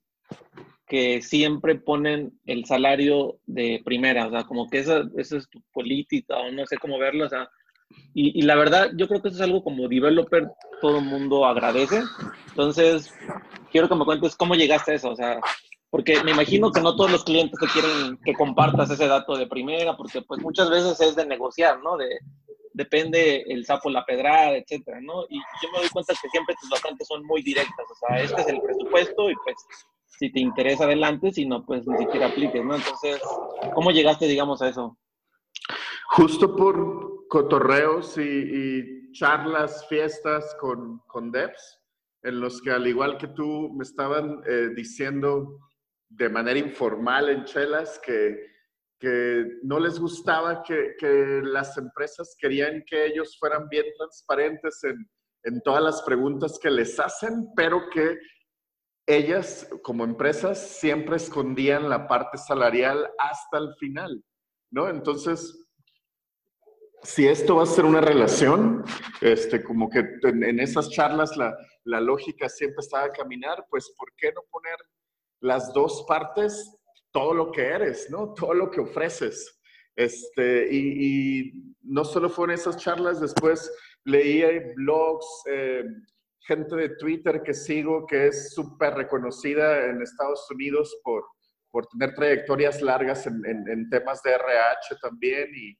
que 0.86 1.20
siempre 1.20 1.74
ponen 1.74 2.38
el 2.46 2.64
salario 2.64 3.38
de 3.46 3.82
primera, 3.84 4.26
o 4.26 4.30
sea, 4.30 4.44
como 4.44 4.68
que 4.68 4.78
esa, 4.78 5.02
esa 5.16 5.36
es 5.36 5.48
tu 5.50 5.60
política 5.72 6.36
o 6.36 6.52
no 6.52 6.64
sé 6.66 6.76
cómo 6.78 6.98
verlo, 6.98 7.26
o 7.26 7.28
sea, 7.28 7.48
y, 8.14 8.42
la 8.42 8.56
verdad, 8.56 8.90
yo 8.96 9.06
creo 9.08 9.20
que 9.20 9.28
eso 9.28 9.36
es 9.36 9.42
algo 9.42 9.62
como 9.62 9.88
developer, 9.88 10.48
todo 10.80 10.98
el 10.98 11.04
mundo 11.04 11.44
agradece. 11.44 12.02
Entonces, 12.48 13.12
quiero 13.70 13.88
que 13.88 13.94
me 13.94 14.04
cuentes 14.04 14.34
cómo 14.36 14.54
llegaste 14.54 14.92
a 14.92 14.94
eso, 14.94 15.10
o 15.10 15.16
sea, 15.16 15.38
porque 15.90 16.22
me 16.24 16.32
imagino 16.32 16.72
que 16.72 16.80
no 16.80 16.96
todos 16.96 17.12
los 17.12 17.24
clientes 17.24 17.58
te 17.60 17.66
quieren 17.66 18.18
que 18.24 18.32
compartas 18.32 18.90
ese 18.90 19.06
dato 19.06 19.36
de 19.36 19.46
primera, 19.46 19.96
porque 19.96 20.22
pues 20.22 20.40
muchas 20.40 20.70
veces 20.70 21.00
es 21.00 21.14
de 21.14 21.26
negociar, 21.26 21.78
¿no? 21.82 21.96
De, 21.96 22.08
depende 22.76 23.42
el 23.48 23.64
sapo, 23.64 23.88
la 23.88 24.04
pedrada, 24.04 24.54
etcétera, 24.56 25.00
¿no? 25.00 25.24
Y 25.30 25.38
yo 25.62 25.72
me 25.72 25.78
doy 25.78 25.88
cuenta 25.88 26.12
que 26.20 26.28
siempre 26.28 26.54
tus 26.60 26.68
vacantes 26.68 27.08
son 27.08 27.24
muy 27.24 27.42
directas, 27.42 27.86
o 27.90 27.94
sea, 27.94 28.20
este 28.20 28.40
es 28.42 28.48
el 28.48 28.60
presupuesto 28.60 29.30
y 29.30 29.34
pues 29.44 29.56
si 30.18 30.30
te 30.30 30.40
interesa 30.40 30.84
adelante, 30.84 31.32
si 31.32 31.46
no, 31.46 31.64
pues 31.64 31.86
ni 31.86 31.96
siquiera 31.98 32.26
apliques, 32.26 32.62
¿no? 32.62 32.76
Entonces, 32.76 33.20
¿cómo 33.74 33.90
llegaste, 33.90 34.26
digamos, 34.26 34.60
a 34.60 34.68
eso? 34.68 34.98
Justo 36.08 36.54
por 36.54 37.26
cotorreos 37.28 38.16
y, 38.18 39.10
charlas, 39.12 39.86
fiestas 39.88 40.54
con, 40.60 40.98
con 41.06 41.32
devs, 41.32 41.80
en 42.22 42.40
los 42.40 42.60
que 42.60 42.70
al 42.70 42.86
igual 42.86 43.16
que 43.16 43.28
tú 43.28 43.72
me 43.74 43.84
estaban 43.84 44.42
eh, 44.46 44.68
diciendo 44.76 45.58
de 46.10 46.28
manera 46.28 46.58
informal 46.58 47.30
en 47.30 47.44
chelas 47.44 47.98
que 48.04 48.36
que 48.98 49.44
no 49.62 49.78
les 49.78 49.98
gustaba 49.98 50.62
que, 50.62 50.94
las 51.42 51.76
empresas 51.76 52.34
querían 52.38 52.82
que 52.86 53.06
ellos 53.06 53.36
fueran 53.38 53.68
bien 53.68 53.86
transparentes 53.96 54.82
en, 54.84 55.60
todas 55.62 55.82
las 55.82 56.02
preguntas 56.02 56.58
que 56.60 56.70
les 56.70 56.98
hacen, 56.98 57.48
pero 57.54 57.88
que 57.92 58.18
ellas 59.06 59.68
como 59.84 60.02
empresas 60.02 60.60
siempre 60.60 61.16
escondían 61.16 61.88
la 61.88 62.08
parte 62.08 62.36
salarial 62.36 63.08
hasta 63.16 63.58
el 63.58 63.72
final, 63.78 64.24
¿no? 64.72 64.88
Entonces, 64.88 65.68
si 67.04 67.28
esto 67.28 67.56
va 67.56 67.62
a 67.62 67.66
ser 67.66 67.84
una 67.84 68.00
relación, 68.00 68.84
este, 69.20 69.62
como 69.62 69.88
que 69.88 70.00
en, 70.24 70.58
esas 70.58 70.90
charlas 70.90 71.36
la, 71.36 71.56
la, 71.84 72.00
lógica 72.00 72.48
siempre 72.48 72.80
estaba 72.80 73.04
a 73.04 73.12
caminar, 73.12 73.64
pues 73.70 73.94
¿por 73.96 74.12
qué 74.16 74.32
no 74.32 74.42
poner 74.50 74.76
las 75.40 75.72
dos 75.72 76.04
partes 76.08 76.76
todo 77.16 77.32
lo 77.32 77.50
que 77.50 77.62
eres, 77.62 78.10
¿no? 78.10 78.34
Todo 78.34 78.52
lo 78.52 78.70
que 78.70 78.82
ofreces. 78.82 79.58
Este, 79.96 80.68
y, 80.70 81.74
no 81.80 82.04
solo 82.04 82.28
fueron 82.28 82.54
esas 82.54 82.76
charlas, 82.76 83.22
después 83.22 83.72
leí 84.04 84.42
blogs, 84.74 85.26
eh, 85.50 85.84
gente 86.40 86.76
de 86.76 86.90
Twitter 86.96 87.42
que 87.42 87.54
sigo 87.54 88.06
que 88.06 88.26
es 88.26 88.52
súper 88.52 88.92
reconocida 88.92 89.86
en 89.86 90.02
Estados 90.02 90.46
Unidos 90.50 90.94
por, 91.02 91.24
por 91.70 91.86
tener 91.86 92.14
trayectorias 92.14 92.82
largas 92.82 93.26
en, 93.26 93.42
en, 93.46 93.88
temas 93.88 94.22
de 94.22 94.32
RH 94.32 94.96
también 95.00 95.48
y, 95.54 95.74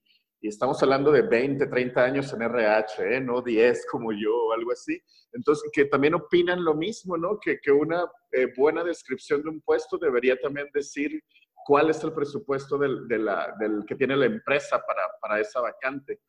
estamos 0.49 0.83
hablando 0.83 1.11
de 1.11 1.23
20, 1.23 1.67
30 1.67 2.03
años 2.03 2.33
en 2.33 2.43
RH, 2.43 3.17
¿eh? 3.17 3.21
no 3.21 3.43
10 3.43 3.87
como 3.91 4.13
yo 4.13 4.35
o 4.35 4.53
algo 4.53 4.73
así. 4.73 5.01
Entonces, 5.33 5.69
que 5.73 5.87
también 5.87 6.15
opinan 6.15 6.65
lo 6.65 6.75
mismo, 6.75 7.17
¿no? 7.17 7.39
Que, 7.39 7.59
que 7.61 7.73
una 7.73 8.05
eh, 8.33 8.49
buena 8.57 8.83
descripción 8.85 9.43
de 9.43 9.51
un 9.51 9.61
puesto 9.61 9.99
debería 9.99 10.37
también 10.39 10.69
decir 10.73 11.23
cuál 11.65 11.91
es 11.91 12.03
el 12.05 12.13
presupuesto 12.13 12.79
del, 12.79 13.09
de 13.09 13.19
la, 13.19 13.55
del 13.59 13.85
que 13.87 13.97
tiene 13.97 14.17
la 14.17 14.27
empresa 14.27 14.81
para, 14.87 15.03
para 15.21 15.41
esa 15.41 15.61
vacante. 15.61 16.21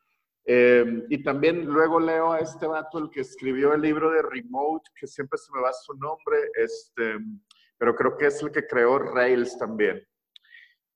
Eh, 0.46 1.04
y 1.10 1.22
también 1.24 1.66
luego 1.66 2.00
leo 2.00 2.32
a 2.32 2.40
este 2.40 2.68
vato, 2.68 3.00
el 3.00 3.10
que 3.10 3.22
escribió 3.22 3.74
el 3.74 3.82
libro 3.82 4.10
de 4.12 4.22
Remote, 4.22 4.90
que 4.98 5.06
siempre 5.06 5.38
se 5.38 5.52
me 5.54 5.62
va 5.62 5.74
su 5.74 5.94
nombre, 5.96 6.38
este, 6.56 7.18
pero 7.78 7.94
creo 7.94 8.18
que 8.18 8.28
es 8.28 8.42
el 8.42 8.52
que 8.52 8.66
creó 8.66 8.98
Rails 8.98 9.58
también. 9.58 10.02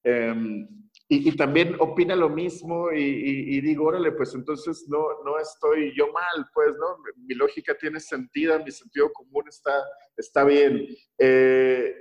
Eh, 0.03 0.65
y, 1.13 1.35
también 1.35 1.75
opina 1.79 2.15
lo 2.15 2.29
mismo 2.29 2.89
y, 2.89 3.59
digo, 3.59 3.87
órale, 3.87 4.13
pues 4.13 4.33
entonces 4.33 4.85
no, 4.87 5.21
no 5.25 5.37
estoy 5.39 5.93
yo 5.93 6.09
mal, 6.13 6.45
pues, 6.53 6.69
¿no? 6.79 7.03
Mi 7.27 7.35
lógica 7.35 7.75
tiene 7.77 7.99
sentido, 7.99 8.57
mi 8.63 8.71
sentido 8.71 9.11
común 9.11 9.43
está, 9.49 9.73
está 10.15 10.45
bien. 10.45 10.87
Eh, 11.17 11.93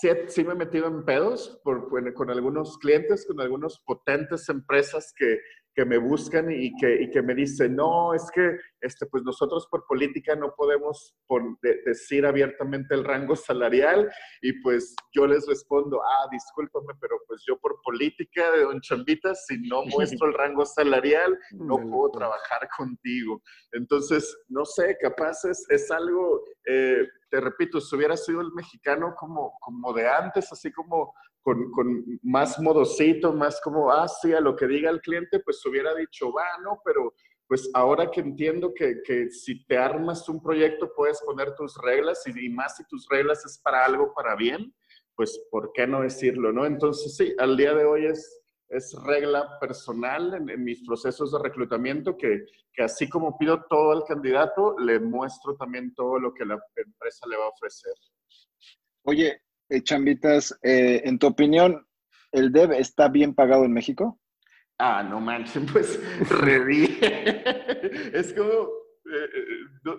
sí, 0.00 0.08
sí, 0.28 0.44
me 0.44 0.52
he 0.52 0.56
metido 0.56 0.86
en 0.86 1.04
pedos 1.04 1.60
con 1.64 2.30
algunos 2.30 2.78
clientes, 2.78 3.26
con 3.26 3.40
algunas 3.40 3.80
potentes 3.80 4.48
empresas 4.48 5.12
que, 5.16 5.40
que 5.74 5.84
me 5.84 5.98
buscan 5.98 6.50
y 6.50 6.74
que, 6.76 7.02
y 7.02 7.10
que 7.10 7.22
me 7.22 7.34
dicen, 7.34 7.74
no, 7.74 8.14
es 8.14 8.30
que 8.32 8.58
este, 8.80 9.06
pues 9.06 9.24
nosotros 9.24 9.66
por 9.70 9.84
política 9.86 10.36
no 10.36 10.54
podemos 10.54 11.14
decir 11.84 12.24
abiertamente 12.26 12.94
el 12.94 13.04
rango 13.04 13.34
salarial 13.34 14.10
y 14.42 14.52
pues 14.60 14.94
yo 15.12 15.26
les 15.26 15.46
respondo, 15.46 16.00
ah, 16.02 16.28
discúlpame, 16.30 16.94
pero 17.00 17.16
pues 17.26 17.42
yo 17.46 17.58
por 17.58 17.80
política 17.82 18.52
de 18.52 18.62
Don 18.62 18.80
Chambita, 18.80 19.34
si 19.34 19.58
no 19.68 19.84
muestro 19.86 20.28
el 20.28 20.34
rango 20.34 20.64
salarial, 20.64 21.36
no 21.52 21.76
puedo 21.76 22.10
trabajar 22.10 22.68
contigo. 22.76 23.42
Entonces, 23.72 24.36
no 24.48 24.64
sé, 24.64 24.96
capaz 25.00 25.44
es, 25.44 25.66
es 25.70 25.90
algo, 25.90 26.44
eh, 26.66 27.08
te 27.30 27.40
repito, 27.40 27.80
si 27.80 27.96
hubiera 27.96 28.16
sido 28.16 28.40
el 28.42 28.52
mexicano 28.52 29.14
como, 29.18 29.56
como 29.60 29.92
de 29.92 30.08
antes, 30.08 30.52
así 30.52 30.70
como 30.70 31.14
con, 31.44 31.70
con, 31.70 32.04
más 32.22 32.58
modosito, 32.58 33.32
más 33.32 33.60
como, 33.60 33.92
ah, 33.92 34.08
sí, 34.08 34.32
a 34.32 34.40
lo 34.40 34.56
que 34.56 34.66
diga 34.66 34.90
el 34.90 35.02
cliente, 35.02 35.40
pues 35.40 35.64
hubiera 35.66 35.94
dicho, 35.94 36.32
va, 36.32 36.44
no, 36.62 36.80
pero 36.82 37.14
pues 37.46 37.70
ahora 37.74 38.10
que 38.10 38.20
entiendo 38.20 38.72
que, 38.72 39.02
que 39.04 39.30
si 39.30 39.64
te 39.66 39.76
armas 39.76 40.26
un 40.30 40.42
proyecto 40.42 40.90
puedes 40.96 41.20
poner 41.20 41.54
tus 41.54 41.76
reglas 41.82 42.26
y, 42.26 42.48
más 42.48 42.78
si 42.78 42.84
tus 42.86 43.06
reglas 43.10 43.44
es 43.44 43.58
para 43.58 43.84
algo 43.84 44.14
para 44.14 44.34
bien, 44.34 44.74
pues 45.14 45.38
¿por 45.50 45.70
qué 45.74 45.86
no 45.86 46.00
decirlo, 46.00 46.50
no? 46.50 46.64
Entonces 46.64 47.14
sí, 47.14 47.34
al 47.38 47.58
día 47.58 47.74
de 47.74 47.84
hoy 47.84 48.06
es, 48.06 48.42
es 48.70 48.96
regla 49.04 49.58
personal 49.60 50.32
en, 50.32 50.48
en 50.48 50.64
mis 50.64 50.82
procesos 50.86 51.30
de 51.30 51.38
reclutamiento 51.40 52.16
que, 52.16 52.46
que 52.72 52.82
así 52.82 53.06
como 53.06 53.36
pido 53.36 53.66
todo 53.68 53.92
al 53.92 54.04
candidato, 54.04 54.76
le 54.78 54.98
muestro 54.98 55.54
también 55.56 55.94
todo 55.94 56.18
lo 56.18 56.32
que 56.32 56.46
la 56.46 56.58
empresa 56.74 57.26
le 57.28 57.36
va 57.36 57.44
a 57.44 57.50
ofrecer. 57.50 57.92
Oye, 59.02 59.42
chambitas, 59.82 60.58
eh, 60.62 61.02
en 61.04 61.18
tu 61.18 61.26
opinión, 61.26 61.86
¿el 62.32 62.52
dev 62.52 62.72
está 62.72 63.08
bien 63.08 63.34
pagado 63.34 63.64
en 63.64 63.72
México? 63.72 64.20
Ah, 64.78 65.02
no 65.02 65.20
manches, 65.20 65.70
pues 65.72 66.00
reví. 66.30 66.98
es 68.12 68.32
como, 68.34 68.50
eh, 68.50 69.28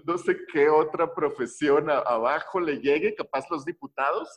no, 0.05 0.17
sé 0.17 0.38
qué 0.51 0.67
otra 0.69 1.13
profesión 1.13 1.89
abajo 1.89 2.59
le 2.59 2.78
llegue, 2.80 3.15
capaz 3.15 3.49
los 3.49 3.65
diputados, 3.65 4.28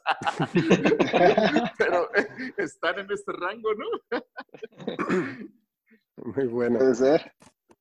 pero 1.78 2.09
están 2.57 3.01
en 3.01 3.11
este 3.11 3.32
rango, 3.32 3.70
¿no? 3.74 3.86
Muy 6.34 6.47
bueno. 6.47 6.78
Puede 6.78 6.95
ser. 6.95 7.32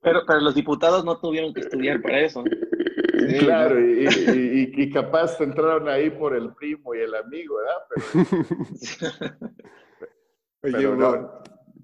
Pero, 0.01 0.21
pero 0.27 0.39
los 0.41 0.55
diputados 0.55 1.03
no 1.03 1.19
tuvieron 1.19 1.53
que 1.53 1.61
estudiar 1.61 2.01
para 2.01 2.21
eso 2.21 2.43
claro, 3.39 3.79
y, 3.79 4.91
capaz 4.91 5.39
entraron 5.41 5.87
ahí 5.89 6.09
por 6.09 6.35
el 6.35 6.53
primo 6.53 6.93
y 6.95 6.99
el 6.99 7.15
amigo, 7.15 7.57
¿verdad? 7.57 8.27
Pero, 10.61 10.91
Oye, 10.97 11.27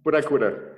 pura 0.04 0.24
cura. 0.24 0.70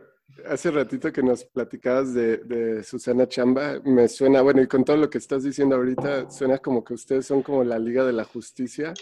Hace 0.48 0.70
ratito 0.70 1.12
que 1.12 1.24
nos 1.24 1.46
platicabas 1.46 2.14
de, 2.14 2.84
Susana 2.84 3.28
Chamba, 3.28 3.80
me 3.84 4.08
suena, 4.08 4.42
bueno, 4.42 4.62
y 4.62 4.68
con 4.68 4.84
todo 4.84 4.98
lo 4.98 5.10
que 5.10 5.18
estás 5.18 5.44
diciendo 5.44 5.76
ahorita, 5.76 6.30
suena 6.30 6.58
como 6.58 6.84
que 6.84 6.94
ustedes 6.94 7.26
son 7.26 7.42
como 7.42 7.64
la 7.64 7.80
Liga 7.80 8.06
de 8.06 8.14
la 8.14 8.26
Justicia, 8.26 8.94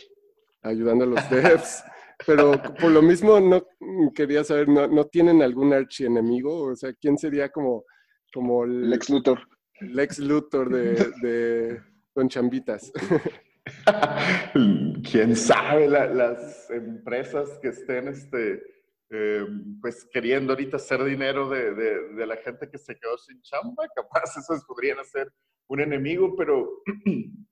ayudando 0.61 1.05
a 1.05 1.07
los 1.07 1.29
devs. 1.29 1.83
Pero 2.25 2.51
por 2.79 2.91
lo 2.91 3.01
mismo, 3.01 3.39
no 3.39 3.65
quería 4.13 4.43
saber, 4.43 4.69
¿no, 4.69 4.87
no 4.87 5.05
tienen 5.05 5.41
algún 5.41 5.73
archienemigo? 5.73 6.63
O 6.63 6.75
sea, 6.75 6.93
¿quién 6.93 7.17
sería 7.17 7.49
como, 7.49 7.83
como 8.31 8.63
el, 8.63 8.85
el 8.85 8.93
ex 8.93 9.09
Luthor? 9.09 9.39
Lex 9.79 10.19
Luthor 10.19 10.69
de, 10.69 10.93
de 11.21 11.81
Don 12.15 12.29
Chambitas. 12.29 12.91
Quién 15.09 15.35
sabe, 15.35 15.87
las 15.87 16.69
empresas 16.69 17.57
que 17.61 17.69
estén 17.69 18.09
este, 18.09 18.61
eh, 19.09 19.45
pues 19.81 20.05
queriendo 20.11 20.53
ahorita 20.53 20.77
hacer 20.77 21.03
dinero 21.03 21.49
de, 21.49 21.73
de, 21.73 22.25
la 22.25 22.37
gente 22.37 22.69
que 22.69 22.77
se 22.77 22.97
quedó 22.97 23.17
sin 23.17 23.41
chamba, 23.41 23.87
capaz 23.95 24.37
esos 24.37 24.63
podrían 24.65 25.03
ser 25.05 25.31
un 25.67 25.79
enemigo, 25.79 26.35
pero 26.35 26.83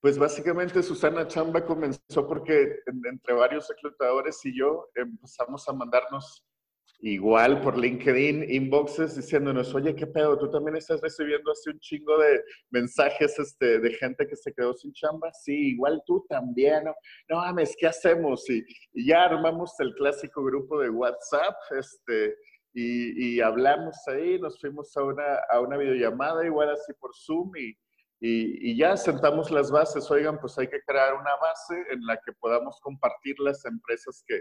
pues 0.00 0.18
básicamente 0.18 0.82
Susana 0.82 1.26
Chamba 1.26 1.64
comenzó 1.64 2.26
porque 2.26 2.80
entre 2.86 3.34
varios 3.34 3.68
reclutadores 3.68 4.44
y 4.44 4.58
yo 4.58 4.90
empezamos 4.94 5.66
a 5.68 5.72
mandarnos 5.72 6.44
igual 7.00 7.60
por 7.60 7.76
LinkedIn, 7.76 8.50
inboxes 8.50 9.16
diciéndonos, 9.16 9.74
oye, 9.74 9.94
¿qué 9.94 10.06
pedo? 10.06 10.38
¿Tú 10.38 10.50
también 10.50 10.76
estás 10.76 11.00
recibiendo 11.00 11.50
así 11.50 11.70
un 11.70 11.78
chingo 11.78 12.18
de 12.18 12.42
mensajes 12.70 13.38
este, 13.38 13.78
de 13.80 13.90
gente 13.94 14.26
que 14.26 14.36
se 14.36 14.52
quedó 14.52 14.74
sin 14.74 14.92
chamba? 14.92 15.32
Sí, 15.32 15.72
igual 15.72 16.02
tú 16.06 16.24
también. 16.28 16.84
No, 16.84 16.94
no 17.28 17.36
mames, 17.36 17.76
¿qué 17.78 17.86
hacemos? 17.86 18.48
Y, 18.48 18.64
ya 19.06 19.24
armamos 19.24 19.78
el 19.80 19.94
clásico 19.94 20.42
grupo 20.44 20.80
de 20.80 20.90
WhatsApp, 20.90 21.56
este, 21.78 22.36
y, 22.72 23.40
hablamos 23.40 23.96
ahí, 24.08 24.38
nos 24.40 24.60
fuimos 24.60 24.96
a 24.96 25.02
una, 25.02 25.38
a 25.50 25.60
una 25.60 25.76
videollamada, 25.76 26.44
igual 26.44 26.70
así 26.70 26.92
por 26.94 27.10
Zoom, 27.14 27.52
y, 27.56 27.76
y, 28.20 28.76
ya 28.76 28.96
sentamos 28.96 29.50
las 29.50 29.70
bases. 29.70 30.10
Oigan, 30.10 30.40
pues 30.40 30.58
hay 30.58 30.68
que 30.68 30.80
crear 30.86 31.14
una 31.14 31.36
base 31.36 31.74
en 31.92 32.04
la 32.06 32.16
que 32.16 32.32
podamos 32.32 32.80
compartir 32.80 33.36
las 33.40 33.64
empresas 33.66 34.24
que, 34.26 34.40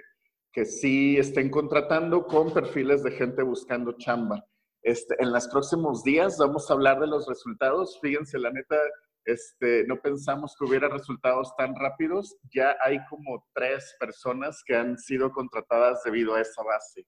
que 0.53 0.65
sí 0.65 1.17
estén 1.17 1.49
contratando 1.49 2.25
con 2.27 2.53
perfiles 2.53 3.03
de 3.03 3.11
gente 3.11 3.41
buscando 3.41 3.93
chamba. 3.93 4.45
Este, 4.83 5.15
en 5.19 5.31
los 5.31 5.47
próximos 5.47 6.03
días 6.03 6.37
vamos 6.37 6.69
a 6.69 6.73
hablar 6.73 6.99
de 6.99 7.07
los 7.07 7.27
resultados. 7.27 7.99
Fíjense, 8.01 8.37
la 8.37 8.51
neta, 8.51 8.77
este, 9.25 9.85
no 9.87 9.99
pensamos 9.99 10.55
que 10.57 10.65
hubiera 10.65 10.89
resultados 10.89 11.55
tan 11.57 11.75
rápidos. 11.75 12.37
Ya 12.53 12.75
hay 12.83 12.99
como 13.09 13.43
tres 13.53 13.95
personas 13.99 14.61
que 14.65 14.75
han 14.75 14.97
sido 14.97 15.31
contratadas 15.31 16.03
debido 16.03 16.35
a 16.35 16.41
esa 16.41 16.61
base. 16.63 17.07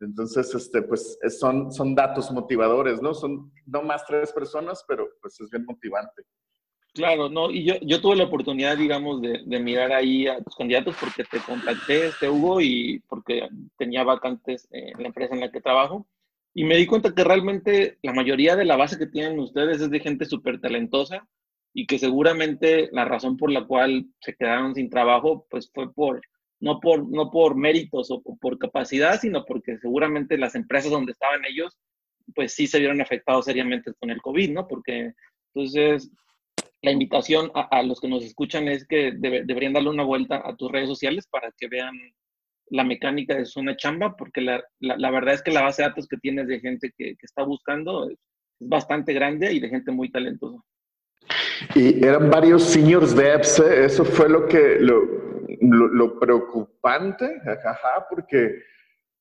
Entonces, 0.00 0.52
este, 0.52 0.82
pues 0.82 1.16
son, 1.38 1.70
son 1.70 1.94
datos 1.94 2.32
motivadores, 2.32 3.00
¿no? 3.00 3.14
Son 3.14 3.52
no 3.66 3.82
más 3.82 4.04
tres 4.06 4.32
personas, 4.32 4.84
pero 4.88 5.08
pues 5.20 5.40
es 5.40 5.48
bien 5.50 5.64
motivante. 5.64 6.24
Claro, 6.94 7.30
no, 7.30 7.50
y 7.50 7.64
yo, 7.64 7.74
yo 7.80 8.02
tuve 8.02 8.16
la 8.16 8.24
oportunidad, 8.24 8.76
digamos, 8.76 9.22
de, 9.22 9.40
de, 9.46 9.60
mirar 9.60 9.92
ahí 9.92 10.26
a 10.26 10.42
tus 10.42 10.54
candidatos 10.54 10.94
porque 11.00 11.24
te 11.24 11.38
contacté, 11.40 12.08
este 12.08 12.28
Hugo, 12.28 12.60
y 12.60 13.02
porque 13.08 13.48
tenía 13.78 14.04
vacantes 14.04 14.68
en 14.70 15.00
la 15.00 15.08
empresa 15.08 15.34
en 15.34 15.40
la 15.40 15.50
que 15.50 15.62
trabajo. 15.62 16.06
Y 16.52 16.64
me 16.64 16.76
di 16.76 16.84
cuenta 16.86 17.14
que 17.14 17.24
realmente 17.24 17.98
la 18.02 18.12
mayoría 18.12 18.56
de 18.56 18.66
la 18.66 18.76
base 18.76 18.98
que 18.98 19.06
tienen 19.06 19.38
ustedes 19.38 19.80
es 19.80 19.90
de 19.90 20.00
gente 20.00 20.26
súper 20.26 20.60
talentosa 20.60 21.26
y 21.72 21.86
que 21.86 21.98
seguramente 21.98 22.90
la 22.92 23.06
razón 23.06 23.38
por 23.38 23.50
la 23.50 23.64
cual 23.64 24.06
se 24.20 24.34
quedaron 24.34 24.74
sin 24.74 24.90
trabajo, 24.90 25.46
pues 25.48 25.70
fue 25.72 25.90
por, 25.94 26.20
no 26.60 26.78
por, 26.78 27.08
no 27.08 27.30
por 27.30 27.56
méritos 27.56 28.10
o 28.10 28.22
por 28.22 28.58
capacidad, 28.58 29.18
sino 29.18 29.46
porque 29.46 29.78
seguramente 29.78 30.36
las 30.36 30.54
empresas 30.54 30.90
donde 30.90 31.12
estaban 31.12 31.40
ellos, 31.46 31.78
pues 32.34 32.52
sí 32.52 32.66
se 32.66 32.78
vieron 32.78 33.00
afectados 33.00 33.46
seriamente 33.46 33.94
con 33.94 34.10
el 34.10 34.20
COVID, 34.20 34.50
¿no? 34.50 34.68
Porque 34.68 35.14
entonces 35.54 36.10
la 36.82 36.90
invitación 36.90 37.50
a, 37.54 37.82
los 37.82 38.00
que 38.00 38.08
nos 38.08 38.24
escuchan 38.24 38.66
es 38.66 38.86
que 38.86 39.12
deberían 39.16 39.72
darle 39.72 39.90
una 39.90 40.02
vuelta 40.02 40.42
a 40.44 40.56
tus 40.56 40.70
redes 40.70 40.88
sociales 40.88 41.28
para 41.30 41.52
que 41.56 41.68
vean 41.68 41.94
la 42.70 42.82
mecánica 42.82 43.36
de 43.36 43.44
Zona 43.44 43.76
Chamba, 43.76 44.16
porque 44.16 44.40
la, 44.40 44.64
la, 44.80 45.10
verdad 45.10 45.34
es 45.34 45.42
que 45.42 45.52
la 45.52 45.62
base 45.62 45.82
de 45.82 45.88
datos 45.88 46.08
que 46.08 46.16
tienes 46.16 46.48
de 46.48 46.58
gente 46.58 46.90
que, 46.96 47.14
que 47.16 47.26
está 47.26 47.44
buscando 47.44 48.10
es, 48.10 48.18
bastante 48.68 49.12
grande 49.12 49.52
y 49.52 49.60
de 49.60 49.68
gente 49.68 49.90
muy 49.90 50.10
talentosa. 50.10 50.58
Y 51.74 52.04
eran 52.04 52.30
varios 52.30 52.64
seniors 52.64 53.14
devs, 53.14 53.58
¿eh? 53.60 53.84
eso 53.84 54.04
fue 54.04 54.28
lo 54.28 54.46
que 54.46 54.78
lo, 54.80 55.02
lo, 55.60 56.18
preocupante, 56.18 57.40
ajá, 57.46 58.06
porque, 58.10 58.62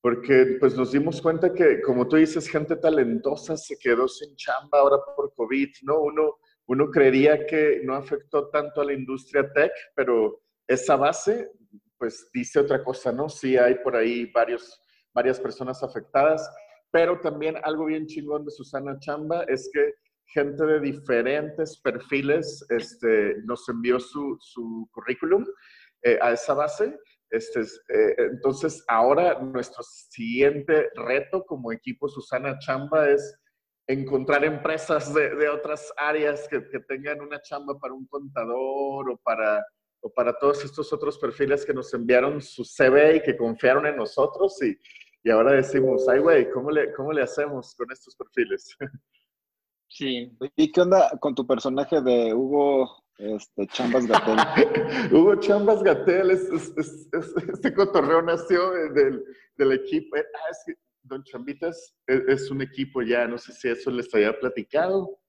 porque 0.02 0.58
pues 0.60 0.76
nos 0.76 0.92
dimos 0.92 1.22
cuenta 1.22 1.54
que, 1.54 1.82
como 1.82 2.08
tú 2.08 2.16
dices, 2.16 2.50
gente 2.50 2.76
talentosa 2.76 3.56
se 3.58 3.78
quedó 3.78 4.08
sin 4.08 4.36
chamba 4.36 4.80
ahora 4.80 4.98
por 5.16 5.34
COVID, 5.36 5.70
¿no? 5.84 6.02
Uno, 6.02 6.38
uno 6.72 6.90
creería 6.90 7.46
que 7.46 7.82
no 7.84 7.96
afectó 7.96 8.50
tanto 8.50 8.80
a 8.80 8.86
la 8.86 8.94
industria 8.94 9.52
tech, 9.52 9.74
pero 9.94 10.42
esa 10.66 10.96
base, 10.96 11.52
pues 11.98 12.30
dice 12.34 12.60
otra 12.60 12.82
cosa, 12.82 13.12
¿no? 13.12 13.28
Sí 13.28 13.58
hay 13.58 13.76
por 13.84 13.94
ahí 13.94 14.32
varios, 14.32 14.82
varias 15.14 15.38
personas 15.38 15.84
afectadas, 15.84 16.50
pero 16.90 17.20
también 17.20 17.58
algo 17.64 17.88
bien 17.88 18.08
chingón 18.08 18.46
de 18.46 18.52
Susana 18.52 18.98
Chamba 19.00 19.44
es 19.50 19.70
que 19.74 19.96
gente 20.28 20.66
de 20.66 20.80
diferentes 20.80 21.78
perfiles 21.82 22.66
este, 22.70 23.36
nos 23.44 23.68
envió 23.68 24.00
su, 24.00 24.38
su 24.40 24.88
currículum 24.94 25.46
eh, 26.04 26.18
a 26.22 26.32
esa 26.32 26.54
base. 26.54 26.98
Este, 27.32 27.64
eh, 27.64 28.16
entonces, 28.32 28.82
ahora 28.88 29.38
nuestro 29.42 29.84
siguiente 29.84 30.90
reto 30.96 31.44
como 31.44 31.74
equipo 31.74 32.08
Susana 32.08 32.58
Chamba 32.60 33.10
es 33.10 33.38
encontrar 33.88 34.44
empresas 34.46 35.14
de, 35.14 35.36
de 35.36 35.50
otras 35.50 35.92
áreas 35.98 36.48
que, 36.48 36.68
que, 36.70 36.80
tengan 36.80 37.22
una 37.22 37.42
chamba 37.42 37.78
para 37.80 37.94
un 37.94 38.06
contador 38.08 39.12
o 39.12 39.18
para, 39.18 39.66
o 40.02 40.10
para 40.14 40.38
todos 40.38 40.64
estos 40.64 40.92
otros 40.94 41.18
perfiles 41.18 41.66
que 41.66 41.74
nos 41.74 41.94
enviaron 41.94 42.42
su 42.42 42.64
CV 42.64 43.18
y 43.18 43.22
que 43.22 43.38
confiaron 43.38 43.86
en 43.88 43.98
nosotros 43.98 44.62
y, 44.64 44.78
y 45.24 45.30
ahora 45.30 45.54
decimos, 45.54 46.08
ay, 46.08 46.20
güey, 46.20 46.50
¿cómo 46.52 46.72
le, 46.72 46.92
¿cómo 46.94 47.12
le 47.12 47.22
hacemos 47.22 47.76
con 47.76 47.92
estos 47.92 48.16
perfiles? 48.16 48.76
Sí. 49.94 50.32
¿Y 50.56 50.72
qué 50.72 50.80
onda 50.80 51.12
con 51.20 51.36
tu 51.36 51.46
personaje 51.46 52.00
de 52.02 52.34
Hugo 52.34 53.04
este, 53.18 53.68
Chambas 53.68 54.08
Gatel? 54.08 54.38
Hugo 55.12 55.36
Chambas 55.36 55.84
Gatel, 55.84 56.32
es, 56.32 56.44
es, 56.50 56.74
es, 56.78 57.10
este 57.50 57.74
cotorreo 57.74 58.22
nació 58.22 58.72
del, 58.94 59.22
del 59.58 59.72
equipo. 59.74 60.16
Ah, 60.16 60.50
es 60.50 60.64
que 60.66 60.76
Don 61.04 61.24
Chambitas 61.24 61.96
es, 62.08 62.52
un 62.52 62.62
equipo 62.62 63.02
ya, 63.02 63.28
no 63.28 63.38
sé 63.38 63.54
si 63.54 63.70
eso 63.70 63.92
les 63.92 64.14
había 64.14 64.38
platicado 64.40 65.20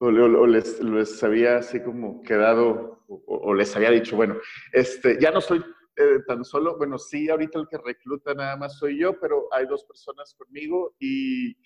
o, 0.00 0.10
les, 0.46 1.22
había 1.24 1.56
así 1.58 1.82
como 1.82 2.22
quedado 2.22 3.04
o, 3.08 3.54
les 3.54 3.74
había 3.74 3.90
dicho, 3.90 4.16
bueno, 4.16 4.36
este, 4.72 5.18
ya 5.20 5.30
no 5.30 5.40
soy 5.40 5.64
eh, 5.96 6.20
tan 6.26 6.44
solo, 6.44 6.76
bueno, 6.76 6.98
sí, 6.98 7.28
ahorita 7.28 7.58
el 7.58 7.68
que 7.68 7.78
recluta 7.78 8.34
nada 8.34 8.56
más 8.56 8.78
soy 8.78 8.98
yo, 8.98 9.18
pero 9.18 9.48
hay 9.52 9.66
dos 9.66 9.84
personas 9.84 10.34
conmigo 10.34 10.94
y 11.00 11.56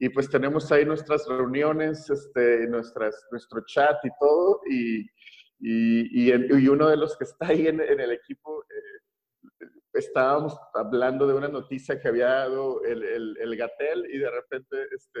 y 0.00 0.08
pues 0.10 0.30
tenemos 0.30 0.70
ahí 0.70 0.84
nuestras 0.84 1.26
reuniones, 1.26 2.08
este, 2.08 2.68
nuestras, 2.68 3.26
nuestro 3.32 3.64
chat 3.66 3.96
y 4.04 4.10
todo, 4.20 4.60
y, 4.70 5.00
y, 5.58 6.32
y, 6.32 6.68
uno 6.68 6.88
de 6.88 6.96
los 6.96 7.16
que 7.16 7.24
está 7.24 7.48
ahí 7.48 7.66
en, 7.66 7.80
en 7.80 8.00
el 8.00 8.12
equipo, 8.12 8.62
eh, 8.62 9.66
estábamos 9.98 10.56
hablando 10.74 11.26
de 11.26 11.34
una 11.34 11.48
noticia 11.48 12.00
que 12.00 12.08
había 12.08 12.26
dado 12.26 12.82
el, 12.84 13.02
el, 13.02 13.36
el, 13.38 13.56
Gatel 13.56 14.06
y 14.10 14.18
de 14.18 14.30
repente 14.30 14.76
este, 14.94 15.20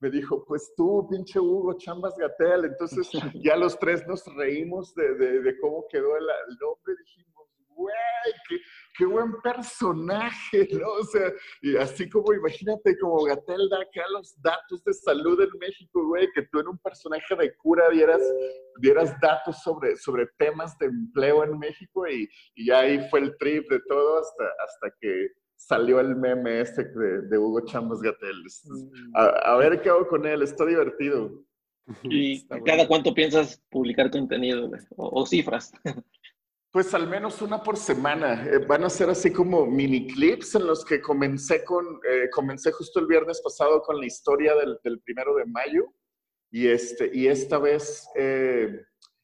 me 0.00 0.10
dijo, 0.10 0.44
pues 0.44 0.72
tú, 0.76 1.06
pinche 1.10 1.38
Hugo, 1.38 1.76
chambas 1.76 2.14
Gatel. 2.16 2.64
Entonces 2.64 3.10
ya 3.42 3.56
los 3.56 3.78
tres 3.78 4.06
nos 4.06 4.24
reímos 4.36 4.94
de, 4.94 5.14
de, 5.14 5.40
de 5.40 5.58
cómo 5.58 5.86
quedó 5.90 6.16
el, 6.16 6.24
el 6.48 6.56
nombre, 6.58 6.94
dijimos, 6.98 7.29
güey, 7.80 8.34
qué, 8.48 8.56
qué, 8.96 9.06
buen 9.06 9.32
personaje, 9.42 10.68
¿no? 10.80 10.88
O 10.92 11.04
sea, 11.04 11.32
y 11.62 11.76
así 11.76 12.08
como 12.08 12.32
imagínate 12.32 12.98
como 12.98 13.24
Gatel 13.24 13.68
da 13.68 13.78
acá 13.78 14.02
los 14.12 14.40
datos 14.42 14.82
de 14.84 14.92
salud 14.92 15.40
en 15.40 15.58
México, 15.58 16.06
güey, 16.06 16.28
que 16.34 16.42
tú 16.52 16.60
en 16.60 16.68
un 16.68 16.78
personaje 16.78 17.34
de 17.36 17.54
cura 17.56 17.88
dieras, 17.90 18.22
dieras 18.80 19.14
datos 19.20 19.62
sobre, 19.62 19.96
sobre 19.96 20.26
temas 20.38 20.76
de 20.78 20.86
empleo 20.86 21.44
en 21.44 21.58
México 21.58 22.06
y, 22.06 22.28
y 22.54 22.70
ahí 22.70 23.08
fue 23.08 23.20
el 23.20 23.36
trip 23.38 23.70
de 23.70 23.80
todo 23.88 24.20
hasta, 24.20 24.44
hasta 24.64 24.96
que 25.00 25.28
salió 25.56 26.00
el 26.00 26.16
meme 26.16 26.60
este 26.60 26.84
de, 26.84 27.22
de 27.22 27.38
Hugo 27.38 27.60
Chambas 27.66 28.00
Gatel. 28.00 28.44
Mm. 28.64 29.16
A, 29.16 29.24
a, 29.24 29.56
ver 29.58 29.80
qué 29.82 29.90
hago 29.90 30.06
con 30.08 30.26
él, 30.26 30.42
está 30.42 30.64
divertido. 30.64 31.44
¿Y 32.04 32.32
está 32.36 32.56
cada 32.60 32.78
bueno. 32.78 32.88
cuánto 32.88 33.14
piensas 33.14 33.62
publicar 33.70 34.10
contenido 34.10 34.70
o, 34.96 35.20
o 35.20 35.26
cifras? 35.26 35.72
Pues 36.72 36.94
al 36.94 37.08
menos 37.08 37.42
una 37.42 37.62
por 37.62 37.76
semana. 37.76 38.46
Eh, 38.46 38.58
van 38.58 38.84
a 38.84 38.90
ser 38.90 39.10
así 39.10 39.32
como 39.32 39.66
mini 39.66 40.06
clips 40.06 40.54
en 40.54 40.66
los 40.66 40.84
que 40.84 41.00
comencé 41.00 41.64
con, 41.64 41.84
eh, 42.08 42.30
comencé 42.30 42.70
justo 42.70 43.00
el 43.00 43.06
viernes 43.06 43.40
pasado 43.42 43.82
con 43.82 43.98
la 43.98 44.06
historia 44.06 44.54
del, 44.54 45.00
primero 45.00 45.34
de 45.34 45.46
mayo. 45.46 45.92
Y, 46.52 46.68
este, 46.68 47.10
y 47.12 47.26
esta 47.26 47.58
vez, 47.58 48.08
eh, 48.14 48.82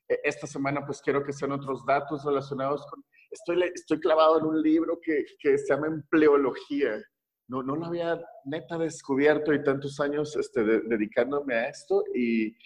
e, 0.08 0.20
esta 0.24 0.48
semana, 0.48 0.84
pues 0.84 1.00
quiero 1.00 1.22
que 1.22 1.32
sean 1.32 1.52
otros 1.52 1.84
datos 1.86 2.24
relacionados 2.24 2.84
con... 2.90 3.04
Estoy, 3.30 3.62
estoy 3.74 4.00
clavado 4.00 4.40
en 4.40 4.46
un 4.46 4.62
libro 4.62 4.98
que, 5.00 5.24
que 5.38 5.56
se 5.56 5.72
llama 5.72 5.86
Empleología. 5.86 7.00
No, 7.48 7.62
no 7.62 7.76
lo 7.76 7.86
había 7.86 8.20
neta 8.44 8.76
descubierto 8.76 9.54
y 9.54 9.62
tantos 9.62 10.00
años 10.00 10.34
este, 10.34 10.64
de, 10.64 10.80
dedicándome 10.80 11.54
a 11.54 11.68
esto. 11.68 12.02
Y, 12.12 12.56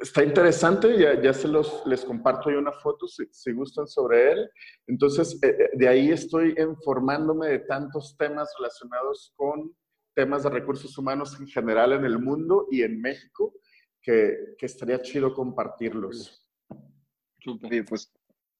Está 0.00 0.24
interesante, 0.24 0.98
ya, 0.98 1.20
ya 1.20 1.32
se 1.32 1.46
los, 1.46 1.82
les 1.86 2.04
comparto 2.04 2.50
yo 2.50 2.58
una 2.58 2.72
foto 2.72 3.06
si, 3.06 3.26
si 3.30 3.52
gustan 3.52 3.86
sobre 3.86 4.32
él. 4.32 4.50
Entonces, 4.88 5.38
eh, 5.42 5.70
de 5.72 5.88
ahí 5.88 6.10
estoy 6.10 6.54
informándome 6.58 7.48
de 7.48 7.58
tantos 7.60 8.16
temas 8.16 8.52
relacionados 8.58 9.32
con 9.36 9.74
temas 10.14 10.42
de 10.42 10.50
recursos 10.50 10.96
humanos 10.98 11.38
en 11.38 11.46
general 11.46 11.92
en 11.92 12.04
el 12.04 12.18
mundo 12.18 12.66
y 12.70 12.82
en 12.82 13.00
México, 13.00 13.54
que, 14.02 14.54
que 14.58 14.66
estaría 14.66 15.00
chido 15.00 15.32
compartirlos. 15.32 16.44
Oye, 17.62 17.84
pues, 17.84 18.12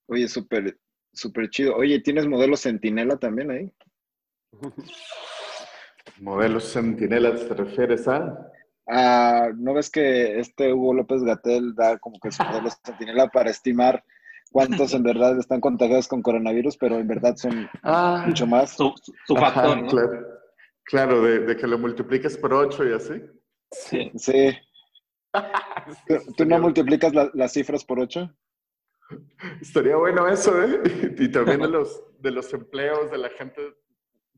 oye, 0.07 0.29
súper, 0.29 0.79
súper 1.13 1.51
chido. 1.51 1.75
Oye, 1.77 2.01
¿tienes 2.01 2.27
modelo 2.27 2.57
Centinela 2.57 3.17
también 3.17 3.51
ahí? 3.51 3.73
Modelos 6.21 6.73
Centinela, 6.73 7.35
¿te 7.35 7.55
refieres 7.55 8.07
a? 8.07 8.53
Uh, 8.87 9.55
¿No 9.57 9.73
ves 9.73 9.91
que 9.91 10.39
este 10.39 10.73
Hugo 10.73 10.93
López 10.93 11.23
Gatel 11.23 11.75
da 11.75 11.99
como 11.99 12.19
que 12.21 12.31
su 12.31 12.43
modelo 12.45 12.69
sentinela 12.85 13.29
para 13.29 13.51
estimar 13.51 14.05
cuántos 14.53 14.93
en 14.95 15.03
verdad 15.03 15.39
están 15.39 15.61
contagiados 15.61 16.07
con 16.07 16.23
coronavirus, 16.23 16.77
pero 16.77 16.99
en 16.99 17.09
verdad 17.09 17.37
son 17.37 17.69
ah, 17.83 18.25
mucho 18.27 18.47
más? 18.47 18.77
Su, 18.77 18.95
su 19.27 19.35
factor, 19.37 19.65
Ajá, 19.65 19.81
¿no? 19.81 19.89
Claro, 19.89 20.27
claro 20.85 21.23
de, 21.23 21.41
de, 21.41 21.57
que 21.57 21.67
lo 21.67 21.79
multipliques 21.79 22.37
por 22.37 22.53
8 22.53 22.89
y 22.89 22.93
así. 22.93 23.23
Sí. 23.71 24.13
sí. 24.17 24.57
¿Tú, 26.07 26.33
¿Tú, 26.37 26.45
no 26.45 26.59
multiplicas 26.61 27.15
la, 27.15 27.31
las 27.35 27.53
cifras 27.53 27.85
por 27.85 27.99
8? 27.99 28.31
Estaría 29.61 29.97
bueno 29.97 30.29
eso, 30.29 30.63
¿eh? 30.63 30.81
Y 31.19 31.29
también 31.31 31.61
de 31.61 31.69
los, 31.69 32.03
de 32.19 32.31
los 32.31 32.53
empleos, 32.53 33.11
de 33.11 33.19
la 33.19 33.31
gente 33.31 33.61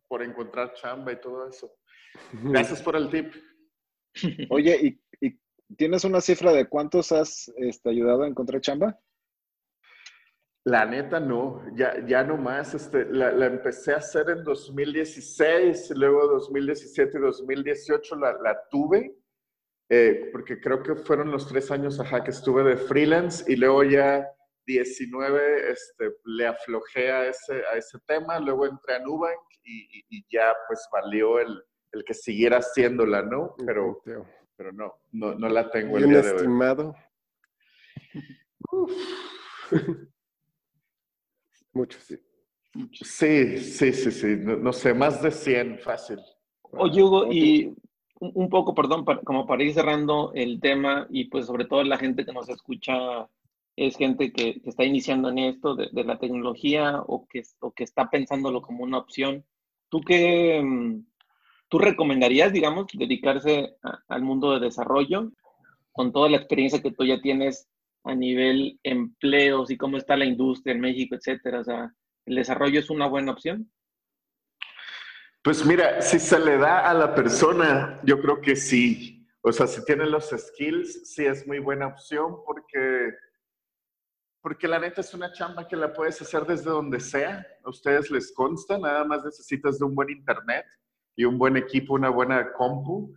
por 0.09 0.22
encontrar 0.22 0.72
chamba 0.74 1.12
y 1.12 1.20
todo 1.20 1.49
eso. 1.49 1.70
Gracias 2.32 2.80
por 2.82 2.97
el 2.97 3.11
tip. 3.11 3.32
Oye, 4.50 4.78
¿y, 5.20 5.26
¿y, 5.26 5.38
tienes 5.76 6.04
una 6.04 6.20
cifra 6.20 6.52
de 6.52 6.68
cuántos 6.68 7.12
has 7.12 7.52
este, 7.56 7.90
ayudado 7.90 8.22
a 8.22 8.28
encontrar 8.28 8.60
chamba? 8.60 8.98
La 10.64 10.84
neta 10.84 11.20
no, 11.20 11.62
ya, 11.76 12.04
ya 12.06 12.24
no 12.24 12.36
más. 12.36 12.74
Este, 12.74 13.04
la, 13.06 13.30
la, 13.30 13.46
empecé 13.46 13.92
a 13.92 13.98
hacer 13.98 14.28
en 14.30 14.42
2016, 14.42 15.92
luego 15.94 16.26
2017 16.26 17.18
y 17.18 17.20
2018 17.20 18.16
la, 18.16 18.32
la 18.42 18.60
tuve, 18.68 19.16
eh, 19.88 20.28
porque 20.32 20.60
creo 20.60 20.82
que 20.82 20.96
fueron 20.96 21.30
los 21.30 21.46
tres 21.46 21.70
años 21.70 22.00
ajá, 22.00 22.24
que 22.24 22.32
estuve 22.32 22.64
de 22.64 22.76
freelance 22.76 23.44
y 23.46 23.54
luego 23.54 23.84
ya 23.84 24.28
19 24.66 25.70
este, 25.70 26.16
le 26.24 26.48
aflojé 26.48 27.12
a 27.12 27.26
ese, 27.28 27.62
a 27.72 27.78
ese 27.78 27.98
tema, 28.04 28.40
luego 28.40 28.66
entré 28.66 28.96
a 28.96 28.98
Nubank 28.98 29.38
y, 29.62 30.04
y 30.08 30.26
ya 30.28 30.52
pues 30.66 30.84
valió 30.92 31.38
el, 31.38 31.62
el 31.97 32.05
que 32.05 32.14
siguiera 32.14 32.59
haciéndola, 32.59 33.22
¿no? 33.22 33.55
Pero, 33.64 34.03
pero 34.57 34.72
no, 34.72 34.94
no, 35.12 35.34
no 35.34 35.49
la 35.49 35.70
tengo 35.70 35.99
el 35.99 36.09
día 36.09 36.22
de 36.22 36.36
estimado? 36.36 36.94
Mucho, 41.72 41.99
sí. 42.01 42.18
Sí, 42.92 43.59
sí, 43.59 43.92
sí, 43.92 44.11
sí. 44.11 44.36
No, 44.38 44.57
no, 44.57 44.72
sé, 44.72 44.92
más 44.94 45.22
de 45.22 45.30
100, 45.30 45.78
fácil. 45.80 46.18
Oye, 46.72 47.03
Hugo, 47.03 47.32
y 47.32 47.74
un 48.20 48.49
poco, 48.49 48.74
perdón, 48.74 49.05
para, 49.05 49.20
como 49.20 49.47
para 49.47 49.62
ir 49.62 49.72
cerrando 49.72 50.32
el 50.34 50.61
tema 50.61 51.07
y 51.11 51.24
pues 51.26 51.47
sobre 51.47 51.64
todo 51.64 51.82
la 51.84 51.99
gente 51.99 52.24
que 52.24 52.32
nos 52.32 52.49
escucha 52.49 53.28
es 53.76 53.97
gente 53.97 54.32
que, 54.32 54.61
que 54.61 54.70
está 54.70 54.84
iniciando 54.84 55.28
en 55.28 55.38
esto 55.38 55.74
de, 55.74 55.88
de, 55.92 56.05
la 56.05 56.18
tecnología 56.18 57.03
o 57.07 57.26
que, 57.26 57.42
o 57.61 57.72
que 57.72 57.84
está 57.84 58.09
pensándolo 58.09 58.62
como 58.62 58.84
una 58.84 58.99
opción. 58.99 59.44
¿Tú 59.90 60.01
qué, 60.01 60.62
mm, 60.62 61.05
¿Tú 61.68 61.78
recomendarías, 61.78 62.52
digamos, 62.52 62.86
dedicarse 62.92 63.76
al 64.08 64.22
mundo 64.22 64.52
de 64.52 64.60
desarrollo 64.60 65.32
con 65.92 66.12
toda 66.12 66.28
la 66.28 66.36
experiencia 66.36 66.80
que 66.80 66.92
tú 66.92 67.04
ya 67.04 67.20
tienes 67.20 67.68
a 68.04 68.14
nivel 68.14 68.78
empleos 68.84 69.70
y 69.70 69.76
cómo 69.76 69.96
está 69.96 70.16
la 70.16 70.26
industria 70.26 70.74
en 70.74 70.80
México, 70.80 71.16
etcétera? 71.16 71.60
O 71.60 71.64
sea, 71.64 71.92
¿el 72.26 72.36
desarrollo 72.36 72.78
es 72.78 72.88
una 72.88 73.08
buena 73.08 73.32
opción? 73.32 73.70
Pues 75.42 75.64
mira, 75.64 76.00
si 76.02 76.18
se 76.18 76.38
le 76.38 76.56
da 76.56 76.88
a 76.88 76.94
la 76.94 77.14
persona, 77.14 78.00
yo 78.04 78.20
creo 78.20 78.40
que 78.40 78.54
sí. 78.54 79.26
O 79.42 79.52
sea, 79.52 79.66
si 79.66 79.84
tiene 79.84 80.06
los 80.06 80.30
skills, 80.30 81.14
sí 81.14 81.24
es 81.24 81.46
muy 81.46 81.58
buena 81.58 81.86
opción 81.88 82.36
porque, 82.44 83.12
porque 84.40 84.68
la 84.68 84.78
neta 84.78 85.00
es 85.00 85.14
una 85.14 85.32
chamba 85.32 85.66
que 85.66 85.76
la 85.76 85.92
puedes 85.92 86.20
hacer 86.20 86.44
desde 86.46 86.70
donde 86.70 87.00
sea. 87.00 87.46
A 87.64 87.70
ustedes 87.70 88.10
les 88.10 88.32
consta, 88.32 88.78
nada 88.78 89.04
más 89.04 89.24
necesitas 89.24 89.78
de 89.78 89.84
un 89.84 89.94
buen 89.94 90.10
internet 90.10 90.66
y 91.16 91.24
un 91.24 91.38
buen 91.38 91.56
equipo, 91.56 91.94
una 91.94 92.10
buena 92.10 92.52
compu. 92.52 93.14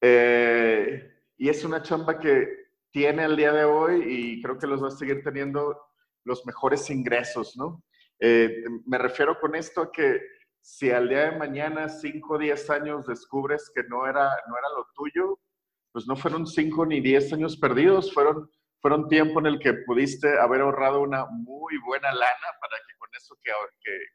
Eh, 0.00 1.10
y 1.36 1.48
es 1.48 1.64
una 1.64 1.82
chamba 1.82 2.18
que 2.18 2.48
tiene 2.92 3.24
al 3.24 3.36
día 3.36 3.52
de 3.52 3.64
hoy 3.64 4.04
y 4.06 4.42
creo 4.42 4.58
que 4.58 4.66
los 4.66 4.82
va 4.82 4.88
a 4.88 4.92
seguir 4.92 5.22
teniendo 5.22 5.80
los 6.24 6.44
mejores 6.46 6.90
ingresos, 6.90 7.56
¿no? 7.56 7.82
Eh, 8.20 8.64
me 8.86 8.98
refiero 8.98 9.38
con 9.40 9.54
esto 9.54 9.80
a 9.82 9.92
que 9.92 10.20
si 10.60 10.90
al 10.90 11.08
día 11.08 11.30
de 11.30 11.38
mañana, 11.38 11.88
5 11.88 12.34
o 12.34 12.38
10 12.38 12.70
años, 12.70 13.06
descubres 13.06 13.70
que 13.74 13.82
no 13.84 14.06
era, 14.06 14.24
no 14.24 14.56
era 14.56 14.68
lo 14.76 14.86
tuyo, 14.94 15.38
pues 15.92 16.06
no 16.06 16.16
fueron 16.16 16.46
5 16.46 16.86
ni 16.86 17.00
10 17.00 17.32
años 17.32 17.56
perdidos, 17.56 18.12
fueron, 18.12 18.50
fueron 18.80 19.08
tiempo 19.08 19.40
en 19.40 19.46
el 19.46 19.58
que 19.58 19.72
pudiste 19.86 20.38
haber 20.38 20.60
ahorrado 20.60 21.00
una 21.00 21.24
muy 21.26 21.78
buena 21.86 22.12
lana 22.12 22.48
para 22.60 22.76
que 22.86 22.97
eso 23.18 23.36
que, 23.42 23.52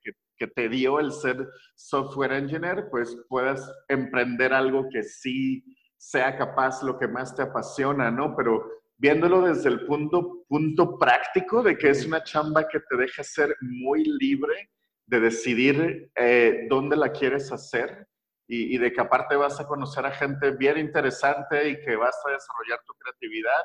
que, 0.01 0.12
que 0.38 0.47
te 0.47 0.70
dio 0.70 0.99
el 0.99 1.12
ser 1.12 1.47
software 1.76 2.34
engineer, 2.34 2.88
pues 2.89 3.16
puedas 3.30 3.70
emprender 3.88 4.54
algo 4.54 4.88
que 4.89 5.04
sí 5.04 5.64
sea 5.97 6.38
capaz 6.38 6.84
lo 6.84 6.97
que 6.97 7.08
más 7.08 7.36
te 7.36 7.43
apasiona, 7.43 8.12
¿no? 8.12 8.36
Pero 8.36 8.66
viéndolo 8.97 9.41
desde 9.41 9.70
el 9.70 9.86
punto, 9.86 10.43
punto 10.47 10.97
práctico 10.97 11.64
de 11.64 11.78
que 11.78 11.89
es 11.89 12.06
una 12.06 12.24
chamba 12.24 12.68
que 12.68 12.80
te 12.80 12.97
deja 12.97 13.24
ser 13.24 13.56
muy 13.62 14.04
libre 14.04 14.70
de 15.06 15.20
decidir 15.20 16.12
eh, 16.16 16.68
dónde 16.70 16.95
la 16.95 17.12
quieres 17.12 17.51
hacer 17.51 18.08
y, 18.47 18.78
de 18.78 18.91
que 18.91 19.01
aparte 19.01 19.36
vas 19.36 19.60
a 19.60 19.66
conocer 19.66 20.06
a 20.06 20.12
gente 20.12 20.51
bien 20.51 20.78
interesante 20.78 21.70
y 21.70 21.80
que 21.82 21.95
vas 21.95 22.16
a 22.26 22.32
desarrollar 22.32 22.80
tu 22.86 22.93
creatividad, 22.93 23.64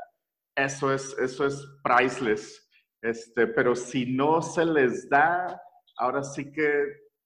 eso 0.56 0.92
es, 0.92 1.16
eso 1.18 1.46
es 1.46 1.66
priceless. 1.82 2.67
Este, 3.02 3.46
pero 3.46 3.76
si 3.76 4.06
no 4.06 4.42
se 4.42 4.64
les 4.64 5.08
da, 5.08 5.60
ahora 5.96 6.22
sí 6.22 6.50
que 6.50 6.84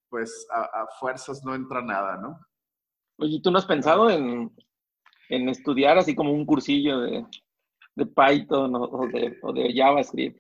pues 0.08 0.46
a, 0.52 0.86
fuerzas 1.00 1.42
no 1.42 1.54
entra 1.54 1.80
nada, 1.80 2.18
¿no? 2.18 2.38
Oye, 3.18 3.40
¿tú 3.42 3.50
no 3.50 3.58
has 3.58 3.64
pensado 3.64 4.10
en, 4.10 4.54
en 5.30 5.48
estudiar 5.48 5.96
así 5.96 6.14
como 6.14 6.32
un 6.32 6.44
cursillo 6.44 7.00
de, 7.00 7.24
de 7.96 8.06
Python 8.06 8.74
o, 8.74 9.08
de, 9.08 9.38
o 9.42 9.52
de 9.54 9.72
JavaScript? 9.74 10.38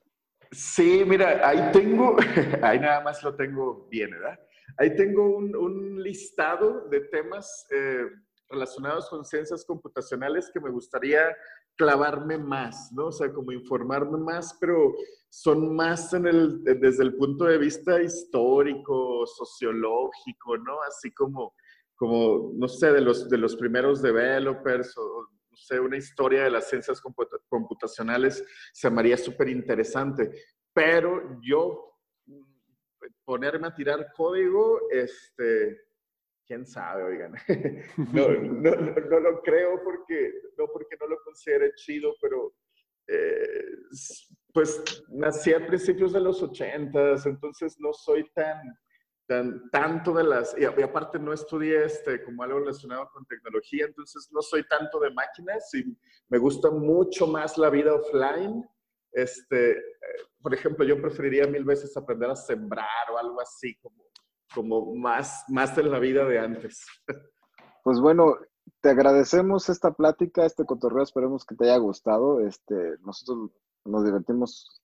Sí, 0.50 1.02
mira, 1.06 1.48
ahí 1.48 1.72
tengo, 1.72 2.16
ahí 2.62 2.78
nada 2.78 3.00
más 3.00 3.22
lo 3.22 3.34
tengo 3.34 3.88
bien, 3.90 4.10
¿verdad? 4.10 4.38
Ahí 4.76 4.94
tengo 4.94 5.36
un, 5.36 5.56
un 5.56 6.02
listado 6.02 6.88
de 6.90 7.00
temas 7.08 7.66
eh, 7.70 8.04
relacionados 8.50 9.08
con 9.08 9.24
ciencias 9.24 9.64
computacionales 9.64 10.50
que 10.52 10.60
me 10.60 10.70
gustaría 10.70 11.34
clavarme 11.76 12.38
más, 12.38 12.92
¿no? 12.92 13.06
O 13.06 13.12
sea, 13.12 13.32
como 13.32 13.52
informarme 13.52 14.18
más, 14.18 14.56
pero 14.60 14.94
son 15.28 15.74
más 15.74 16.12
en 16.12 16.26
el, 16.26 16.62
desde 16.62 17.02
el 17.02 17.16
punto 17.16 17.44
de 17.44 17.58
vista 17.58 18.02
histórico, 18.02 19.26
sociológico, 19.26 20.58
¿no? 20.58 20.82
Así 20.82 21.12
como, 21.12 21.54
como 21.94 22.52
no 22.54 22.68
sé, 22.68 22.92
de 22.92 23.00
los, 23.00 23.28
de 23.28 23.38
los 23.38 23.56
primeros 23.56 24.02
developers 24.02 24.96
o, 24.98 25.28
no 25.50 25.56
sé, 25.56 25.80
una 25.80 25.96
historia 25.96 26.44
de 26.44 26.50
las 26.50 26.68
ciencias 26.68 27.00
computacionales 27.48 28.44
se 28.72 28.90
me 28.90 29.16
súper 29.16 29.48
interesante. 29.48 30.30
Pero 30.74 31.38
yo 31.42 31.92
ponerme 33.24 33.68
a 33.68 33.74
tirar 33.74 34.12
código, 34.16 34.80
este, 34.90 35.80
quién 36.46 36.66
sabe, 36.66 37.02
oigan. 37.02 37.34
No, 38.12 38.28
no, 38.28 38.70
no, 38.74 39.20
lo 39.20 39.42
creo 39.42 39.82
porque 39.82 40.32
no, 40.58 40.66
porque 40.72 40.96
no 41.00 41.06
lo 41.06 41.18
considere 41.24 41.72
chido, 41.74 42.14
pero 42.20 42.54
eh, 43.08 43.76
pues 44.52 45.02
nací 45.08 45.52
a 45.52 45.66
principios 45.66 46.12
de 46.12 46.20
los 46.20 46.42
ochentas, 46.42 47.26
entonces 47.26 47.76
no 47.80 47.92
soy 47.92 48.30
tan, 48.34 48.60
tan, 49.26 49.70
tanto 49.70 50.12
de 50.12 50.24
las, 50.24 50.56
y, 50.58 50.64
aparte 50.64 51.18
no 51.18 51.32
estudié 51.32 51.84
este, 51.84 52.22
como 52.22 52.42
algo 52.42 52.60
relacionado 52.60 53.08
con 53.12 53.24
tecnología, 53.26 53.86
entonces 53.86 54.28
no 54.30 54.42
soy 54.42 54.66
tanto 54.68 55.00
de 55.00 55.10
máquinas 55.10 55.72
y 55.74 55.84
me 56.28 56.38
gusta 56.38 56.70
mucho 56.70 57.26
más 57.26 57.58
la 57.58 57.70
vida 57.70 57.94
offline. 57.94 58.64
Este, 59.12 59.72
eh, 59.72 59.80
por 60.40 60.54
ejemplo, 60.54 60.84
yo 60.84 61.00
preferiría 61.00 61.46
mil 61.46 61.64
veces 61.64 61.94
aprender 61.96 62.30
a 62.30 62.36
sembrar 62.36 63.10
o 63.12 63.18
algo 63.18 63.40
así, 63.40 63.74
como 63.76 64.04
como 64.54 64.94
más, 64.94 65.44
más 65.48 65.76
en 65.78 65.90
la 65.90 65.98
vida 65.98 66.24
de 66.24 66.38
antes. 66.38 66.86
Pues 67.82 68.00
bueno, 68.00 68.36
te 68.80 68.90
agradecemos 68.90 69.68
esta 69.68 69.92
plática, 69.92 70.44
este 70.44 70.64
cotorreo, 70.64 71.02
esperemos 71.02 71.44
que 71.44 71.54
te 71.54 71.64
haya 71.64 71.78
gustado. 71.78 72.40
Este, 72.40 72.96
nosotros 73.00 73.50
nos 73.84 74.04
divertimos 74.04 74.82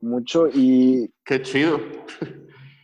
mucho 0.00 0.48
y... 0.48 1.12
Qué 1.24 1.42
chido. 1.42 1.78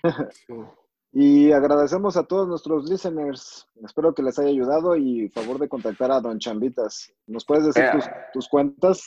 y 1.12 1.52
agradecemos 1.52 2.16
a 2.16 2.24
todos 2.24 2.48
nuestros 2.48 2.88
listeners. 2.88 3.66
Espero 3.84 4.14
que 4.14 4.22
les 4.22 4.38
haya 4.38 4.48
ayudado 4.48 4.96
y 4.96 5.28
favor 5.30 5.58
de 5.58 5.68
contactar 5.68 6.10
a 6.10 6.20
Don 6.20 6.38
Chambitas. 6.38 7.12
¿Nos 7.26 7.44
puedes 7.44 7.66
decir 7.66 7.84
tus, 8.32 8.48
cuentas? 8.48 9.04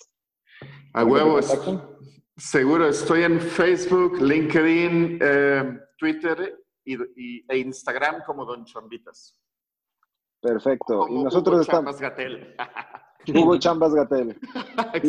A 0.93 1.03
huevos. 1.03 1.57
Seguro, 2.35 2.87
estoy 2.87 3.23
en 3.23 3.39
Facebook, 3.39 4.19
LinkedIn, 4.21 5.19
eh, 5.21 5.79
Twitter 5.99 6.62
y, 6.85 7.45
e 7.47 7.57
Instagram 7.57 8.23
como 8.25 8.45
Don 8.45 8.65
Chambitas. 8.65 9.39
Perfecto. 10.41 11.07
y 11.07 11.23
nosotros 11.23 11.55
Hugo 11.55 11.61
estamos. 11.61 11.97
Chambas 11.97 12.01
Gatel. 12.01 12.55
Hugo 13.33 13.57
Chambas 13.57 13.93
Gatel. 13.93 14.39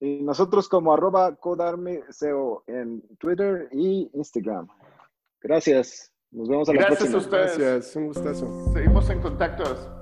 y, 0.00 0.22
nosotros 0.22 0.68
como 0.68 0.92
arroba 0.92 1.36
codarmeseo 1.36 2.64
en 2.66 3.02
Twitter 3.16 3.68
y 3.72 4.10
Instagram. 4.12 4.68
Gracias. 5.40 6.12
Nos 6.30 6.48
vemos 6.48 6.68
a 6.68 6.74
la 6.74 6.86
próxima. 6.86 7.10
Gracias 7.10 7.14
a 7.14 7.26
ustedes. 7.26 7.58
Gracias. 7.58 7.96
Un 7.96 8.06
gustazo. 8.08 8.72
Seguimos 8.74 9.08
en 9.08 9.22
contacto. 9.22 9.95